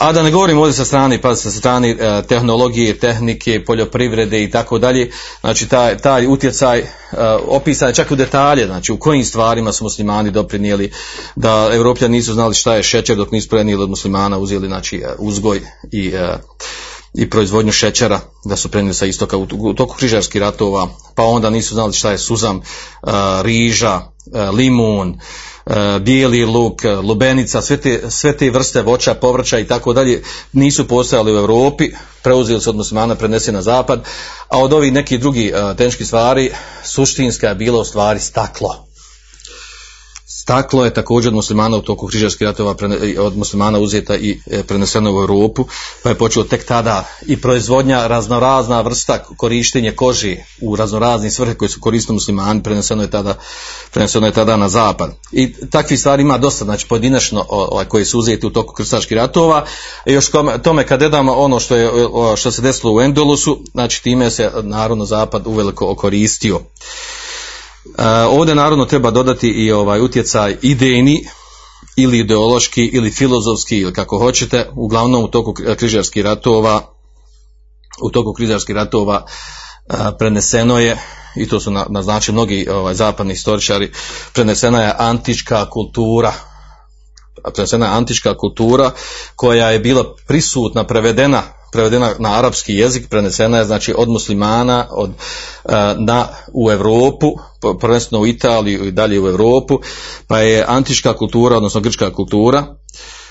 A 0.00 0.12
da 0.12 0.22
ne 0.22 0.30
govorim 0.30 0.58
ovdje 0.58 0.72
sa 0.72 0.84
strane, 0.84 1.20
pa 1.20 1.36
sa 1.36 1.50
strane 1.50 1.90
e, 1.90 2.22
tehnologije, 2.28 2.98
tehnike, 2.98 3.64
poljoprivrede 3.64 4.42
i 4.42 4.50
tako 4.50 4.78
dalje, 4.78 5.10
znači 5.40 5.68
taj, 5.68 5.98
taj 5.98 6.26
utjecaj 6.26 6.78
e, 6.78 6.86
opisan 7.48 7.88
je 7.88 7.94
čak 7.94 8.10
u 8.10 8.16
detalje, 8.16 8.66
znači 8.66 8.92
u 8.92 8.96
kojim 8.96 9.24
stvarima 9.24 9.72
su 9.72 9.84
muslimani 9.84 10.30
doprinijeli 10.30 10.92
da 11.36 11.70
Europljani 11.72 12.16
nisu 12.16 12.32
znali 12.32 12.54
šta 12.54 12.74
je 12.74 12.82
šećer 12.82 13.16
dok 13.16 13.32
nisu 13.32 13.48
prenijeli 13.48 13.82
od 13.82 13.90
muslimana, 13.90 14.38
uzeli 14.38 14.66
znači 14.66 14.96
e, 14.96 15.08
uzgoj 15.18 15.60
i, 15.92 16.08
e, 16.08 16.38
i 17.14 17.30
proizvodnju 17.30 17.72
šećera, 17.72 18.20
da 18.44 18.56
su 18.56 18.68
prenijeli 18.68 18.94
sa 18.94 19.06
istoka. 19.06 19.36
U, 19.36 19.74
toku 19.74 19.96
križarskih 19.96 20.40
ratova, 20.40 20.88
pa 21.14 21.24
onda 21.24 21.50
nisu 21.50 21.74
znali 21.74 21.92
šta 21.92 22.10
je 22.10 22.18
suzam, 22.18 22.56
e, 22.56 22.62
riža, 23.42 24.00
e, 24.34 24.50
limun, 24.50 25.20
bijeli 26.00 26.44
luk, 26.44 26.84
e, 26.84 26.94
lubenica, 26.94 27.62
sve 27.62 27.76
te, 27.76 28.10
sve 28.10 28.36
te 28.36 28.50
vrste 28.50 28.82
voća, 28.82 29.14
povrća 29.14 29.58
i 29.58 29.66
tako 29.66 29.92
dalje 29.92 30.22
nisu 30.52 30.88
postojali 30.88 31.32
u 31.32 31.38
Europi, 31.38 31.90
preuzeli 32.22 32.60
se 32.60 32.70
od 32.70 32.76
muslimana, 32.76 33.14
prenesi 33.14 33.52
na 33.52 33.62
zapad, 33.62 34.04
a 34.48 34.58
od 34.58 34.72
ovih 34.72 34.92
nekih 34.92 35.20
drugih 35.20 35.54
uh, 35.54 35.76
tehničkih 35.76 36.06
stvari 36.06 36.50
suštinska 36.84 37.48
je 37.48 37.54
bila 37.54 37.80
u 37.80 37.84
stvari 37.84 38.20
staklo 38.20 38.89
Staklo 40.42 40.84
je 40.84 40.94
također 40.94 41.28
od 41.28 41.34
muslimana 41.34 41.76
u 41.76 41.82
toku 41.82 42.06
križarskih 42.06 42.46
ratova 42.46 42.74
od 43.18 43.36
muslimana 43.36 43.78
uzeta 43.78 44.16
i 44.16 44.40
e, 44.46 44.62
preneseno 44.62 45.12
u 45.12 45.20
Europu, 45.20 45.66
pa 46.02 46.08
je 46.08 46.14
počeo 46.14 46.44
tek 46.44 46.64
tada 46.64 47.04
i 47.26 47.40
proizvodnja 47.40 48.06
raznorazna 48.06 48.80
vrsta 48.80 49.24
korištenje 49.36 49.92
koži 49.92 50.36
u 50.60 50.76
raznorazne 50.76 51.30
svrhe 51.30 51.54
koje 51.54 51.68
su 51.68 51.80
koristili 51.80 52.14
muslimani, 52.14 52.62
preneseno 52.62 53.02
je 53.02 53.10
tada, 53.10 53.34
preneseno 53.90 54.26
je 54.26 54.32
tada 54.32 54.56
na 54.56 54.68
zapad. 54.68 55.10
I 55.32 55.52
takvih 55.70 56.00
stvari 56.00 56.22
ima 56.22 56.38
dosta, 56.38 56.64
znači 56.64 56.86
pojedinačno 56.88 57.44
ovaj, 57.48 57.84
koji 57.84 58.04
su 58.04 58.18
uzeti 58.18 58.46
u 58.46 58.50
toku 58.50 58.74
krstaških 58.74 59.16
ratova. 59.16 59.64
I 60.06 60.12
još 60.12 60.30
tome 60.62 60.86
kad 60.86 61.00
dodamo 61.00 61.34
ono 61.34 61.60
što, 61.60 61.76
je, 61.76 61.90
što 62.36 62.50
se 62.50 62.62
desilo 62.62 62.92
u 62.92 63.00
Endolusu, 63.00 63.64
znači 63.72 64.02
time 64.02 64.30
se 64.30 64.50
narodno 64.62 65.04
zapad 65.04 65.46
uveliko 65.46 65.90
okoristio. 65.90 66.60
E, 67.98 68.02
ovdje 68.28 68.54
naravno 68.54 68.84
treba 68.84 69.10
dodati 69.10 69.48
i 69.48 69.72
ovaj 69.72 70.00
utjecaj 70.00 70.56
idejni 70.62 71.26
ili 71.96 72.18
ideološki 72.18 72.84
ili 72.84 73.10
filozofski 73.10 73.78
ili 73.78 73.92
kako 73.92 74.18
hoćete, 74.18 74.70
uglavnom 74.74 75.24
u 75.24 75.28
toku 75.28 75.54
križarskih 75.76 76.24
ratova 76.24 76.94
u 78.02 78.10
toku 78.10 78.32
križarskih 78.32 78.74
ratova 78.74 79.26
e, 79.88 79.94
preneseno 80.18 80.78
je 80.78 80.98
i 81.36 81.48
to 81.48 81.60
su 81.60 81.70
naznačili 81.70 82.34
mnogi 82.34 82.66
ovaj, 82.70 82.94
zapadni 82.94 83.32
istoričari, 83.32 83.92
prenesena 84.32 84.82
je 84.82 84.94
antička 84.98 85.70
kultura, 85.70 86.32
prenesena 87.54 87.86
je 87.86 87.92
antička 87.92 88.36
kultura 88.36 88.90
koja 89.36 89.70
je 89.70 89.78
bila 89.78 90.04
prisutna, 90.26 90.84
prevedena 90.84 91.42
prevedena 91.72 92.14
na 92.18 92.38
arapski 92.38 92.74
jezik, 92.74 93.08
prenesena 93.08 93.58
je 93.58 93.64
znači 93.64 93.94
od 93.98 94.08
muslimana 94.08 94.86
od, 94.90 95.10
na, 95.98 96.28
u 96.52 96.70
Europu, 96.70 97.26
prvenstveno 97.80 98.22
u 98.22 98.26
Italiju 98.26 98.86
i 98.86 98.90
dalje 98.90 99.20
u 99.20 99.28
Europu, 99.28 99.80
pa 100.26 100.38
je 100.38 100.64
antička 100.68 101.16
kultura, 101.16 101.56
odnosno 101.56 101.80
grčka 101.80 102.12
kultura, 102.12 102.64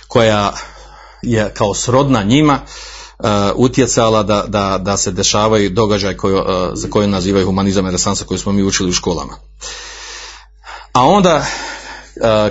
koja 0.08 0.54
je 1.22 1.52
kao 1.54 1.74
srodna 1.74 2.24
njima, 2.24 2.60
uh, 3.20 3.30
utjecala 3.56 4.24
da, 4.24 4.44
da, 4.48 4.78
da 4.78 4.98
se 4.98 5.12
dešavaju 5.12 5.70
događaj 5.70 6.18
koji, 6.18 6.36
uh, 6.36 6.44
za 6.74 6.90
koje 6.90 7.08
nazivaju 7.08 7.46
humanizam 7.46 7.88
i 7.88 7.92
resansa 7.92 8.26
koji 8.26 8.38
smo 8.38 8.52
mi 8.52 8.64
učili 8.64 8.90
u 8.90 8.94
školama. 8.94 9.34
A 10.94 11.06
onda 11.06 11.46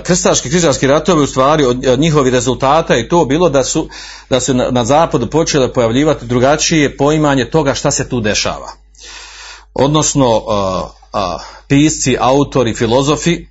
krstaški 0.03 0.49
križarski 0.49 0.87
ratovi 0.87 1.23
u 1.23 1.27
stvari 1.27 1.65
od, 1.65 1.85
od 1.87 1.99
njihovih 1.99 2.33
rezultata 2.33 2.97
i 2.97 3.07
to 3.07 3.25
bilo 3.25 3.49
da 3.49 3.63
su 3.63 3.89
da 4.29 4.39
se 4.39 4.53
na, 4.53 4.71
na 4.71 4.85
zapadu 4.85 5.29
počele 5.29 5.73
pojavljivati 5.73 6.25
drugačije 6.25 6.97
poimanje 6.97 7.45
toga 7.45 7.73
šta 7.73 7.91
se 7.91 8.09
tu 8.09 8.21
dešava. 8.21 8.71
Odnosno 9.73 10.37
uh, 10.37 10.43
pisci, 11.67 12.17
autori, 12.19 12.73
filozofi 12.73 13.45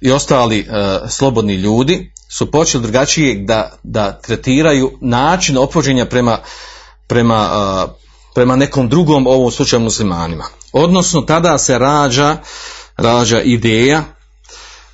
i 0.00 0.10
ostali 0.10 0.60
uh, 0.60 1.10
slobodni 1.10 1.54
ljudi 1.54 2.12
su 2.28 2.50
počeli 2.50 2.82
drugačije 2.82 3.44
da, 3.44 3.78
da 3.82 4.20
tretiraju 4.20 4.98
način 5.00 5.58
opođenja 5.58 6.06
prema, 6.06 6.38
prema, 7.06 7.48
prema 8.34 8.56
nekom 8.56 8.88
drugom 8.88 9.26
ovom 9.26 9.50
slučaju 9.50 9.80
muslimanima. 9.80 10.44
Odnosno 10.72 11.20
tada 11.20 11.58
se 11.58 11.78
rađa, 11.78 12.36
rađa 12.96 13.40
ideja 13.40 14.04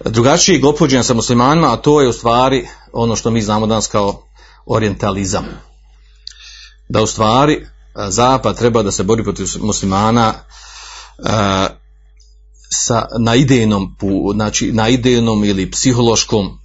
drugačijeg 0.05 0.65
opođenja 0.65 1.03
sa 1.03 1.15
muslimanima, 1.15 1.73
a 1.73 1.77
to 1.77 2.01
je 2.01 2.09
u 2.09 2.13
stvari 2.13 2.69
ono 2.93 3.17
što 3.17 3.31
mi 3.31 3.43
znamo 3.43 3.67
danas 3.67 3.87
kao 3.87 4.23
orientalizam. 4.67 5.45
Da 6.89 7.03
u 7.03 7.07
stvari 7.07 7.55
e, 7.55 7.67
zapad 8.09 8.59
treba 8.59 8.83
da 8.83 8.91
se 8.91 9.03
bori 9.03 9.25
protiv 9.25 9.47
muslimana 9.61 10.35
e, 10.35 10.43
sa, 12.71 13.07
na 13.19 13.35
idejnom, 13.35 13.97
znači 14.35 14.73
na 14.73 14.89
idejnom 14.89 15.45
ili 15.45 15.71
psihološkom 15.71 16.59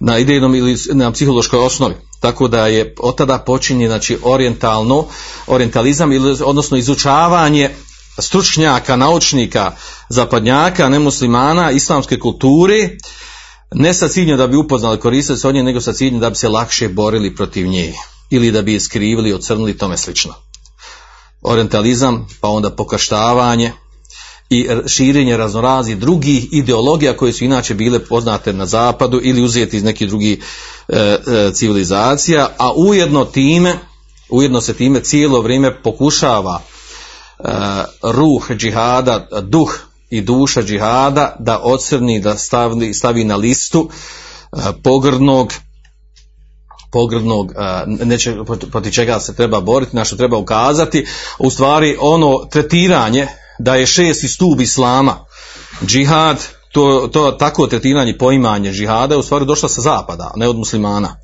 na 0.00 0.18
idejnom 0.18 0.54
ili 0.54 0.76
na 0.92 1.12
psihološkoj 1.12 1.58
osnovi. 1.58 1.94
Tako 2.20 2.48
da 2.48 2.66
je 2.66 2.94
od 2.98 3.16
tada 3.16 3.38
počinje 3.38 3.86
znači 3.86 4.18
orientalno, 4.22 5.06
orientalizam 5.46 6.10
odnosno 6.44 6.76
izučavanje 6.76 7.70
stručnjaka, 8.18 8.96
naučnika, 8.96 9.72
zapadnjaka, 10.08 10.88
nemuslimana, 10.88 11.70
islamske 11.70 12.18
kulture, 12.18 12.88
ne 13.74 13.94
sa 13.94 14.08
ciljem 14.08 14.38
da 14.38 14.46
bi 14.46 14.56
upoznali 14.56 15.00
koristili 15.00 15.38
se 15.38 15.48
od 15.48 15.54
nje, 15.54 15.62
nego 15.62 15.80
sa 15.80 15.92
ciljem 15.92 16.20
da 16.20 16.30
bi 16.30 16.36
se 16.36 16.48
lakše 16.48 16.88
borili 16.88 17.34
protiv 17.34 17.66
nje 17.66 17.92
ili 18.30 18.50
da 18.50 18.62
bi 18.62 18.72
je 18.72 18.80
skrivili, 18.80 19.32
ocrnili 19.32 19.78
tome 19.78 19.96
slično. 19.96 20.34
Orientalizam, 21.42 22.28
pa 22.40 22.48
onda 22.48 22.70
pokaštavanje 22.70 23.72
i 24.50 24.68
širenje 24.86 25.36
raznoraznih 25.36 25.98
drugih 25.98 26.52
ideologija 26.52 27.16
koje 27.16 27.32
su 27.32 27.44
inače 27.44 27.74
bile 27.74 27.98
poznate 27.98 28.52
na 28.52 28.66
zapadu 28.66 29.20
ili 29.22 29.42
uzeti 29.42 29.76
iz 29.76 29.84
nekih 29.84 30.08
drugih 30.08 30.38
e, 30.88 30.98
e, 30.98 31.50
civilizacija, 31.52 32.48
a 32.58 32.72
ujedno 32.76 33.24
time, 33.24 33.78
ujedno 34.28 34.60
se 34.60 34.74
time 34.74 35.00
cijelo 35.00 35.40
vrijeme 35.40 35.82
pokušava 35.82 36.62
ruh 38.02 38.50
džihada, 38.50 39.26
duh 39.42 39.78
i 40.10 40.20
duša 40.20 40.62
džihada 40.62 41.36
da 41.38 41.60
ocrni, 41.62 42.20
da 42.20 42.36
stavi, 42.36 42.94
stavi 42.94 43.24
na 43.24 43.36
listu 43.36 43.88
e, 44.52 44.56
pogrdnog 44.82 45.52
pogrdnog, 46.92 47.52
e, 47.52 47.84
neće, 47.86 48.34
protiv 48.70 48.90
čega 48.90 49.20
se 49.20 49.34
treba 49.34 49.60
boriti, 49.60 49.96
na 49.96 50.04
što 50.04 50.16
treba 50.16 50.36
ukazati, 50.38 51.06
u 51.38 51.50
stvari 51.50 51.96
ono 52.00 52.44
tretiranje 52.50 53.26
da 53.58 53.74
je 53.74 53.86
šesti 53.86 54.28
stup 54.28 54.60
islama, 54.60 55.24
džihad, 55.86 56.46
to, 56.72 57.08
to 57.12 57.30
tako 57.30 57.66
tretiranje, 57.66 58.18
poimanje 58.18 58.72
džihada 58.72 59.14
je 59.14 59.18
u 59.18 59.22
stvari 59.22 59.46
došlo 59.46 59.68
sa 59.68 59.80
zapada, 59.80 60.32
ne 60.36 60.48
od 60.48 60.56
muslimana. 60.56 61.23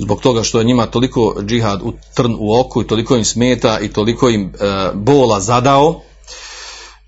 Zbog 0.00 0.20
toga 0.20 0.42
što 0.42 0.58
je 0.58 0.64
njima 0.64 0.86
toliko 0.86 1.34
džihad 1.42 1.82
u 1.82 1.92
trn 2.14 2.36
u 2.38 2.60
oku 2.60 2.82
i 2.82 2.86
toliko 2.86 3.16
im 3.16 3.24
smeta 3.24 3.80
i 3.80 3.88
toliko 3.88 4.28
im 4.28 4.52
e, 4.54 4.90
bola 4.94 5.40
zadao, 5.40 6.00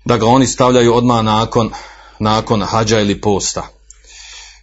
da 0.05 0.17
ga 0.17 0.25
oni 0.25 0.47
stavljaju 0.47 0.95
odmah 0.95 1.23
nakon, 1.23 1.71
nakon 2.19 2.61
hađa 2.61 2.99
ili 2.99 3.21
posta. 3.21 3.67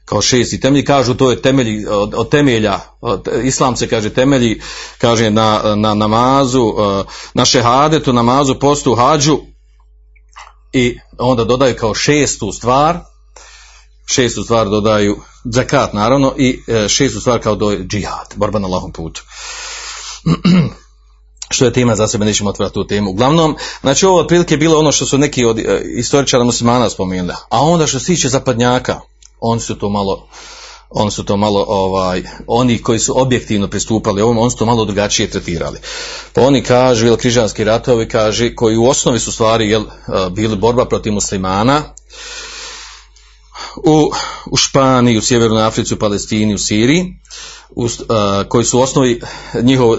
Kao 0.05 0.23
šesti 0.23 0.61
temelji, 0.61 0.85
kažu 0.85 1.15
to 1.15 1.31
je 1.31 1.43
temelji 1.43 1.87
od, 1.87 2.15
od 2.15 2.29
temelja, 2.29 2.81
od, 3.01 3.29
islam 3.45 3.77
se 3.77 3.89
kaže 3.89 4.11
temelji, 4.11 4.61
kaže 4.99 5.31
na, 5.31 5.63
na 5.77 5.95
namazu, 5.95 6.63
uh, 6.63 7.05
na 7.35 7.45
šehadetu, 7.45 8.13
namazu, 8.13 8.55
postu, 8.55 8.95
hađu 8.95 9.39
i 10.73 10.99
onda 11.19 11.45
dodaju 11.45 11.77
kao 11.77 11.95
šestu 11.95 12.53
stvar, 12.53 12.99
šestu 14.11 14.43
stvar 14.43 14.69
dodaju 14.69 15.17
zakat 15.45 15.93
naravno 15.93 16.35
i 16.39 16.63
uh, 16.67 16.89
šestu 16.89 17.21
stvar 17.21 17.41
kao 17.41 17.55
do 17.55 17.77
džihad, 17.77 18.35
borba 18.37 18.59
na 18.59 18.69
lahom 18.69 18.93
putu. 18.93 19.23
što 21.55 21.65
je 21.65 21.73
tema 21.73 21.97
za 21.97 22.09
sebe, 22.09 22.25
nećemo 22.25 22.51
otvorati 22.51 22.75
tu 22.75 22.87
temu. 22.87 23.11
Uglavnom, 23.11 23.57
znači 23.81 24.07
ovo 24.07 24.21
otprilike 24.21 24.57
bilo 24.57 24.79
ono 24.79 24.93
što 24.93 25.07
su 25.07 25.19
neki 25.19 25.45
od 25.45 25.59
uh, 25.59 25.65
istoričara 25.97 26.45
muslimana 26.45 26.91
spomenuli, 26.91 27.35
a 27.49 27.63
onda 27.63 27.87
što 27.87 27.99
se 27.99 28.07
tiče 28.07 28.29
zapadnjaka, 28.29 29.01
oni 29.41 29.61
su 29.61 29.79
to 29.79 29.89
malo 29.89 30.29
oni 30.91 31.11
su 31.11 31.25
to 31.25 31.37
malo 31.37 31.65
ovaj 31.69 32.23
oni 32.47 32.83
koji 32.83 32.99
su 32.99 33.21
objektivno 33.21 33.69
pristupali 33.69 34.23
ovom 34.23 34.39
oni 34.39 34.51
su 34.51 34.57
to 34.57 34.67
malo 34.67 34.85
drugačije 34.85 35.31
tretirali 35.31 35.79
pa 36.33 36.43
oni 36.43 36.63
kažu 36.63 37.07
jel 37.07 37.17
križanski 37.17 37.65
ratovi 37.65 38.09
kaže 38.09 38.55
koji 38.55 38.77
u 38.77 38.87
osnovi 38.87 39.19
su 39.19 39.33
stvari 39.33 39.71
jel 39.71 39.85
bili 40.31 40.57
borba 40.57 40.85
protiv 40.85 41.13
muslimana 41.13 41.83
u, 43.77 44.11
u 44.47 44.57
Španiji, 44.57 45.19
u 45.19 45.23
Sjevernoj 45.23 45.63
Africi, 45.63 45.95
u 45.95 45.99
Palestini, 45.99 46.55
u 46.55 46.59
Siriji, 46.59 47.15
u, 47.71 47.85
uh, 47.85 47.91
koji 48.49 48.65
su 48.65 48.79
u 48.79 48.83
osnovi 48.83 49.21
njihov, 49.63 49.89
uh, 49.89 49.99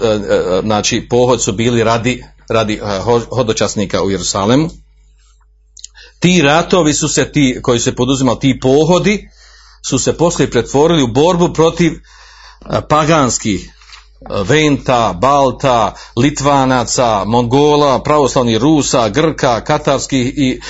znači 0.62 1.06
pohod 1.10 1.42
su 1.42 1.52
bili 1.52 1.84
radi, 1.84 2.24
radi 2.48 2.80
hodočasnika 3.30 4.02
u 4.02 4.10
Jerusalemu. 4.10 4.70
Ti 6.18 6.42
ratovi 6.42 6.94
su 6.94 7.08
se 7.08 7.32
ti, 7.32 7.58
koji 7.62 7.80
se 7.80 7.94
poduzimali, 7.94 8.40
ti 8.40 8.58
pohodi, 8.62 9.28
su 9.88 9.98
se 9.98 10.12
poslije 10.12 10.50
pretvorili 10.50 11.02
u 11.02 11.12
borbu 11.12 11.52
protiv 11.52 11.92
paganskih 12.88 13.72
Venta, 14.30 15.12
Balta, 15.20 15.94
Litvanaca, 16.16 17.24
Mongola, 17.26 18.02
pravoslavnih 18.02 18.56
Rusa, 18.56 19.08
Grka, 19.08 19.60
Katarskih 19.64 20.32
i 20.36 20.60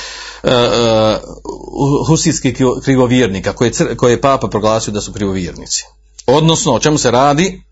uh, 0.42 0.50
uh, 0.50 2.09
husitskih 2.09 2.57
krivovjernika 2.84 3.53
koje, 3.53 3.72
koje 3.96 4.12
je 4.12 4.20
papa 4.20 4.48
proglasio 4.48 4.92
da 4.92 5.00
su 5.00 5.12
krivovjernici. 5.12 5.84
Odnosno, 6.26 6.74
o 6.74 6.80
čemu 6.80 6.98
se 6.98 7.11
radi? 7.11 7.62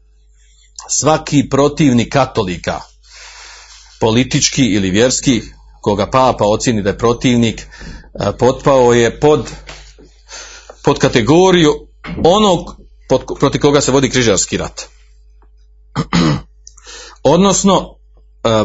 Svaki 0.89 1.49
protivnik 1.49 2.13
katolika, 2.13 2.81
politički 4.01 4.63
ili 4.67 4.91
vjerski, 4.91 5.43
koga 5.83 6.11
papa 6.11 6.45
ocjeni 6.45 6.83
da 6.83 6.91
je 6.91 6.99
protivnik, 6.99 7.67
uh, 8.15 8.27
potpao 8.39 8.93
je 8.93 9.21
pod 9.21 9.51
pod 10.85 10.99
kategoriju 10.99 11.75
onog 12.25 12.77
pod, 13.09 13.25
protiv 13.39 13.61
koga 13.61 13.81
se 13.81 13.93
vodi 13.93 14.11
križarski 14.11 14.57
rat. 14.57 14.89
Odnosno, 17.23 17.95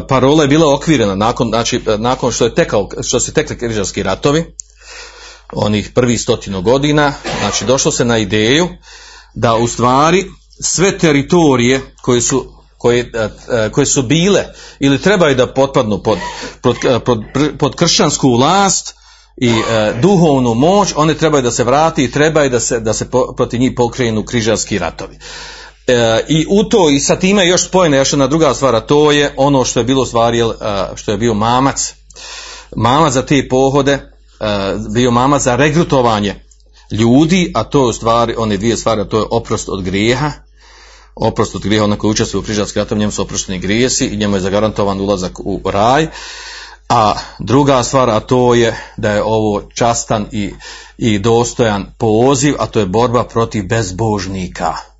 parola 0.08 0.42
je 0.42 0.48
bila 0.48 0.74
okvirena 0.74 1.14
nakon, 1.14 1.48
znači, 1.48 1.80
nakon 1.98 2.32
što, 2.32 2.44
je 2.44 2.54
tekao, 2.54 2.88
što 3.02 3.20
se 3.20 3.32
tekli 3.32 3.58
križarski 3.58 4.02
ratovi, 4.02 4.54
onih 5.52 5.90
prvih 5.94 6.20
stotinu 6.20 6.62
godina, 6.62 7.12
znači 7.40 7.64
došlo 7.64 7.92
se 7.92 8.04
na 8.04 8.18
ideju 8.18 8.68
da 9.34 9.54
u 9.54 9.68
stvari 9.68 10.24
sve 10.62 10.98
teritorije 10.98 11.80
koje 12.02 12.20
su, 12.20 12.52
koje, 12.78 13.12
koje 13.72 13.86
su 13.86 14.02
bile 14.02 14.44
ili 14.78 15.02
trebaju 15.02 15.34
da 15.34 15.54
potpadnu 15.54 16.02
pod, 16.02 16.18
pod, 16.62 16.76
pod, 17.04 17.18
pod 17.58 17.74
kršćansku 17.74 18.36
vlast, 18.36 18.96
i 19.36 19.48
e, 19.48 19.94
duhovnu 20.02 20.54
moć, 20.54 20.92
one 20.96 21.14
trebaju 21.14 21.42
da 21.42 21.50
se 21.50 21.64
vrati 21.64 22.04
i 22.04 22.10
trebaju 22.10 22.50
da 22.50 22.60
se, 22.60 22.80
da 22.80 22.92
se 22.92 23.10
po, 23.10 23.34
protiv 23.36 23.60
njih 23.60 23.72
pokrenu 23.76 24.24
križarski 24.24 24.78
ratovi. 24.78 25.18
E, 25.86 26.24
I 26.28 26.46
u 26.48 26.64
to, 26.64 26.90
i 26.90 27.00
sa 27.00 27.16
time 27.16 27.46
još 27.46 27.64
spojena 27.64 27.96
još 27.96 28.12
jedna 28.12 28.26
druga 28.26 28.54
stvar, 28.54 28.74
a 28.74 28.80
to 28.80 29.12
je 29.12 29.34
ono 29.36 29.64
što 29.64 29.80
je 29.80 29.84
bilo 29.84 30.06
stvari, 30.06 30.40
e, 30.40 30.44
što 30.94 31.10
je 31.10 31.18
bio 31.18 31.34
mamac, 31.34 31.94
mamac 32.76 33.12
za 33.12 33.26
te 33.26 33.48
pohode, 33.48 33.92
e, 33.92 34.00
bio 34.94 35.10
mamac 35.10 35.42
za 35.42 35.56
regrutovanje 35.56 36.46
ljudi, 36.90 37.52
a 37.54 37.64
to 37.64 37.80
je 37.80 37.88
u 37.88 37.92
stvari, 37.92 38.34
one 38.38 38.56
dvije 38.56 38.76
stvari, 38.76 39.00
a 39.00 39.04
to 39.04 39.18
je 39.18 39.26
oprost 39.30 39.68
od 39.68 39.82
grijeha, 39.82 40.32
oprost 41.14 41.54
od 41.54 41.62
grijeha, 41.62 41.84
onako 41.84 42.08
učestvuje 42.08 42.40
u 42.40 42.44
križarskim 42.44 42.82
ratom, 42.82 42.98
njemu 42.98 43.12
su 43.12 43.22
oprošteni 43.22 43.58
grijesi 43.58 44.06
i 44.06 44.16
njemu 44.16 44.36
je 44.36 44.40
zagarantovan 44.40 45.00
ulazak 45.00 45.40
u 45.40 45.60
raj, 45.64 46.06
a 46.88 47.14
druga 47.38 47.82
stvar, 47.82 48.10
a 48.10 48.20
to 48.20 48.54
je 48.54 48.76
da 48.96 49.12
je 49.12 49.22
ovo 49.22 49.62
častan 49.74 50.26
i, 50.32 50.52
i 50.98 51.18
dostojan 51.18 51.86
poziv, 51.98 52.54
a 52.58 52.66
to 52.66 52.80
je 52.80 52.86
borba 52.86 53.24
protiv 53.24 53.66
bezbožnika. 53.66 54.95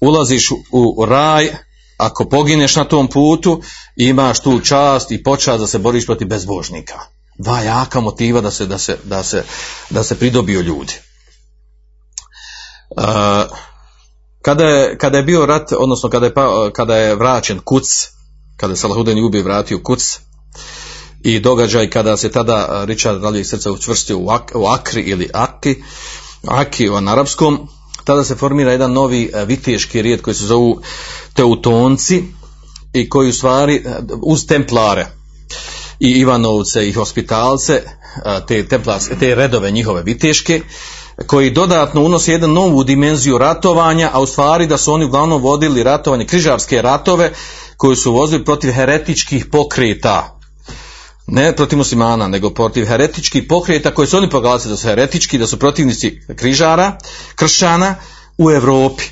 Ulaziš 0.00 0.50
u, 0.72 1.04
raj, 1.04 1.52
ako 1.96 2.28
pogineš 2.28 2.76
na 2.76 2.84
tom 2.84 3.08
putu, 3.08 3.62
imaš 3.96 4.40
tu 4.40 4.60
čast 4.60 5.10
i 5.10 5.22
počast 5.22 5.60
da 5.60 5.66
se 5.66 5.78
boriš 5.78 6.06
protiv 6.06 6.28
bezbožnika. 6.28 7.00
Dva 7.38 7.60
jaka 7.60 8.00
motiva 8.00 8.40
da 8.40 8.50
se, 8.50 8.66
da 8.66 8.78
se, 8.78 8.98
da 9.04 9.22
se, 9.22 9.44
da 9.90 10.02
se 10.02 10.18
pridobio 10.18 10.60
ljudi. 10.60 10.94
Uh, 12.90 13.04
kada, 14.42 14.64
je, 14.64 14.98
kada 14.98 15.16
je 15.16 15.22
bio 15.24 15.46
rat, 15.46 15.72
odnosno 15.72 16.10
kada 16.10 16.26
je, 16.26 16.34
pa, 16.34 16.70
kada 16.72 16.96
je 16.96 17.14
vraćen 17.14 17.60
kuc, 17.64 17.84
kada 18.56 18.74
se 18.76 18.80
Salahudin 18.80 19.24
ubije 19.24 19.42
vratio 19.42 19.80
kuc 19.82 20.18
i 21.22 21.40
događaj 21.40 21.90
kada 21.90 22.16
se 22.16 22.32
tada 22.32 22.84
Richard 22.84 23.22
Ralje 23.22 23.44
srca 23.44 23.72
učvrstio 23.72 24.18
u, 24.18 24.30
Ak, 24.30 24.52
u 24.54 24.66
Akri 24.66 25.02
ili 25.02 25.30
Aki, 25.34 25.82
Aki 26.46 26.88
u 26.88 26.96
arapskom, 26.96 27.68
tada 28.08 28.24
se 28.24 28.34
formira 28.34 28.72
jedan 28.72 28.92
novi 28.92 29.30
viteški 29.46 30.02
rijed 30.02 30.20
koji 30.20 30.34
se 30.34 30.46
zovu 30.46 30.80
Teutonci 31.34 32.22
i 32.92 33.08
koji 33.08 33.28
u 33.28 33.32
stvari 33.32 33.84
uz 34.22 34.46
templare 34.46 35.06
i 36.00 36.10
Ivanovce 36.10 36.88
i 36.88 36.92
hospitalce, 36.92 37.82
te, 38.46 38.68
templarske, 38.68 39.16
te 39.20 39.34
redove 39.34 39.70
njihove 39.70 40.02
viteške, 40.02 40.60
koji 41.26 41.50
dodatno 41.50 42.02
unose 42.02 42.32
jednu 42.32 42.48
novu 42.48 42.84
dimenziju 42.84 43.38
ratovanja, 43.38 44.10
a 44.12 44.20
u 44.20 44.26
stvari 44.26 44.66
da 44.66 44.78
su 44.78 44.92
oni 44.92 45.04
uglavnom 45.04 45.42
vodili 45.42 45.82
ratovanje, 45.82 46.26
križarske 46.26 46.82
ratove, 46.82 47.32
koji 47.76 47.96
su 47.96 48.12
vozili 48.12 48.44
protiv 48.44 48.72
heretičkih 48.72 49.46
pokreta, 49.46 50.37
ne 51.28 51.56
protiv 51.56 51.78
muslimana, 51.78 52.28
nego 52.28 52.50
protiv 52.50 52.86
heretičkih 52.86 53.44
pokreta 53.48 53.94
koji 53.94 54.08
su 54.08 54.16
oni 54.16 54.30
proglasili 54.30 54.72
da 54.72 54.76
su 54.76 54.86
heretički, 54.86 55.38
da 55.38 55.46
su 55.46 55.58
protivnici 55.58 56.20
križara, 56.36 56.98
kršćana 57.34 57.94
u 58.38 58.50
Europi. 58.50 59.04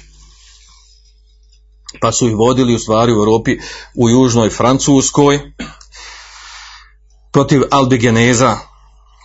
Pa 2.00 2.12
su 2.12 2.28
ih 2.28 2.36
vodili 2.36 2.74
u 2.74 2.78
stvari 2.78 3.12
u 3.12 3.16
Europi, 3.16 3.58
u 3.94 4.10
južnoj 4.10 4.50
Francuskoj, 4.50 5.40
protiv 7.32 7.62
Albigeneza, 7.70 8.56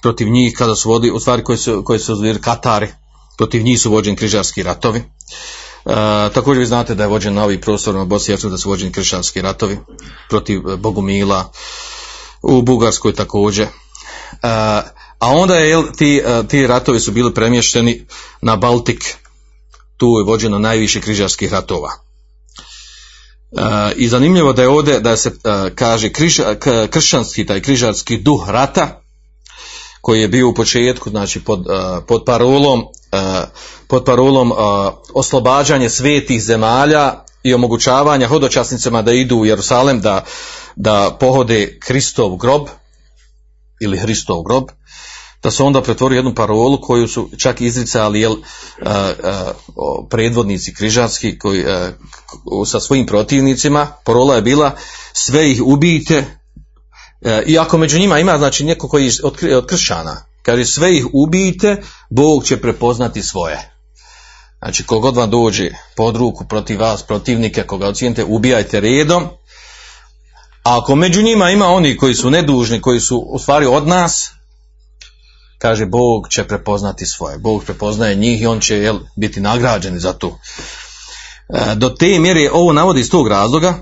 protiv 0.01 0.29
njih 0.29 0.53
kada 0.57 0.75
su 0.75 0.89
vodili, 0.89 1.13
u 1.13 1.19
stvari 1.19 1.43
koji 1.43 1.57
su, 1.57 1.83
koji 1.85 1.99
su 1.99 2.15
Katari, 2.41 2.87
protiv 3.37 3.63
njih 3.63 3.81
su 3.81 3.91
vođeni 3.91 4.17
križarski 4.17 4.63
ratovi. 4.63 4.99
E, 4.99 5.03
također 6.33 6.59
vi 6.59 6.65
znate 6.65 6.95
da 6.95 7.03
je 7.03 7.09
vođen 7.09 7.33
na 7.33 7.43
ovih 7.43 7.59
prostorima 7.59 8.05
Bosni 8.05 8.37
da 8.43 8.57
su 8.57 8.69
vođeni 8.69 8.91
kršćanski 8.91 9.41
ratovi 9.41 9.77
protiv 10.29 10.69
e, 10.69 10.75
Bogumila, 10.75 11.51
u 12.41 12.61
Bugarskoj 12.61 13.13
također. 13.13 13.65
E, 13.65 13.69
a 15.19 15.29
onda 15.29 15.55
je 15.55 15.77
ti, 15.97 16.21
e, 16.25 16.47
ti 16.47 16.67
ratovi 16.67 16.99
su 16.99 17.11
bili 17.11 17.33
premješteni 17.33 18.05
na 18.41 18.55
Baltik, 18.55 19.15
tu 19.97 20.05
je 20.05 20.23
vođeno 20.25 20.59
najviše 20.59 21.01
križarskih 21.01 21.51
ratova. 21.51 21.89
E, 23.51 23.93
I 23.95 24.07
zanimljivo 24.07 24.53
da 24.53 24.61
je 24.61 24.69
ovdje 24.69 24.99
da 24.99 25.17
se 25.17 25.31
kaže 25.75 26.11
kršćanski 26.89 27.45
taj 27.45 27.61
križarski 27.61 28.17
duh 28.17 28.49
rata 28.49 29.01
koji 30.01 30.21
je 30.21 30.27
bio 30.27 30.49
u 30.49 30.53
početku 30.53 31.09
znači 31.09 31.39
pod, 31.39 31.65
pod 32.07 32.23
parolom 32.25 32.83
pod 33.87 34.03
parolom 34.05 34.51
oslobađanje 35.13 35.89
svetih 35.89 36.43
zemalja 36.43 37.23
i 37.43 37.53
omogućavanja 37.53 38.27
hodočasnicama 38.27 39.01
da 39.01 39.11
idu 39.11 39.37
u 39.37 39.45
Jerusalem 39.45 40.01
da, 40.01 40.25
da 40.75 41.17
pohode 41.19 41.77
Kristov 41.79 42.35
grob 42.35 42.67
ili 43.81 43.97
Hristov 43.97 44.43
grob 44.43 44.63
da 45.43 45.51
se 45.51 45.63
onda 45.63 45.81
pretvori 45.81 46.15
jednu 46.15 46.35
parolu 46.35 46.81
koju 46.81 47.07
su 47.07 47.29
čak 47.37 47.61
izricali 47.61 48.21
jel, 48.21 48.35
a, 48.85 49.11
a, 49.23 49.51
o, 49.75 50.07
predvodnici 50.09 50.73
križarski 50.73 51.39
koji, 51.39 51.65
a, 51.65 51.91
k- 51.91 52.65
sa 52.65 52.79
svojim 52.79 53.05
protivnicima. 53.05 53.87
Parola 54.05 54.35
je 54.35 54.41
bila 54.41 54.71
sve 55.13 55.51
ih 55.51 55.61
ubijte 55.65 56.25
e, 57.21 57.55
ako 57.59 57.77
među 57.77 57.99
njima 57.99 58.19
ima 58.19 58.37
znači 58.37 58.63
neko 58.63 58.87
koji 58.87 59.05
je 59.05 59.11
od, 59.23 59.37
od 59.57 59.65
kršćana, 59.65 60.25
kaže 60.41 60.65
sve 60.65 60.97
ih 60.97 61.07
ubijte, 61.13 61.81
Bog 62.09 62.45
će 62.45 62.61
prepoznati 62.61 63.23
svoje. 63.23 63.70
Znači 64.62 64.84
kogod 64.84 65.16
vam 65.16 65.30
dođe 65.30 65.70
pod 65.95 66.16
ruku 66.16 66.45
protiv 66.45 66.80
vas, 66.80 67.03
protivnike, 67.03 67.64
koga 67.64 67.88
ocijenite, 67.88 68.24
ubijajte 68.24 68.80
redom. 68.80 69.24
A 70.64 70.78
ako 70.78 70.95
među 70.95 71.22
njima 71.22 71.49
ima 71.49 71.68
oni 71.68 71.97
koji 71.97 72.14
su 72.14 72.30
nedužni, 72.30 72.82
koji 72.82 72.99
su 72.99 73.18
u 73.18 73.39
stvari 73.39 73.66
od 73.66 73.88
nas, 73.88 74.32
kaže 75.57 75.86
Bog 75.86 76.28
će 76.30 76.43
prepoznati 76.43 77.05
svoje. 77.05 77.38
Bog 77.38 77.64
prepoznaje 77.64 78.16
njih 78.16 78.41
i 78.41 78.45
on 78.45 78.59
će 78.59 78.78
jel, 78.78 78.99
biti 79.16 79.41
nagrađeni 79.41 79.99
za 79.99 80.14
to. 80.14 80.39
E, 81.49 81.76
do 81.76 81.89
te 81.89 82.20
mjere 82.20 82.49
ovo 82.53 82.74
navodi 82.74 82.99
iz 82.99 83.09
tog 83.09 83.28
razloga, 83.28 83.74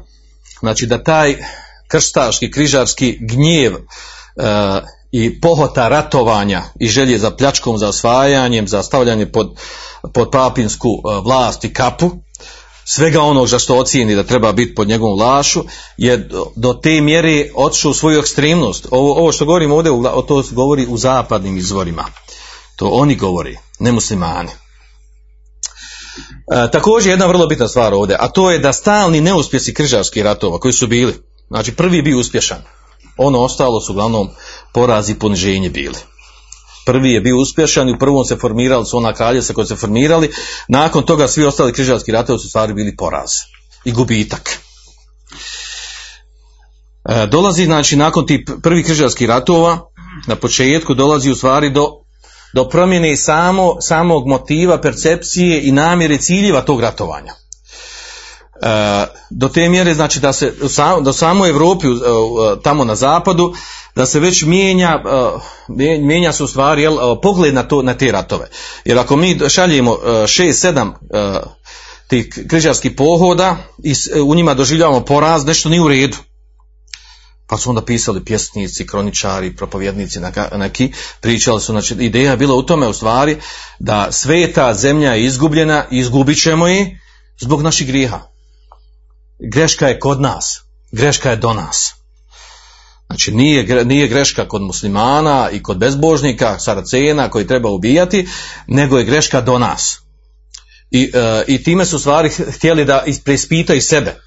znači 0.60 0.86
da 0.86 1.04
taj 1.04 1.36
krstaški, 1.88 2.52
križarski 2.52 3.18
gnjev 3.22 3.74
e, 3.76 3.80
i 5.12 5.42
pohota 5.42 5.88
ratovanja 5.88 6.64
i 6.80 6.88
želje 6.88 7.18
za 7.18 7.32
pljačkom, 7.32 7.78
za 7.78 7.88
osvajanjem, 7.88 8.68
za 8.68 8.84
stavljanje 8.84 9.26
pod, 9.26 9.56
pod 10.14 10.30
papinsku 10.32 10.90
e, 10.90 11.22
vlast 11.24 11.64
i 11.64 11.74
kapu, 11.74 12.12
svega 12.86 13.22
onog 13.22 13.48
za 13.48 13.60
što 13.60 13.78
ocijeni 13.78 14.16
da 14.16 14.24
treba 14.24 14.52
biti 14.52 14.76
pod 14.76 14.88
njegovom 14.88 15.20
vlašu, 15.20 15.64
je 15.98 16.30
do, 16.56 16.74
te 16.74 17.02
mjere 17.02 17.52
otišao 17.56 17.92
u 17.92 17.94
svoju 17.94 18.20
ekstremnost. 18.20 18.88
Ovo, 18.92 19.14
ovo 19.14 19.32
što 19.32 19.46
govorim 19.46 19.72
ovdje, 19.72 19.92
o 19.92 20.22
to 20.22 20.44
govori 20.52 20.86
u 20.90 20.98
zapadnim 20.98 21.58
izvorima. 21.58 22.06
To 22.76 22.88
oni 22.88 23.16
govori, 23.16 23.58
ne 23.80 23.92
muslimani. 23.92 24.50
E, 26.52 26.72
također 26.72 27.10
jedna 27.10 27.26
vrlo 27.26 27.48
bitna 27.48 27.68
stvar 27.68 27.94
ovdje, 27.94 28.18
a 28.20 28.28
to 28.28 28.52
je 28.52 28.60
da 28.60 28.74
stalni 28.74 29.22
neuspjesi 29.22 29.74
križarskih 29.74 30.24
ratova 30.24 30.60
koji 30.60 30.74
su 30.74 30.88
bili, 30.88 31.14
znači 31.48 31.76
prvi 31.76 32.02
bio 32.02 32.20
uspješan, 32.20 32.64
ono 33.20 33.40
ostalo 33.40 33.82
su 33.82 33.92
uglavnom 33.92 34.30
porazi 34.74 35.12
i 35.12 35.20
poniženje 35.20 35.70
bili. 35.70 35.98
Prvi 36.86 37.12
je 37.12 37.22
bio 37.22 37.38
uspješan 37.38 37.90
i 37.90 37.94
u 37.94 38.00
prvom 38.00 38.26
se 38.26 38.36
formirali 38.36 38.86
su 38.86 38.98
ona 38.98 39.14
kraljevstva 39.14 39.56
koji 39.56 39.68
su 39.68 39.76
se 39.76 39.80
formirali, 39.80 40.32
nakon 40.68 41.04
toga 41.04 41.28
svi 41.28 41.46
ostali 41.46 41.74
križarski 41.74 42.12
ratovi 42.12 42.40
su 42.40 42.50
stvari 42.50 42.74
bili 42.74 42.96
poraz 42.96 43.30
i 43.86 43.92
gubitak. 43.92 44.60
E, 47.10 47.28
dolazi, 47.28 47.66
znači, 47.66 47.96
nakon 47.96 48.26
tih 48.26 48.40
prvih 48.64 48.86
križarskih 48.86 49.28
ratova, 49.28 49.80
na 50.28 50.36
početku 50.36 50.94
dolazi 50.94 51.32
u 51.32 51.36
stvari 51.36 51.70
do, 51.70 51.88
do 52.54 52.70
promjene 52.70 53.16
samo, 53.16 53.76
samog 53.82 54.28
motiva, 54.28 54.82
percepcije 54.82 55.62
i 55.68 55.72
namjere 55.72 56.18
ciljeva 56.18 56.62
tog 56.62 56.82
ratovanja. 56.82 57.34
E, 58.62 59.06
do 59.30 59.48
te 59.50 59.70
mjere 59.70 59.94
znači 59.94 60.20
da 60.20 60.34
se 60.34 60.54
do 61.02 61.14
samoj 61.14 61.50
Europi 61.50 61.88
u- 61.88 61.92
u- 61.92 62.56
tamo 62.56 62.84
na 62.84 62.96
zapadu 62.96 63.54
da 63.96 64.06
se 64.06 64.20
već 64.20 64.42
mijenja 64.44 64.90
e, 64.90 65.40
mije- 65.70 65.98
mijenja 66.00 66.32
se 66.34 66.44
u 66.44 66.48
stvari 66.48 66.82
jel, 66.82 66.94
e, 66.94 67.22
pogled 67.22 67.54
na 67.54 67.64
to 67.64 67.82
na 67.82 67.94
te 67.94 68.12
ratove. 68.12 68.48
Jer 68.86 68.98
ako 69.00 69.16
mi 69.16 69.40
šaljemo 69.50 69.98
6-7 70.28 70.92
tih 72.08 72.28
križarskih 72.50 72.92
pohoda 72.92 73.58
i 73.84 73.94
u 74.22 74.36
njima 74.36 74.54
doživljavamo 74.54 75.06
poraz, 75.06 75.46
nešto 75.46 75.70
nije 75.70 75.82
u 75.82 75.88
redu. 75.88 76.18
Pa 77.48 77.58
su 77.58 77.70
onda 77.70 77.82
pisali 77.82 78.26
pjesnici, 78.26 78.88
kroničari, 78.88 79.56
propovjednici 79.56 80.20
neki, 80.58 80.92
pričali 81.22 81.62
su, 81.62 81.72
znači 81.72 81.94
ideja 81.94 82.36
bila 82.36 82.56
u 82.56 82.64
tome 82.64 82.88
u 82.88 82.94
stvari 82.94 83.38
da 83.80 84.12
sveta 84.12 84.74
zemlja 84.74 85.14
je 85.14 85.26
izgubljena 85.26 85.86
izgubit 85.92 86.42
ćemo 86.42 86.68
je 86.68 87.00
zbog 87.40 87.62
naših 87.62 87.88
grijeha. 87.88 88.20
Greška 89.40 89.88
je 89.88 90.00
kod 90.00 90.22
nas, 90.22 90.62
greška 90.92 91.30
je 91.30 91.36
do 91.36 91.54
nas. 91.54 91.94
Znači 93.08 93.32
nije, 93.32 93.86
nije 93.86 94.08
greška 94.08 94.48
kod 94.48 94.62
muslimana 94.62 95.50
i 95.52 95.64
kod 95.64 95.78
bezbožnika, 95.78 96.60
saracena 96.60 97.30
koji 97.30 97.48
treba 97.48 97.70
ubijati, 97.70 98.28
nego 98.68 98.98
je 98.98 99.04
greška 99.04 99.42
do 99.42 99.58
nas. 99.58 99.98
I, 100.92 101.12
e, 101.14 101.44
i 101.48 101.64
time 101.64 101.86
su 101.86 102.00
stvari 102.00 102.30
htjeli 102.30 102.86
da 102.86 103.04
is- 103.06 103.24
preispitaju 103.24 103.82
sebe. 103.82 104.22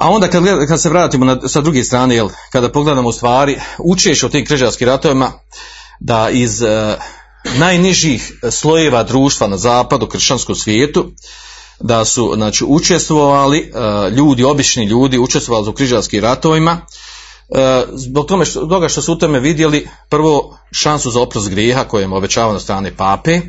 A 0.00 0.10
onda 0.10 0.28
kad, 0.28 0.44
kad 0.68 0.82
se 0.82 0.88
vratimo 0.88 1.24
na, 1.24 1.48
sa 1.48 1.60
druge 1.60 1.84
strane, 1.84 2.14
jel, 2.14 2.28
kada 2.52 2.72
pogledamo 2.72 3.12
stvari, 3.12 3.60
učeš 3.78 4.22
o 4.22 4.28
tim 4.28 4.46
križarskim 4.46 4.88
ratovima, 4.88 5.32
da 6.00 6.30
iz 6.30 6.62
e, 6.62 6.96
najnižih 7.54 8.32
slojeva 8.50 9.02
društva 9.02 9.46
na 9.46 9.56
zapadu, 9.56 10.06
kršćanskom 10.06 10.54
svijetu, 10.54 11.12
da 11.80 12.04
su 12.04 12.32
znači, 12.34 12.64
učestvovali, 12.68 13.58
e, 13.58 14.10
ljudi, 14.10 14.44
obični 14.44 14.84
ljudi, 14.84 15.18
učestvovali 15.18 15.68
u 15.68 15.72
križarskim 15.72 16.22
ratovima, 16.22 16.78
e, 17.48 17.84
zbog 17.92 18.26
tome 18.26 18.44
što, 18.44 18.66
toga 18.66 18.88
što 18.88 19.02
su 19.02 19.12
u 19.12 19.16
tome 19.16 19.40
vidjeli 19.40 19.88
prvo 20.08 20.58
šansu 20.72 21.10
za 21.10 21.20
oprost 21.20 21.48
grijeha 21.48 21.84
koje 21.84 22.04
im 22.04 22.12
obećavano 22.12 22.60
strane 22.60 22.96
pape, 22.96 23.32
e, 23.32 23.42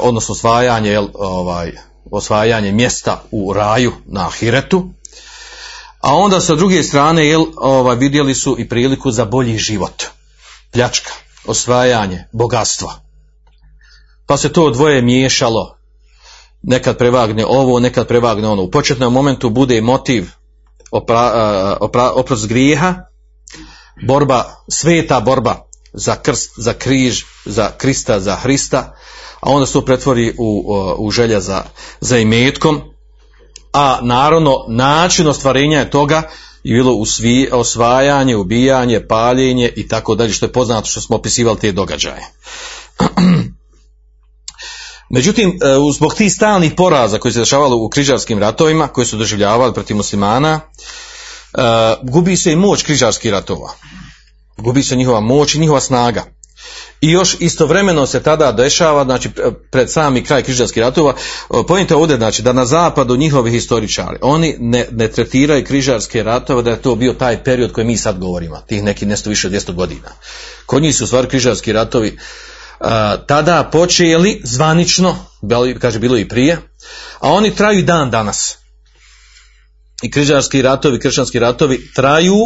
odnosno 0.00 0.32
osvajanje, 0.32 1.00
ovaj, 1.14 1.72
osvajanje 2.10 2.72
mjesta 2.72 3.22
u 3.30 3.52
raju 3.52 3.92
na 4.06 4.26
Ahiretu, 4.26 4.90
a 6.00 6.14
onda 6.14 6.40
sa 6.40 6.54
druge 6.54 6.82
strane 6.82 7.26
jel, 7.26 7.44
ovaj, 7.56 7.96
vidjeli 7.96 8.34
su 8.34 8.56
i 8.58 8.68
priliku 8.68 9.10
za 9.10 9.24
bolji 9.24 9.58
život, 9.58 10.04
pljačka, 10.72 11.10
osvajanje, 11.46 12.24
bogatstva. 12.32 12.94
Pa 14.26 14.36
se 14.36 14.52
to 14.52 14.70
dvoje 14.70 15.02
miješalo, 15.02 15.79
nekad 16.62 16.98
prevagne 16.98 17.46
ovo, 17.46 17.80
nekad 17.80 18.06
prevagne 18.06 18.48
ono. 18.48 18.62
U 18.62 18.70
početnom 18.70 19.12
momentu 19.12 19.50
bude 19.50 19.80
motiv 19.80 20.30
opra, 20.90 21.76
opra, 21.80 22.10
oprost 22.10 22.48
grijeha, 22.48 22.94
borba, 24.06 24.44
sveta 24.68 25.20
borba 25.20 25.70
za 25.92 26.16
krst, 26.16 26.50
za 26.56 26.72
križ, 26.72 27.24
za 27.44 27.70
Krista, 27.78 28.20
za 28.20 28.36
Hrista, 28.36 28.94
a 29.40 29.50
onda 29.50 29.66
se 29.66 29.72
to 29.72 29.84
pretvori 29.84 30.34
u, 30.38 30.74
u 30.98 31.10
želja 31.10 31.40
za, 31.40 31.62
za 32.00 32.18
imetkom, 32.18 32.80
a 33.72 33.98
naravno 34.02 34.64
način 34.68 35.26
ostvarenja 35.26 35.78
je 35.78 35.90
toga 35.90 36.22
je 36.64 36.74
bilo 36.74 36.92
usvi, 36.92 37.48
osvajanje, 37.52 38.36
ubijanje, 38.36 39.06
paljenje 39.06 39.72
i 39.76 39.88
tako 39.88 40.14
dalje, 40.14 40.32
što 40.32 40.46
je 40.46 40.52
poznato 40.52 40.86
što 40.86 41.00
smo 41.00 41.16
opisivali 41.16 41.58
te 41.58 41.72
događaje. 41.72 42.26
Međutim, 45.10 45.48
e, 45.50 45.92
zbog 45.94 46.14
tih 46.14 46.32
stalnih 46.32 46.72
poraza 46.76 47.18
koji 47.18 47.32
se 47.32 47.38
dešavalo 47.38 47.76
u 47.76 47.88
križarskim 47.88 48.38
ratovima, 48.38 48.88
koji 48.88 49.06
su 49.06 49.16
doživljavali 49.16 49.74
protiv 49.74 49.96
muslimana, 49.96 50.60
e, 50.60 51.60
gubi 52.02 52.36
se 52.36 52.52
i 52.52 52.56
moć 52.56 52.82
križarskih 52.82 53.30
ratova. 53.30 53.72
Gubi 54.56 54.82
se 54.82 54.96
njihova 54.96 55.20
moć 55.20 55.54
i 55.54 55.58
njihova 55.58 55.80
snaga. 55.80 56.24
I 57.00 57.10
još 57.10 57.36
istovremeno 57.40 58.06
se 58.06 58.22
tada 58.22 58.52
dešava, 58.52 59.04
znači 59.04 59.30
pred 59.70 59.90
sami 59.90 60.24
kraj 60.24 60.42
križarskih 60.42 60.80
ratova, 60.80 61.14
pojente 61.68 61.94
ovdje 61.94 62.16
znači 62.16 62.42
da 62.42 62.52
na 62.52 62.66
zapadu 62.66 63.16
njihovi 63.16 63.50
historičari, 63.50 64.18
oni 64.22 64.56
ne, 64.58 64.86
ne 64.90 65.08
tretiraju 65.08 65.64
križarske 65.64 66.22
ratove 66.22 66.62
da 66.62 66.70
je 66.70 66.82
to 66.82 66.94
bio 66.94 67.12
taj 67.12 67.44
period 67.44 67.72
koji 67.72 67.86
mi 67.86 67.96
sad 67.96 68.18
govorimo, 68.18 68.60
tih 68.66 68.82
neki 68.82 69.06
nešto 69.06 69.30
više 69.30 69.46
od 69.46 69.52
200 69.52 69.74
godina. 69.74 70.08
Kod 70.66 70.82
njih 70.82 70.96
su 70.96 71.06
stvari 71.06 71.28
križarski 71.28 71.72
ratovi 71.72 72.18
tada 73.26 73.68
počeli 73.72 74.40
zvanično, 74.44 75.16
kaže 75.80 75.98
bilo 75.98 76.18
i 76.18 76.28
prije, 76.28 76.58
a 77.20 77.28
oni 77.28 77.54
traju 77.54 77.78
i 77.78 77.82
dan 77.82 78.10
danas. 78.10 78.56
I 80.02 80.10
križarski 80.10 80.62
ratovi, 80.62 81.00
kršćanski 81.00 81.38
ratovi 81.38 81.80
traju 81.94 82.36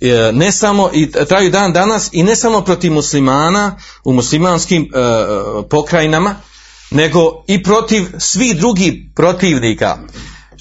E, 0.00 0.32
ne 0.32 0.52
samo 0.52 0.90
i 0.92 1.10
traju 1.28 1.50
dan 1.50 1.72
danas 1.72 2.08
i 2.12 2.22
ne 2.22 2.36
samo 2.36 2.60
protiv 2.60 2.92
muslimana 2.92 3.76
u 4.04 4.12
muslimanskim 4.12 4.82
e, 4.82 4.88
pokrajinama 5.68 6.36
nego 6.90 7.44
i 7.48 7.62
protiv 7.62 8.04
svih 8.18 8.56
drugih 8.56 8.92
protivnika 9.16 9.98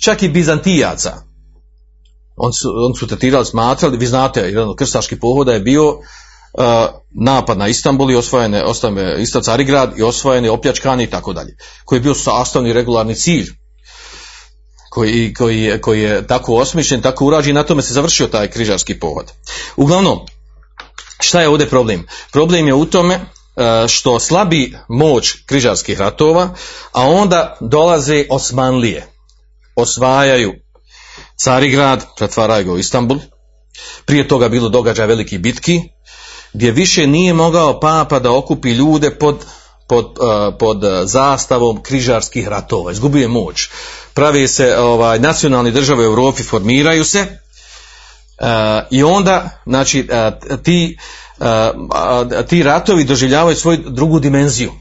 čak 0.03 0.23
i 0.23 0.29
bizantijaca 0.29 1.13
oni 2.35 2.53
su, 2.53 2.69
on 2.87 2.95
su 2.95 3.07
tretirali, 3.07 3.45
smatrali 3.45 3.97
vi 3.97 4.05
znate, 4.05 4.39
jedan 4.39 4.69
od 4.69 4.75
krstaških 4.75 5.17
pohoda 5.21 5.53
je 5.53 5.59
bio 5.59 5.83
e, 5.83 6.22
napad 7.11 7.57
na 7.57 7.67
Istanbul 7.67 8.11
i 8.11 8.15
osvojen 8.15 8.53
je 8.53 8.63
isto 9.19 9.41
Carigrad 9.41 9.97
i 9.97 10.03
osvojen 10.03 10.45
je 10.45 10.51
opljačkani 10.51 11.03
i 11.03 11.09
tako 11.09 11.33
dalje 11.33 11.57
koji 11.85 11.97
je 11.97 12.01
bio 12.01 12.13
sastavni 12.13 12.73
regularni 12.73 13.15
cilj 13.15 13.49
koji, 14.93 15.33
koji, 15.33 15.81
koji 15.81 16.01
je 16.01 16.27
tako 16.27 16.55
osmišljen, 16.55 17.01
tako 17.01 17.25
urađen 17.25 17.49
i 17.49 17.53
na 17.53 17.63
tome 17.63 17.81
se 17.81 17.93
završio 17.93 18.27
taj 18.27 18.47
križarski 18.47 18.99
pohod. 18.99 19.31
Uglavnom, 19.75 20.19
šta 21.19 21.41
je 21.41 21.49
ovdje 21.49 21.69
problem? 21.69 22.07
Problem 22.31 22.67
je 22.67 22.73
u 22.73 22.85
tome 22.85 23.13
e, 23.15 23.87
što 23.87 24.19
slabi 24.19 24.77
moć 24.89 25.33
križarskih 25.45 25.99
ratova, 25.99 26.49
a 26.91 27.07
onda 27.07 27.57
dolaze 27.61 28.25
Osmanlije. 28.29 29.07
Osvajaju 29.75 30.53
Carigrad, 31.43 32.05
pretvaraju 32.17 32.65
ga 32.65 32.71
u 32.71 32.77
Istanbul. 32.77 33.17
Prije 34.05 34.27
toga 34.27 34.49
bilo 34.49 34.69
događaj 34.69 35.07
veliki 35.07 35.37
bitki, 35.37 35.81
gdje 36.53 36.71
više 36.71 37.07
nije 37.07 37.33
mogao 37.33 37.79
papa 37.79 38.19
da 38.19 38.37
okupi 38.37 38.71
ljude 38.71 39.15
pod, 39.17 39.45
pod, 39.87 40.05
e, 40.05 40.57
pod 40.57 40.83
zastavom 41.03 41.83
križarskih 41.83 42.47
ratova. 42.47 42.91
Izgubio 42.91 43.21
je 43.21 43.27
moć 43.27 43.69
pravi 44.13 44.47
se 44.47 44.77
ovaj, 44.77 45.19
nacionalni 45.19 45.71
države 45.71 46.01
u 46.01 46.11
Europi 46.11 46.43
formiraju 46.43 47.03
se 47.03 47.19
uh, 47.21 48.47
i 48.91 49.03
onda 49.03 49.49
znači 49.65 50.07
ti, 50.63 50.97
ti 52.49 52.63
ratovi 52.63 53.03
doživljavaju 53.03 53.55
svoju 53.55 53.77
drugu 53.87 54.19
dimenziju. 54.19 54.71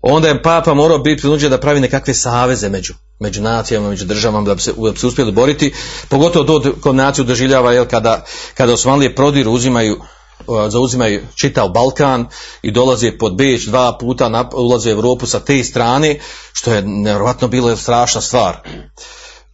Onda 0.00 0.28
je 0.28 0.42
papa 0.42 0.74
morao 0.74 0.98
biti 0.98 1.20
prinuđen 1.20 1.50
da 1.50 1.60
pravi 1.60 1.80
nekakve 1.80 2.14
saveze 2.14 2.68
među, 2.68 2.94
među 3.20 3.42
nacijama, 3.42 3.88
među 3.88 4.04
državama 4.04 4.46
da 4.46 4.54
bi 4.54 4.60
se, 4.60 4.72
da 4.92 4.96
se 4.96 5.06
uspjeli 5.06 5.32
boriti. 5.32 5.74
Pogotovo 6.08 6.44
to 6.44 6.74
kod 6.80 6.94
naciju 6.94 7.24
doživljava 7.24 7.72
jel, 7.72 7.84
kada, 7.84 8.24
kada 8.54 8.72
Osmanlije 8.72 9.14
prodiru, 9.14 9.52
uzimaju 9.52 10.00
zauzimaju 10.68 11.26
čitav 11.34 11.68
Balkan 11.68 12.26
i 12.62 12.70
dolaze 12.70 13.18
pod 13.18 13.36
Beč 13.36 13.64
dva 13.64 13.98
puta 13.98 14.48
ulaze 14.54 14.90
u 14.90 14.96
Europu 14.96 15.26
sa 15.26 15.40
te 15.40 15.64
strane 15.64 16.18
što 16.52 16.72
je 16.72 16.82
nevjerojatno 16.82 17.48
bilo 17.48 17.76
strašna 17.76 18.20
stvar. 18.20 18.56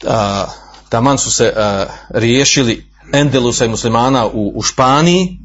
A, 0.07 0.47
taman 0.89 1.18
su 1.18 1.30
se 1.30 1.53
a, 1.57 1.87
riješili 2.09 2.91
Endelusa 3.12 3.64
i 3.64 3.68
muslimana 3.68 4.26
u, 4.26 4.53
u 4.55 4.62
Španiji 4.62 5.39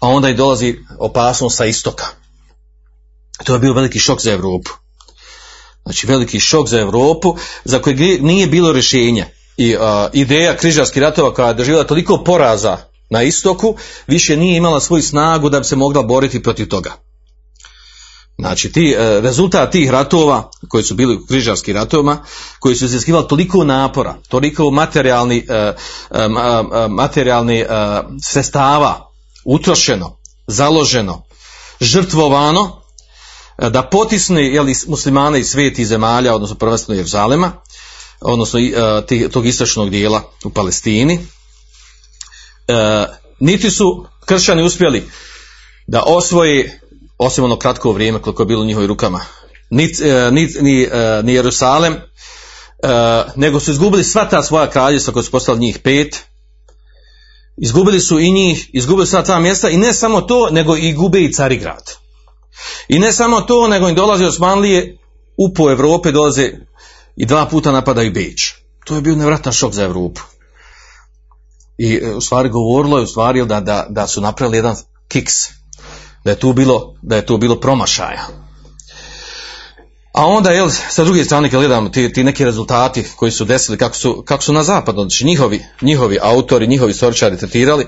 a 0.00 0.08
onda 0.08 0.28
i 0.28 0.34
dolazi 0.34 0.78
opasnost 0.98 1.56
sa 1.56 1.64
istoka. 1.64 2.06
To 3.44 3.52
je 3.52 3.58
bio 3.58 3.72
veliki 3.72 3.98
šok 3.98 4.20
za 4.20 4.32
Europu. 4.32 4.70
Znači 5.82 6.06
veliki 6.06 6.40
šok 6.40 6.68
za 6.68 6.80
Europu 6.80 7.36
za 7.64 7.78
kojeg 7.78 8.22
nije 8.22 8.46
bilo 8.46 8.72
rješenja. 8.72 9.26
I 9.56 9.76
a, 9.80 10.08
ideja 10.12 10.56
križarskih 10.56 11.02
ratova 11.02 11.34
koja 11.34 11.48
je 11.48 11.54
doživjela 11.54 11.86
toliko 11.86 12.24
poraza 12.24 12.91
na 13.12 13.22
istoku, 13.22 13.76
više 14.06 14.36
nije 14.36 14.56
imala 14.56 14.80
svoju 14.80 15.02
snagu 15.02 15.48
da 15.48 15.58
bi 15.58 15.64
se 15.64 15.76
mogla 15.76 16.02
boriti 16.02 16.42
protiv 16.42 16.68
toga. 16.68 16.92
Znači, 18.38 18.72
ti, 18.72 18.94
e, 18.98 19.20
rezultat 19.20 19.72
tih 19.72 19.90
ratova, 19.90 20.50
koji 20.68 20.84
su 20.84 20.94
bili 20.94 21.16
u 21.16 21.26
križarskim 21.26 21.74
ratovima, 21.76 22.24
koji 22.60 22.76
su 22.76 22.84
iziskivali 22.84 23.28
toliko 23.28 23.64
napora, 23.64 24.14
toliko 24.28 24.70
materijalni, 24.70 25.46
e, 25.48 25.54
e, 25.54 26.28
materijalni 26.88 27.64
sredstava 28.22 29.10
utrošeno, 29.44 30.18
založeno, 30.46 31.22
žrtvovano, 31.80 32.82
da 33.58 33.82
potisne 33.82 34.46
jeli, 34.46 34.74
muslimane 34.86 35.40
iz 35.40 35.50
sveti 35.50 35.84
zemalja, 35.84 36.34
odnosno 36.34 36.56
prvenstveno 36.56 36.98
Jeruzalema, 36.98 37.52
odnosno 38.20 38.60
tog 39.32 39.46
istočnog 39.46 39.90
dijela 39.90 40.22
u 40.44 40.50
Palestini, 40.50 41.26
e, 42.68 43.04
niti 43.40 43.70
su 43.70 44.06
kršćani 44.26 44.62
uspjeli 44.62 45.10
da 45.86 46.02
osvoji 46.06 46.70
osim 47.18 47.44
ono 47.44 47.56
kratko 47.56 47.92
vrijeme 47.92 48.22
koliko 48.22 48.42
je 48.42 48.46
bilo 48.46 48.62
u 48.62 48.66
njihovim 48.66 48.88
rukama 48.88 49.20
ni, 49.72 49.84
e, 49.84 50.30
ni, 50.30 50.48
ni, 50.60 50.82
e, 50.82 51.22
ni 51.22 51.34
Jerusalem 51.34 51.92
e, 51.92 51.98
nego 53.36 53.60
su 53.60 53.70
izgubili 53.70 54.04
sva 54.04 54.28
ta 54.28 54.42
svoja 54.42 54.70
kraljevstva 54.70 55.12
koja 55.12 55.22
su 55.22 55.30
postali 55.30 55.58
njih 55.58 55.78
pet. 55.78 56.22
Izgubili 57.56 58.00
su 58.00 58.18
i 58.18 58.30
njih 58.30 58.70
izgubili 58.72 59.06
sva 59.06 59.22
ta 59.22 59.40
mjesta 59.40 59.70
i 59.70 59.76
ne 59.76 59.92
samo 59.92 60.20
to 60.20 60.50
nego 60.50 60.76
i 60.76 60.92
gube 60.92 61.20
i 61.20 61.32
Carigrad. 61.32 61.90
I 62.88 62.98
ne 62.98 63.12
samo 63.12 63.40
to 63.40 63.68
nego 63.68 63.88
im 63.88 63.94
dolaze 63.94 64.26
Osmanlije 64.26 64.98
u 65.36 65.54
po 65.54 65.70
Evrope 65.70 66.12
dolaze 66.12 66.50
i 67.16 67.26
dva 67.26 67.46
puta 67.46 67.72
napadaju 67.72 68.12
Beč. 68.12 68.54
To 68.84 68.94
je 68.94 69.00
bio 69.00 69.16
nevratan 69.16 69.52
šok 69.52 69.72
za 69.72 69.84
Evropu 69.84 70.20
i 71.82 72.00
e, 72.02 72.14
u 72.14 72.20
stvari 72.20 72.48
govorilo 72.48 72.98
je 72.98 73.04
u 73.04 73.06
stvari 73.06 73.46
da, 73.46 73.60
da, 73.60 73.86
da 73.88 74.06
su 74.06 74.20
napravili 74.20 74.58
jedan 74.58 74.76
kiks, 75.08 75.34
da 76.24 76.30
je 76.30 76.38
tu 76.38 76.52
bilo, 76.52 76.94
da 77.02 77.16
je 77.16 77.26
tu 77.26 77.38
bilo 77.38 77.60
promašaja. 77.60 78.26
A 80.12 80.26
onda, 80.26 80.50
jel, 80.50 80.70
sa 80.90 81.04
druge 81.04 81.24
strane, 81.24 81.50
kad 81.50 81.60
gledamo 81.60 81.88
ti, 81.88 82.12
ti 82.12 82.24
neki 82.24 82.44
rezultati 82.44 83.04
koji 83.16 83.32
su 83.32 83.44
desili, 83.44 83.78
kako 83.78 83.96
su, 83.96 84.22
kako 84.26 84.42
su 84.42 84.52
na 84.52 84.62
zapadu, 84.62 85.00
znači 85.00 85.24
njihovi, 85.24 85.64
njihovi 85.82 86.18
autori, 86.22 86.66
njihovi 86.66 86.94
storičari 86.94 87.38
tretirali, 87.38 87.86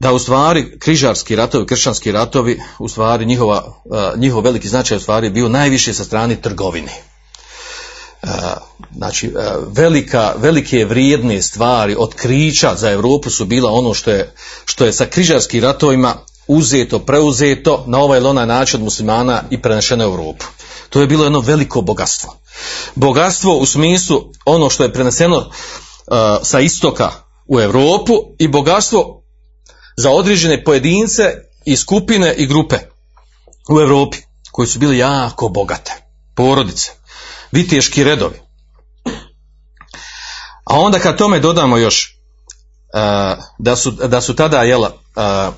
da 0.00 0.12
u 0.12 0.18
stvari 0.18 0.78
križarski 0.78 1.36
ratovi, 1.36 1.66
kršćanski 1.66 2.12
ratovi, 2.12 2.60
u 2.78 2.88
stvari 2.88 3.26
njihova, 3.26 3.82
uh, 3.84 4.20
njihov 4.20 4.42
veliki 4.42 4.68
značaj 4.68 4.96
u 4.96 5.00
stvari 5.00 5.30
bio 5.30 5.48
najviše 5.48 5.94
sa 5.94 6.04
strane 6.04 6.36
trgovine 6.36 7.11
znači 8.96 9.32
velika, 9.66 10.34
velike 10.36 10.84
vrijedne 10.84 11.42
stvari 11.42 11.96
otkrića 11.98 12.74
za 12.76 12.90
Europu 12.90 13.30
su 13.30 13.44
bila 13.44 13.70
ono 13.70 13.94
što 13.94 14.10
je, 14.10 14.34
što 14.64 14.84
je 14.84 14.92
sa 14.92 15.06
križarskim 15.06 15.62
ratovima 15.62 16.14
uzeto, 16.46 16.98
preuzeto 16.98 17.84
na 17.86 17.98
ovaj 17.98 18.18
ili 18.18 18.28
onaj 18.28 18.46
način 18.46 18.80
od 18.80 18.84
muslimana 18.84 19.42
i 19.50 19.62
prenešeno 19.62 20.04
u 20.04 20.12
Europu. 20.12 20.46
To 20.90 21.00
je 21.00 21.06
bilo 21.06 21.24
jedno 21.24 21.40
veliko 21.40 21.80
bogatstvo. 21.80 22.36
Bogatstvo 22.94 23.56
u 23.56 23.66
smislu 23.66 24.22
ono 24.44 24.70
što 24.70 24.82
je 24.82 24.92
preneseno 24.92 25.36
uh, 25.36 25.44
sa 26.42 26.60
istoka 26.60 27.10
u 27.46 27.60
Europu 27.60 28.12
i 28.38 28.48
bogatstvo 28.48 29.22
za 29.96 30.10
određene 30.10 30.64
pojedince 30.64 31.22
i 31.64 31.76
skupine 31.76 32.34
i 32.34 32.46
grupe 32.46 32.76
u 33.70 33.80
Europi 33.80 34.18
koji 34.52 34.68
su 34.68 34.78
bili 34.78 34.98
jako 34.98 35.48
bogate. 35.48 35.92
Porodice 36.34 37.01
viteški 37.52 38.04
redovi. 38.04 38.40
A 40.64 40.78
onda 40.78 40.98
kad 40.98 41.18
tome 41.18 41.40
dodamo 41.40 41.76
još 41.76 42.16
uh, 42.94 43.44
da, 43.58 43.76
su, 43.76 43.90
da 43.90 44.20
su 44.20 44.34
tada 44.34 44.62
jela 44.62 44.88
uh, 44.88 45.54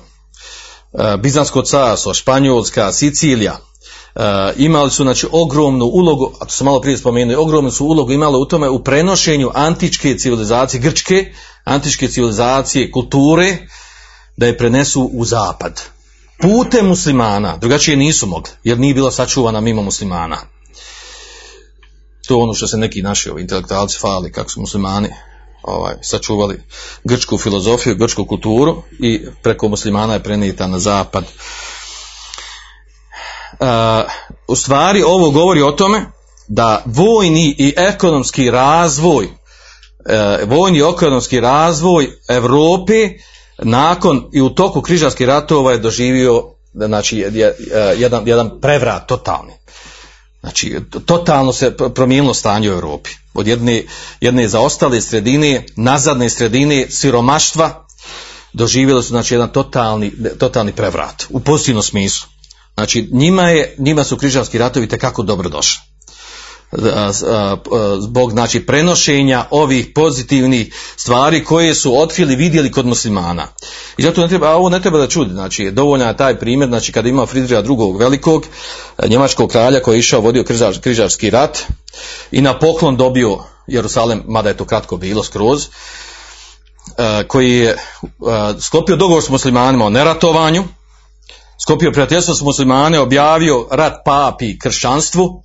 uh, 0.91 1.21
Bizansko 1.21 1.61
carstvo, 1.61 2.13
Španjolska, 2.13 2.91
Sicilija 2.91 3.57
imali 4.55 4.91
su 4.91 5.03
znači 5.03 5.27
ogromnu 5.31 5.85
ulogu, 5.85 6.33
a 6.39 6.45
to 6.45 6.51
su 6.51 6.65
malo 6.65 6.81
prije 6.81 6.97
spomenuli, 6.97 7.35
ogromnu 7.35 7.71
su 7.71 7.85
ulogu 7.85 8.11
imali 8.11 8.37
u 8.37 8.45
tome 8.45 8.69
u 8.69 8.83
prenošenju 8.83 9.51
antičke 9.53 10.17
civilizacije, 10.17 10.81
grčke, 10.81 11.33
antičke 11.63 12.07
civilizacije, 12.07 12.91
kulture, 12.91 13.57
da 14.37 14.45
je 14.45 14.57
prenesu 14.57 15.09
u 15.13 15.25
zapad. 15.25 15.81
Pute 16.41 16.83
muslimana, 16.83 17.57
drugačije 17.57 17.97
nisu 17.97 18.27
mogli, 18.27 18.51
jer 18.63 18.79
nije 18.79 18.93
bila 18.93 19.11
sačuvana 19.11 19.61
mimo 19.61 19.81
muslimana 19.81 20.37
to 22.27 22.37
ono 22.37 22.53
što 22.53 22.67
se 22.67 22.77
neki 22.77 23.01
naši 23.01 23.29
ovi 23.29 23.41
intelektualci 23.41 23.99
fali 23.99 24.31
kako 24.31 24.49
su 24.49 24.59
muslimani 24.59 25.09
ovaj, 25.63 25.95
sačuvali 26.01 26.63
grčku 27.03 27.37
filozofiju, 27.37 27.95
grčku 27.95 28.25
kulturu 28.25 28.83
i 28.99 29.25
preko 29.41 29.67
muslimana 29.67 30.13
je 30.13 30.23
prenijeta 30.23 30.67
na 30.67 30.79
zapad. 30.79 31.23
Uh, 33.59 33.67
u 34.47 34.55
stvari 34.55 35.03
ovo 35.03 35.31
govori 35.31 35.61
o 35.61 35.71
tome 35.71 36.05
da 36.47 36.83
vojni 36.85 37.55
i 37.57 37.73
ekonomski 37.77 38.51
razvoj 38.51 39.25
uh, 39.25 40.49
vojni 40.49 40.77
i 40.77 40.89
ekonomski 40.93 41.39
razvoj 41.39 42.09
Europe 42.29 43.09
nakon 43.57 44.29
i 44.33 44.41
u 44.41 44.49
toku 44.49 44.81
križarskih 44.81 45.27
ratova 45.27 45.71
je 45.71 45.77
doživio 45.77 46.43
znači 46.73 47.17
je- 47.17 47.55
jedan, 47.97 48.27
jedan 48.27 48.61
prevrat 48.61 49.07
totalni. 49.07 49.53
Znači, 50.45 50.79
totalno 51.05 51.53
se 51.53 51.71
pr- 51.71 51.93
promijenilo 51.93 52.33
stanje 52.33 52.69
u 52.69 52.73
Europi. 52.73 53.09
Od 53.33 53.47
jedne, 53.47 53.83
jedne 54.21 54.47
zaostale 54.47 55.01
sredine, 55.01 55.65
nazadne 55.75 56.29
sredine, 56.29 56.85
siromaštva, 56.89 57.85
doživjeli 58.53 59.03
su 59.03 59.09
znači 59.09 59.33
jedan 59.33 59.49
totalni, 59.49 60.11
totalni 60.39 60.71
prevrat 60.71 61.25
u 61.29 61.39
pozitivnom 61.39 61.83
smislu. 61.83 62.27
Znači 62.73 63.09
njima 63.11 63.49
je, 63.49 63.75
njima 63.77 64.03
su 64.03 64.17
križarski 64.17 64.57
ratovi 64.57 64.89
tekako 64.89 65.23
dobro 65.23 65.49
došli. 65.49 65.81
Zbog 67.99 68.31
znači 68.31 68.65
prenošenja 68.65 69.45
ovih 69.51 69.87
pozitivnih 69.95 70.73
stvari 70.97 71.43
koje 71.43 71.75
su 71.75 71.99
otkrili, 71.99 72.35
vidjeli 72.35 72.71
kod 72.71 72.85
muslimana. 72.85 73.47
I 73.97 74.03
zato 74.03 74.21
ne 74.21 74.27
treba, 74.27 74.47
a 74.47 74.55
ovo 74.55 74.69
ne 74.69 74.81
treba 74.81 74.97
da 74.97 75.07
čudi, 75.07 75.31
znači 75.31 75.71
dovoljan 75.71 76.07
je 76.07 76.17
taj 76.17 76.39
primjer, 76.39 76.69
znači 76.69 76.91
kada 76.91 77.09
ima 77.09 77.25
Fridriha 77.25 77.61
drugog 77.61 77.97
velikog, 77.97 78.45
e, 78.97 79.07
njemačkog 79.07 79.49
kralja 79.49 79.81
koji 79.81 79.95
je 79.95 79.99
išao, 79.99 80.21
vodio 80.21 80.43
križar, 80.43 80.79
križarski 80.81 81.29
rat 81.29 81.63
i 82.31 82.41
na 82.41 82.59
poklon 82.59 82.97
dobio 82.97 83.39
Jerusalem, 83.67 84.23
mada 84.27 84.49
je 84.49 84.57
to 84.57 84.65
kratko 84.65 84.97
bilo 84.97 85.23
skroz, 85.23 85.67
e, 86.97 87.27
koji 87.27 87.51
je 87.51 87.69
e, 87.69 87.77
sklopio 88.59 88.95
dogovor 88.95 89.23
s 89.23 89.29
muslimanima 89.29 89.85
o 89.85 89.89
neratovanju, 89.89 90.63
sklopio 91.63 91.91
prijateljstvo 91.91 92.35
s 92.35 92.41
muslimane, 92.41 92.99
objavio 92.99 93.67
rat 93.71 93.93
papi 94.05 94.59
kršćanstvu 94.59 95.44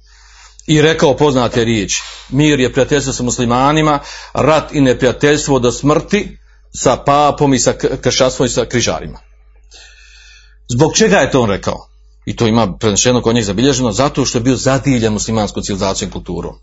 i 0.70 0.82
rekao 0.82 1.16
poznate 1.16 1.64
riječi. 1.64 2.02
Mir 2.28 2.60
je 2.60 2.72
prijateljstvo 2.72 3.12
sa 3.12 3.22
muslimanima, 3.22 3.98
rat 4.34 4.72
i 4.72 4.80
neprijateljstvo 4.80 5.58
do 5.58 5.72
smrti 5.72 6.38
sa 6.74 6.96
papom 6.96 7.54
i 7.54 7.58
sa 7.58 7.72
kršćanstvom 8.02 8.46
i 8.46 8.50
sa 8.50 8.64
križarima. 8.64 9.18
Zbog 10.68 10.92
čega 10.96 11.16
je 11.16 11.30
to 11.30 11.40
on 11.40 11.50
rekao? 11.50 11.86
I 12.26 12.36
to 12.36 12.46
ima 12.46 12.76
prenešeno 12.80 13.22
kod 13.22 13.34
njih 13.34 13.44
zabilježeno, 13.44 13.92
zato 13.92 14.24
što 14.24 14.38
je 14.38 14.42
bio 14.42 14.56
zadivljen 14.56 15.12
muslimanskom 15.12 15.62
civilizacijom 15.62 16.08
i 16.08 16.12
kulturom. 16.12 16.54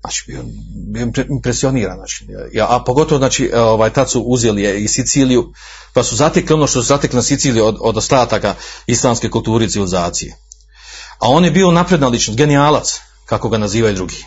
Znači, 0.00 0.24
bio, 0.26 0.42
bio 0.92 1.06
impre- 1.06 1.26
impresioniran. 1.30 1.96
Znači, 1.96 2.26
a 2.68 2.84
pogotovo, 2.86 3.18
znači, 3.18 3.50
e, 3.52 3.60
ovaj, 3.60 3.90
tad 3.90 4.10
su 4.10 4.20
uzeli 4.20 4.62
je 4.62 4.80
i 4.80 4.88
Siciliju, 4.88 5.52
pa 5.92 6.02
su 6.02 6.16
zatekli 6.16 6.54
ono 6.54 6.66
što 6.66 6.82
su 6.82 6.86
zatekli 6.86 7.16
na 7.16 7.22
Siciliji 7.22 7.62
od, 7.62 7.76
od 7.80 7.96
ostataka 7.96 8.54
islamske 8.86 9.30
kulture 9.30 9.64
i 9.64 9.68
civilizacije. 9.68 10.36
A 11.18 11.28
on 11.28 11.44
je 11.44 11.50
bio 11.50 11.70
napredna 11.70 12.08
ličnost, 12.08 12.38
genijalac, 12.38 13.00
kako 13.26 13.48
ga 13.48 13.58
nazivaju 13.58 13.94
drugi. 13.94 14.24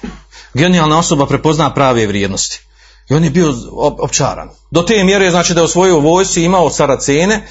Genijalna 0.54 1.00
osoba 1.00 1.26
prepozna 1.26 1.74
prave 1.74 2.08
vrijednosti. 2.08 2.60
I 3.10 3.14
on 3.14 3.24
je 3.24 3.30
bio 3.30 3.54
op- 3.72 4.00
opčaran. 4.00 4.50
Do 4.72 4.82
te 4.82 5.04
mjere 5.04 5.32
znači 5.32 5.54
da 5.54 5.62
je 5.62 5.66
u 5.66 5.68
svojoj 5.68 6.00
vojsci 6.00 6.44
imao 6.44 6.70
saracene, 6.70 7.48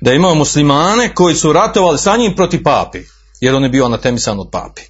da 0.00 0.10
je 0.10 0.16
imao 0.16 0.34
muslimane 0.34 1.14
koji 1.14 1.34
su 1.34 1.52
ratovali 1.52 1.98
sa 1.98 2.16
njim 2.16 2.36
protiv 2.36 2.62
papi, 2.64 2.98
jer 3.40 3.54
on 3.54 3.62
je 3.62 3.68
bio 3.68 3.84
anatemisan 3.84 4.40
od 4.40 4.48
papi. 4.52 4.82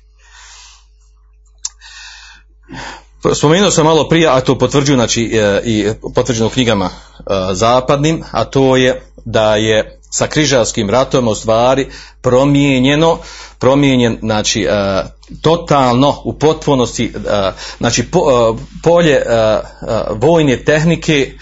Spomenuo 3.35 3.71
sam 3.71 3.85
malo 3.85 4.09
prije, 4.09 4.29
a 4.29 4.41
to 4.41 4.59
potvrđuju 4.59 4.97
znači, 4.97 5.25
e, 5.25 5.63
i 5.65 5.89
potvrđeno 6.15 6.47
u 6.47 6.51
knjigama 6.51 6.87
e, 6.87 6.91
zapadnim, 7.55 8.25
a 8.31 8.45
to 8.45 8.77
je 8.77 9.03
da 9.25 9.57
je 9.57 10.01
sa 10.13 10.27
križarskim 10.27 10.91
ratom 10.91 11.29
u 11.29 11.35
stvari 11.35 11.89
promijenjeno, 12.21 13.19
promijenjen 13.59 14.19
znači 14.21 14.63
e, 14.63 15.05
totalno 15.41 16.23
u 16.25 16.39
potpunosti 16.39 17.13
e, 17.15 17.53
znači 17.79 18.11
po- 18.11 18.55
e, 18.59 18.63
polje 18.83 19.15
e, 19.15 19.23
e, 19.27 19.61
vojne 20.11 20.65
tehnike, 20.65 21.33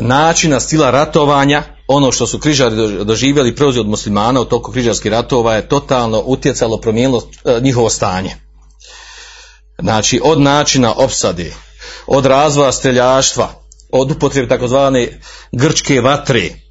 načina 0.00 0.60
stila 0.60 0.90
ratovanja, 0.90 1.62
ono 1.88 2.12
što 2.12 2.26
su 2.26 2.38
križari 2.38 2.74
dož- 2.76 3.04
doživjeli 3.04 3.50
i 3.50 3.56
preuzeli 3.56 3.80
od 3.80 3.90
muslimana 3.90 4.40
u 4.40 4.44
toku 4.44 4.72
križarskih 4.72 5.12
ratova 5.12 5.54
je 5.54 5.68
totalno 5.68 6.22
utjecalo, 6.26 6.80
promijenilo 6.80 7.22
e, 7.44 7.60
njihovo 7.60 7.90
stanje. 7.90 8.30
Znači, 9.78 10.20
od 10.24 10.40
načina 10.40 10.92
opsade, 10.96 11.52
od 12.06 12.26
razvoja 12.26 12.72
streljaštva, 12.72 13.48
od 13.92 14.10
upotrebe 14.10 14.48
takozvane 14.48 15.20
grčke 15.52 16.00
vatre, 16.00 16.63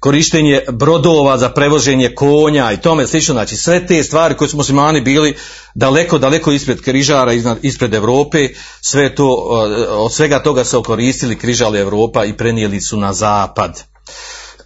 korištenje 0.00 0.60
brodova 0.72 1.38
za 1.38 1.48
prevoženje 1.48 2.14
konja 2.14 2.72
i 2.72 2.80
tome 2.80 3.06
slično, 3.06 3.34
znači 3.34 3.56
sve 3.56 3.86
te 3.86 4.02
stvari 4.02 4.36
koje 4.36 4.48
su 4.48 4.56
muslimani 4.56 5.00
bili 5.00 5.36
daleko, 5.74 6.18
daleko 6.18 6.52
ispred 6.52 6.80
križara, 6.80 7.32
ispred 7.62 7.94
Europe, 7.94 8.48
sve 8.80 9.14
to, 9.14 9.24
e, 9.24 9.88
od 9.88 10.12
svega 10.12 10.42
toga 10.42 10.64
se 10.64 10.76
okoristili 10.76 11.38
križali 11.38 11.78
Europa 11.78 12.24
i 12.24 12.36
prenijeli 12.36 12.80
su 12.80 12.96
na 12.96 13.12
zapad. 13.12 13.82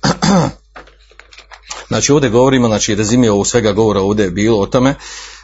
Znači 1.89 2.13
ovdje 2.13 2.31
govorimo, 2.31 2.69
znači 2.69 2.95
rezime 2.95 3.31
ovog 3.31 3.47
svega 3.47 3.73
govora 3.73 4.01
ovdje 4.01 4.25
je 4.25 4.31
bilo 4.31 4.61
o 4.61 4.67
tome 4.67 4.95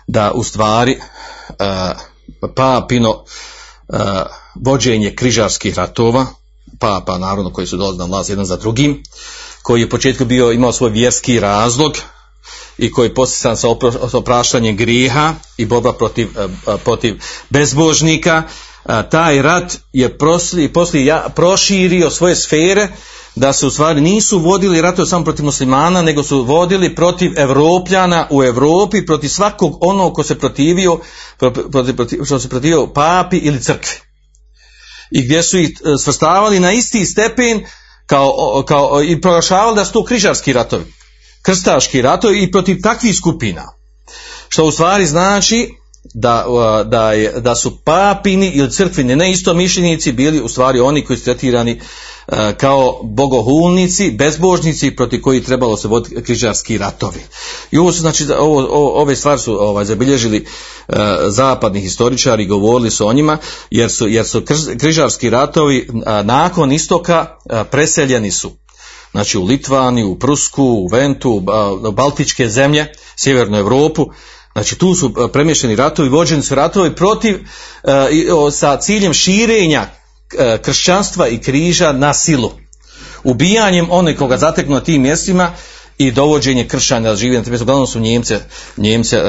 da 0.07 0.33
u 0.33 0.45
stvari 0.45 0.99
uh, 1.49 1.57
papino 2.55 3.25
vođenje 4.55 5.15
križarskih 5.17 5.79
ratova, 5.79 6.27
papa 6.83 7.19
naravno 7.19 7.53
koji 7.53 7.67
su 7.67 7.77
dolazili 7.77 7.99
na 7.99 8.05
vlast 8.05 8.31
jedan 8.31 8.45
za 8.45 8.57
drugim, 8.57 9.03
koji 9.63 9.81
je 9.81 9.87
u 9.87 9.91
početku 9.91 10.25
bio 10.25 10.53
imao 10.53 10.73
svoj 10.73 10.91
vjerski 10.91 11.41
razlog 11.41 11.93
i 12.79 12.91
koji 12.93 13.07
je 13.07 13.15
postisan 13.15 13.57
sa 13.57 13.69
opraštanjem 14.13 14.77
grijeha 14.77 15.35
i 15.57 15.67
borba 15.67 15.93
protiv, 15.93 16.29
uh, 16.29 16.81
protiv 16.85 17.23
bezbožnika, 17.51 18.43
uh, 18.45 18.95
taj 19.11 19.43
rat 19.43 19.79
je 19.93 20.19
poslije, 20.19 20.73
poslije 20.73 21.23
proširio 21.35 22.11
svoje 22.11 22.37
sfere 22.37 22.89
da 23.35 23.53
se 23.53 23.67
u 23.67 23.71
stvari 23.71 24.01
nisu 24.01 24.39
vodili 24.39 24.81
ratove 24.81 25.09
samo 25.09 25.25
protiv 25.25 25.45
muslimana, 25.45 26.03
nego 26.03 26.23
su 26.23 26.43
vodili 26.43 26.95
protiv 26.95 27.33
Evropljana 27.37 28.27
u 28.31 28.43
Europi, 28.45 29.07
protiv 29.07 29.29
svakog 29.29 29.79
onog 29.81 30.15
ko 30.15 30.23
se 30.23 30.39
protivio, 30.39 30.99
protiv, 31.39 31.97
protiv, 31.97 32.25
što 32.25 32.39
se 32.39 32.49
protivio 32.49 32.87
papi 32.87 33.37
ili 33.37 33.63
crkvi. 33.63 34.12
I 35.15 35.23
gdje 35.23 35.43
su 35.43 35.59
ih 35.59 35.71
e, 35.71 35.99
svrstavali 35.99 36.61
na 36.61 36.73
isti 36.73 37.07
stepen 37.07 37.65
kao, 38.07 38.65
kao, 38.69 39.03
i 39.03 39.21
proglašavali 39.21 39.77
da 39.77 39.85
su 39.85 39.93
to 39.93 40.05
križarski 40.05 40.53
ratovi, 40.53 40.85
krstaški 41.43 42.03
ratovi 42.03 42.43
i 42.43 42.51
protiv 42.51 42.77
takvih 42.83 43.17
skupina. 43.17 43.65
Što 44.49 44.65
u 44.65 44.71
stvari 44.71 45.07
znači 45.07 45.71
da, 46.15 46.47
uh, 46.49 46.91
da, 46.91 47.13
je, 47.13 47.41
da 47.41 47.55
su 47.55 47.79
papini 47.85 48.51
ili 48.55 48.71
crkvini 48.71 49.17
neistomišljenici 49.17 50.13
bili 50.13 50.41
u 50.41 50.49
stvari 50.49 50.81
oni 50.81 51.05
koji 51.05 51.19
su 51.19 51.25
tretirani 51.25 51.81
uh, 52.27 52.35
kao 52.57 53.01
bogohulnici, 53.03 54.11
bezbožnici 54.11 54.91
protiv 54.91 55.21
koji 55.21 55.43
trebalo 55.43 55.77
se 55.77 55.89
voditi 55.89 56.23
križarski 56.23 56.79
ratovi. 56.79 57.21
I 57.71 57.79
ovo 57.79 57.93
su 57.93 58.01
znači 58.01 58.27
ovo, 58.39 59.01
ove 59.01 59.17
stvari 59.17 59.41
su 59.41 59.63
ovaj 59.63 59.85
zabilježili 59.85 60.47
uh, 60.89 60.97
zapadni 61.29 61.81
historičari 61.81 62.47
govorili 62.47 62.91
su 62.91 63.07
o 63.07 63.13
njima 63.13 63.39
jer 63.71 63.91
su 63.91 64.09
jer 64.09 64.27
su 64.27 64.43
križarski 64.79 65.31
ratovi 65.31 65.89
nakon 66.25 66.73
istoka 66.73 67.27
preseljeni 67.71 68.31
su 68.31 68.51
znači 69.13 69.39
u 69.39 69.45
Litvaniju, 69.45 70.11
u 70.11 70.19
Prusku, 70.19 70.65
u 70.65 70.87
Ventu, 70.87 71.43
u 71.89 71.93
Baltičke 71.93 72.49
zemlje, 72.49 72.93
Sjevernu 73.17 73.59
Europu, 73.59 74.07
znači 74.53 74.79
tu 74.79 74.95
su 74.95 75.07
e, 75.07 75.33
premješteni 75.33 75.77
ratovi, 75.77 76.09
vođeni 76.09 76.43
su 76.43 76.55
ratovi 76.55 76.97
protiv, 76.97 77.35
e, 77.35 78.09
sa 78.53 78.77
ciljem 78.77 79.15
širenja 79.15 79.87
e, 80.39 80.59
kršćanstva 80.63 81.29
i 81.29 81.39
križa 81.39 81.93
na 81.93 82.15
silu. 82.15 82.51
Ubijanjem 83.25 83.87
onih 83.91 84.19
koga 84.19 84.39
zateknu 84.39 84.75
na 84.75 84.81
tim 84.81 85.03
mjestima 85.03 85.53
i 85.99 86.11
dovođenje 86.11 86.69
kršćanja 86.69 87.11
mjestima. 87.11 87.63
Uglavnom 87.63 87.87
su 87.87 88.01
Njemce, 88.01 88.41
Njemce 88.77 89.23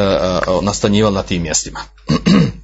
nastanjivali 0.62 1.16
na 1.16 1.24
tim 1.24 1.42
mjestima. 1.42 1.80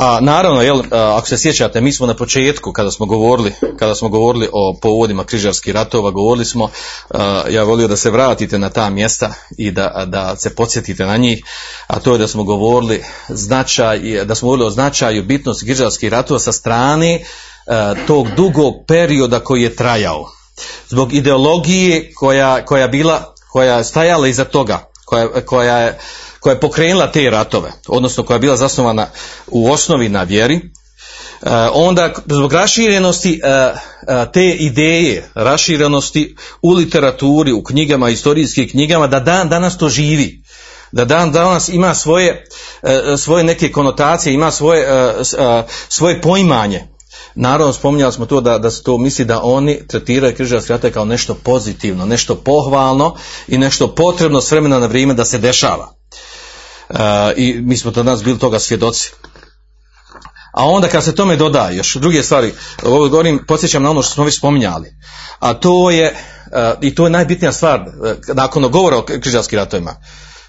A 0.00 0.18
naravno, 0.20 0.62
jel, 0.62 0.82
ako 0.90 1.26
se 1.26 1.38
sjećate, 1.38 1.80
mi 1.80 1.92
smo 1.92 2.06
na 2.06 2.14
početku 2.14 2.72
kada 2.72 2.90
smo 2.90 3.06
govorili, 3.06 3.52
kada 3.78 3.94
smo 3.94 4.08
govorili 4.08 4.48
o 4.52 4.78
povodima 4.82 5.24
križarskih 5.24 5.74
ratova, 5.74 6.10
govorili 6.10 6.44
smo, 6.44 6.68
a, 7.10 7.42
ja 7.50 7.62
volio 7.64 7.88
da 7.88 7.96
se 7.96 8.10
vratite 8.10 8.58
na 8.58 8.70
ta 8.70 8.90
mjesta 8.90 9.34
i 9.58 9.70
da, 9.70 10.04
da 10.06 10.36
se 10.36 10.54
podsjetite 10.54 11.06
na 11.06 11.16
njih, 11.16 11.44
a 11.86 12.00
to 12.00 12.12
je 12.12 12.18
da 12.18 12.28
smo 12.28 12.44
govorili 12.44 13.04
značaj, 13.28 14.24
da 14.24 14.34
smo 14.34 14.46
govorili 14.46 14.66
o 14.66 14.70
značaju 14.70 15.24
bitnosti 15.24 15.66
križarskih 15.66 16.10
ratova 16.10 16.40
sa 16.40 16.52
strane 16.52 17.24
tog 18.06 18.28
dugog 18.36 18.74
perioda 18.88 19.40
koji 19.40 19.62
je 19.62 19.76
trajao. 19.76 20.26
Zbog 20.88 21.12
ideologije 21.12 22.12
koja, 22.14 22.64
koja 22.64 22.88
bila, 22.88 23.34
koja 23.52 23.76
je 23.76 23.84
stajala 23.84 24.28
iza 24.28 24.44
toga, 24.44 24.90
koja, 25.04 25.44
koja 25.46 25.78
je 25.78 25.98
koja 26.40 26.52
je 26.52 26.60
pokrenula 26.60 27.12
te 27.12 27.30
ratove, 27.30 27.72
odnosno 27.88 28.24
koja 28.24 28.34
je 28.34 28.40
bila 28.40 28.56
zasnovana 28.56 29.06
u 29.46 29.70
osnovi 29.70 30.08
na 30.08 30.22
vjeri, 30.22 30.54
e, 30.54 30.60
onda 31.72 32.12
zbog 32.26 32.52
raširenosti 32.52 33.40
e, 33.44 33.48
e, 33.48 33.74
te 34.32 34.50
ideje, 34.50 35.30
raširenosti 35.34 36.36
u 36.62 36.70
literaturi, 36.70 37.52
u 37.52 37.62
knjigama, 37.62 38.08
historijskim 38.08 38.68
knjigama, 38.68 39.06
da 39.06 39.20
dan 39.20 39.48
danas 39.48 39.78
to 39.78 39.88
živi, 39.88 40.42
da 40.92 41.04
dan 41.04 41.32
danas 41.32 41.68
ima 41.68 41.94
svoje, 41.94 42.44
svoje 43.18 43.44
neke 43.44 43.72
konotacije, 43.72 44.34
ima 44.34 44.50
svoje, 44.50 44.86
svoje 45.88 46.20
poimanje, 46.20 46.89
Naravno, 47.34 47.72
spominjali 47.72 48.12
smo 48.12 48.26
to 48.26 48.40
da, 48.40 48.58
da 48.58 48.70
se 48.70 48.82
to 48.82 48.98
misli 48.98 49.24
da 49.24 49.42
oni 49.42 49.86
tretiraju 49.86 50.36
križarske 50.36 50.72
ratove 50.72 50.92
kao 50.92 51.04
nešto 51.04 51.34
pozitivno, 51.34 52.06
nešto 52.06 52.34
pohvalno 52.34 53.16
i 53.48 53.58
nešto 53.58 53.94
potrebno 53.94 54.40
s 54.40 54.50
vremena 54.50 54.78
na 54.78 54.86
vrijeme 54.86 55.14
da 55.14 55.24
se 55.24 55.38
dešava. 55.38 55.94
E, 56.90 56.94
I 57.36 57.60
mi 57.62 57.76
smo 57.76 57.90
to 57.90 58.02
danas 58.02 58.24
bili 58.24 58.38
toga 58.38 58.58
svjedoci. 58.58 59.12
A 60.52 60.64
onda 60.66 60.88
kad 60.88 61.04
se 61.04 61.14
tome 61.14 61.36
doda 61.36 61.70
još 61.70 61.94
druge 61.94 62.22
stvari, 62.22 62.52
ovo 62.82 63.08
govorim, 63.08 63.44
podsjećam 63.48 63.82
na 63.82 63.90
ono 63.90 64.02
što 64.02 64.14
smo 64.14 64.24
već 64.24 64.38
spominjali, 64.38 64.88
a 65.38 65.54
to 65.54 65.90
je, 65.90 66.04
e, 66.52 66.74
i 66.80 66.94
to 66.94 67.04
je 67.04 67.10
najbitnija 67.10 67.52
stvar, 67.52 67.80
e, 67.80 68.34
nakon 68.34 68.70
govora 68.70 68.96
o 68.96 69.02
križarskim 69.02 69.58
ratovima, 69.58 69.96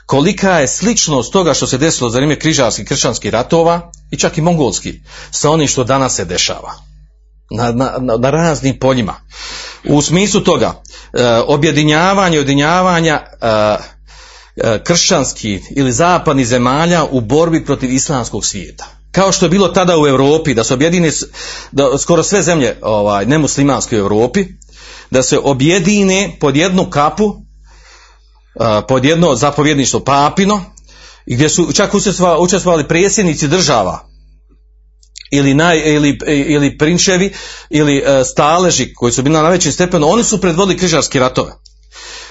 kolika 0.05 0.59
je 0.59 0.67
sličnost 0.67 1.33
toga 1.33 1.53
što 1.53 1.67
se 1.67 1.77
desilo 1.77 2.09
za 2.09 2.17
vrijeme 2.17 2.39
križarskih 2.39 2.87
kršćanskih 2.87 3.31
ratova 3.31 3.91
i 4.11 4.17
čak 4.17 4.37
i 4.37 4.41
mongolski 4.41 5.01
sa 5.31 5.49
onim 5.49 5.67
što 5.67 5.83
danas 5.83 6.15
se 6.15 6.25
dešava 6.25 6.73
na, 7.51 7.71
na, 7.71 8.17
na 8.19 8.29
raznim 8.29 8.79
poljima. 8.79 9.15
U 9.83 10.01
smislu 10.01 10.41
toga, 10.41 10.81
e, 11.13 11.27
objedinjavanja 11.47 12.35
i 12.35 12.37
ujedinjavanja 12.37 13.21
e, 13.41 13.47
e, 14.55 14.83
kršćanskih 14.83 15.67
ili 15.75 15.91
zapadnih 15.91 16.47
zemalja 16.47 17.05
u 17.11 17.21
borbi 17.21 17.65
protiv 17.65 17.93
islamskog 17.93 18.45
svijeta. 18.45 18.85
Kao 19.11 19.31
što 19.31 19.45
je 19.45 19.49
bilo 19.49 19.67
tada 19.67 19.97
u 19.97 20.07
Europi, 20.07 20.53
da 20.53 20.63
se 20.63 20.73
objedine 20.73 21.11
da 21.71 21.97
skoro 21.97 22.23
sve 22.23 22.41
zemlje 22.41 22.77
ovaj, 22.81 23.25
nemuslimanske 23.25 23.95
u 23.95 23.99
Europi, 23.99 24.45
da 25.11 25.23
se 25.23 25.39
objedine 25.39 26.37
pod 26.39 26.55
jednu 26.55 26.89
kapu 26.89 27.35
pod 28.87 29.05
jedno 29.05 29.35
zapovjedništvo 29.35 29.99
papino 29.99 30.70
gdje 31.31 31.49
su 31.49 31.71
čak 31.73 31.91
učestvovali 32.39 32.87
predsjednici 32.87 33.47
država 33.47 34.07
ili, 35.31 35.53
naj, 35.53 35.81
ili, 35.85 36.19
ili 36.27 36.77
prinčevi 36.77 37.33
ili 37.69 37.97
e, 37.97 38.23
staleži 38.23 38.93
koji 38.93 39.13
su 39.13 39.23
bili 39.23 39.33
na 39.33 39.41
najvećem 39.41 39.71
stepenu, 39.71 40.09
oni 40.09 40.23
su 40.23 40.41
predvodili 40.41 40.77
križarske 40.77 41.19
ratove. 41.19 41.51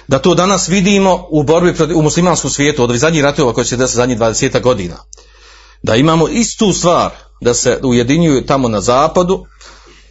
Da 0.09 0.19
to 0.19 0.35
danas 0.35 0.69
vidimo 0.69 1.27
u 1.31 1.43
borbi 1.43 1.75
protiv, 1.75 1.99
u 1.99 2.03
muslimanskom 2.03 2.51
svijetu 2.51 2.83
od 2.83 2.97
zadnjih 2.97 3.23
ratova 3.23 3.53
koji 3.53 3.65
se 3.65 3.77
desili 3.77 3.97
zadnjih 3.97 4.19
20 4.19 4.61
godina. 4.61 4.97
Da 5.83 5.97
imamo 5.97 6.29
istu 6.29 6.73
stvar, 6.73 7.11
da 7.41 7.55
se 7.55 7.81
ujedinjuju 7.83 8.47
tamo 8.47 8.69
na 8.69 8.81
zapadu, 8.81 9.45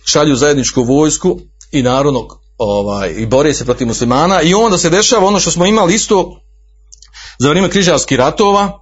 šalju 0.05 0.35
zajedničku 0.35 0.83
vojsku 0.83 1.39
i 1.71 1.81
narodnog 1.81 2.39
ovaj, 2.57 3.13
i 3.17 3.25
bori 3.25 3.53
se 3.53 3.65
protiv 3.65 3.87
muslimana 3.87 4.41
i 4.41 4.53
onda 4.53 4.77
se 4.77 4.89
dešava 4.89 5.27
ono 5.27 5.39
što 5.39 5.51
smo 5.51 5.65
imali 5.65 5.95
isto 5.95 6.41
za 7.39 7.49
vrijeme 7.49 7.69
križarskih 7.69 8.17
ratova, 8.17 8.79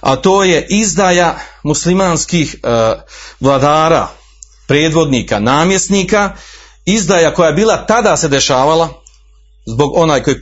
a 0.00 0.16
to 0.16 0.44
je 0.44 0.66
izdaja 0.70 1.38
muslimanskih 1.62 2.54
e, 2.54 2.94
vladara, 3.40 4.08
predvodnika, 4.66 5.38
namjesnika, 5.38 6.32
izdaja 6.84 7.34
koja 7.34 7.46
je 7.46 7.54
bila 7.54 7.86
tada 7.86 8.16
se 8.16 8.28
dešavala, 8.28 8.88
zbog 9.66 9.92
onaj 9.94 10.22
koji, 10.22 10.36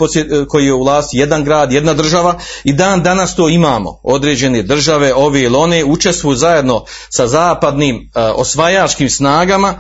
koji 0.49 0.67
je 0.67 0.73
u 0.73 0.83
vlasti 0.83 1.19
jedan 1.19 1.45
grad, 1.45 1.73
jedna 1.73 1.95
država 1.95 2.39
i 2.65 2.73
dan 2.73 3.03
danas 3.03 3.37
to 3.37 3.49
imamo. 3.49 4.01
Određene 4.03 4.63
države, 4.63 5.15
ove 5.15 5.41
ili 5.41 5.57
one, 5.57 5.85
učestvuju 5.85 6.37
zajedno 6.37 6.85
sa 7.11 7.27
zapadnim 7.27 7.97
e, 7.97 8.21
osvajačkim 8.21 9.11
snagama 9.11 9.75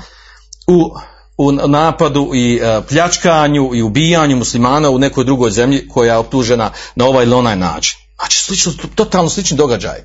u 0.66 0.94
u 1.38 1.52
napadu 1.52 2.30
i 2.34 2.60
e, 2.62 2.80
pljačkanju 2.88 3.70
i 3.74 3.82
ubijanju 3.82 4.36
muslimana 4.36 4.90
u 4.90 4.98
nekoj 4.98 5.24
drugoj 5.24 5.50
zemlji 5.50 5.88
koja 5.88 6.12
je 6.12 6.18
optužena 6.18 6.70
na 6.94 7.06
ovaj 7.06 7.24
ili 7.24 7.34
onaj 7.34 7.56
način. 7.56 7.98
Znači, 8.16 8.38
slično, 8.38 8.72
totalno 8.94 9.30
slični 9.30 9.56
događaj. 9.56 9.98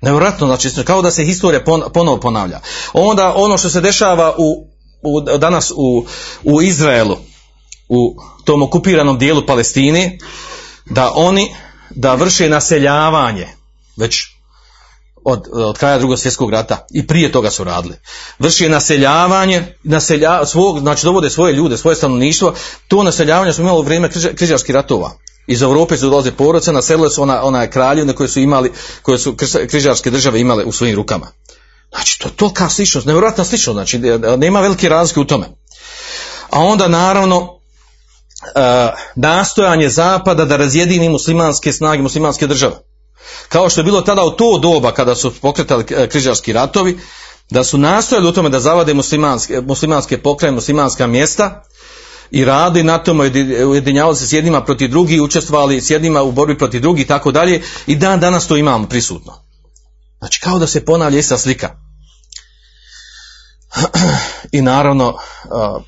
Nevjerojatno, 0.00 0.46
znači, 0.46 0.84
kao 0.84 1.02
da 1.02 1.10
se 1.10 1.24
historija 1.24 1.64
pon, 1.64 1.82
ponovo 1.94 2.20
ponavlja. 2.20 2.60
Onda 2.92 3.32
ono 3.36 3.58
što 3.58 3.70
se 3.70 3.80
dešava 3.80 4.34
u, 4.38 4.66
u, 5.02 5.20
danas 5.20 5.72
u, 5.76 6.06
u 6.44 6.62
Izraelu, 6.62 7.16
u 7.88 8.16
tom 8.44 8.62
okupiranom 8.62 9.18
dijelu 9.18 9.46
Palestine, 9.46 10.18
da 10.86 11.12
oni 11.14 11.54
da 11.90 12.14
vrše 12.14 12.48
naseljavanje, 12.48 13.48
već 13.96 14.31
od, 15.24 15.48
od 15.52 15.78
kraja 15.78 15.98
drugog 15.98 16.18
svjetskog 16.18 16.50
rata 16.50 16.86
i 16.94 17.06
prije 17.06 17.32
toga 17.32 17.50
su 17.50 17.64
radili. 17.64 17.94
Vrši 18.38 18.68
naseljavanje, 18.68 19.76
naselja, 19.82 20.46
svog, 20.46 20.78
znači 20.78 21.04
dovode 21.04 21.30
svoje 21.30 21.52
ljude, 21.52 21.76
svoje 21.76 21.96
stanovništvo, 21.96 22.54
to 22.88 23.02
naseljavanje 23.02 23.52
smo 23.52 23.64
imali 23.64 23.78
u 23.78 23.82
vrijeme 23.82 24.10
križarskih 24.34 24.74
ratova. 24.74 25.10
Iz 25.46 25.62
Europe 25.62 25.96
su 25.96 26.10
dolaze 26.10 26.32
porodice, 26.32 26.72
naselile 26.72 27.10
su 27.10 27.22
ona, 27.22 27.42
ona 27.42 27.66
kraljevne 27.66 28.12
koje 28.12 28.28
su 28.28 28.40
imali, 28.40 28.72
koje 29.02 29.18
su 29.18 29.36
križarske 29.68 30.10
države 30.10 30.40
imale 30.40 30.64
u 30.64 30.72
svojim 30.72 30.96
rukama. 30.96 31.26
Znači, 31.90 32.18
to 32.18 32.28
je 32.28 32.36
tolika 32.36 32.68
sličnost, 32.68 33.06
nevjerojatna 33.06 33.44
sličnost, 33.44 33.74
znači, 33.74 33.98
nema 34.36 34.60
velike 34.60 34.88
razlike 34.88 35.20
u 35.20 35.24
tome. 35.24 35.46
A 36.50 36.60
onda, 36.60 36.88
naravno, 36.88 37.38
uh, 37.38 38.98
nastojanje 39.16 39.88
zapada 39.88 40.44
da 40.44 40.56
razjedini 40.56 41.08
muslimanske 41.08 41.72
snage, 41.72 42.02
muslimanske 42.02 42.46
države. 42.46 42.91
Kao 43.48 43.70
što 43.70 43.80
je 43.80 43.84
bilo 43.84 44.00
tada 44.00 44.22
u 44.22 44.30
to 44.30 44.58
doba 44.58 44.92
kada 44.92 45.14
su 45.14 45.32
pokretali 45.40 45.84
križarski 46.08 46.52
ratovi, 46.52 46.98
da 47.50 47.64
su 47.64 47.78
nastojali 47.78 48.28
u 48.28 48.32
tome 48.32 48.48
da 48.48 48.60
zavade 48.60 48.94
muslimanske, 48.94 49.60
muslimanske 49.60 50.18
pokraje, 50.22 50.52
muslimanska 50.52 51.06
mjesta 51.06 51.62
i 52.30 52.44
radi 52.44 52.82
na 52.82 52.98
tome, 52.98 53.30
ujedinjavali 53.66 54.16
se 54.16 54.26
s 54.26 54.32
jednima 54.32 54.64
protiv 54.64 54.90
drugih, 54.90 55.22
učestvovali 55.22 55.80
s 55.80 55.90
jednima 55.90 56.22
u 56.22 56.32
borbi 56.32 56.58
protiv 56.58 56.80
drugih 56.80 57.04
i 57.04 57.08
tako 57.08 57.32
dalje 57.32 57.62
i 57.86 57.96
dan 57.96 58.20
danas 58.20 58.46
to 58.46 58.56
imamo 58.56 58.88
prisutno. 58.88 59.32
Znači 60.18 60.40
kao 60.40 60.58
da 60.58 60.66
se 60.66 60.84
ponavlja 60.84 61.18
ista 61.18 61.38
slika. 61.38 61.70
I 64.52 64.62
naravno, 64.62 65.18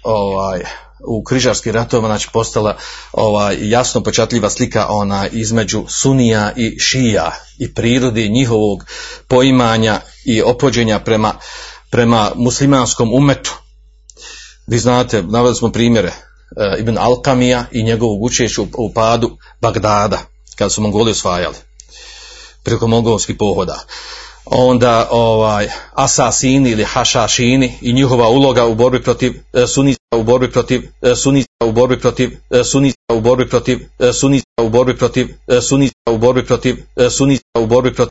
ovaj, 0.03 0.65
u 1.07 1.23
križarskim 1.23 1.73
ratovima 1.73 2.09
znači 2.09 2.29
postala 2.33 2.77
ovaj, 3.13 3.57
jasno 3.61 4.03
počatljiva 4.03 4.51
slika 4.51 4.87
ona 4.89 5.29
između 5.29 5.85
sunija 5.89 6.53
i 6.57 6.79
šija 6.79 7.33
i 7.59 7.75
prirodi 7.75 8.29
njihovog 8.29 8.85
poimanja 9.29 10.01
i 10.25 10.43
opođenja 10.43 10.99
prema, 10.99 11.35
prema 11.91 12.31
muslimanskom 12.35 13.15
umetu. 13.15 13.55
Vi 14.67 14.79
znate, 14.79 15.23
naveli 15.23 15.55
smo 15.55 15.73
primjere 15.73 16.09
e, 16.09 16.15
Ibn 16.79 16.99
Alkamija 16.99 17.65
i 17.73 17.83
njegovog 17.83 18.23
učešća 18.23 18.63
u, 18.63 18.67
u 18.79 18.93
padu 18.93 19.39
Bagdada, 19.61 20.19
kada 20.57 20.71
su 20.71 20.83
Mongoli 20.83 21.11
osvajali 21.11 21.57
preko 22.63 22.87
mongolskih 22.87 23.37
pohoda 23.39 23.85
onda 24.47 25.09
ovaj 25.11 25.69
asasini 25.95 26.71
ili 26.71 26.85
hašašini 26.85 27.73
i 27.81 27.93
njihova 27.93 28.29
uloga 28.29 28.67
u 28.67 28.75
borbi 28.75 29.03
protiv 29.03 29.33
e, 29.53 29.67
sunita 29.67 30.17
u 30.17 30.23
borbi 30.23 30.51
protiv 30.51 30.83
e, 31.03 31.15
sunita 31.15 31.65
u 31.65 31.73
borbi 31.73 32.01
protiv 32.01 32.31
e, 32.51 32.65
sunita 32.65 33.15
u 33.15 33.21
borbi 33.21 33.49
protiv 33.49 33.79
sunita 34.13 34.63
u 34.63 34.69
borbi 34.69 34.97
protiv 34.97 35.29
sunita 35.63 36.11
u 36.11 36.19
borbi 36.19 36.47
protiv 36.47 36.77
sunita 37.11 37.61
u 37.61 37.67
borbi 37.67 37.95
protiv 37.95 38.03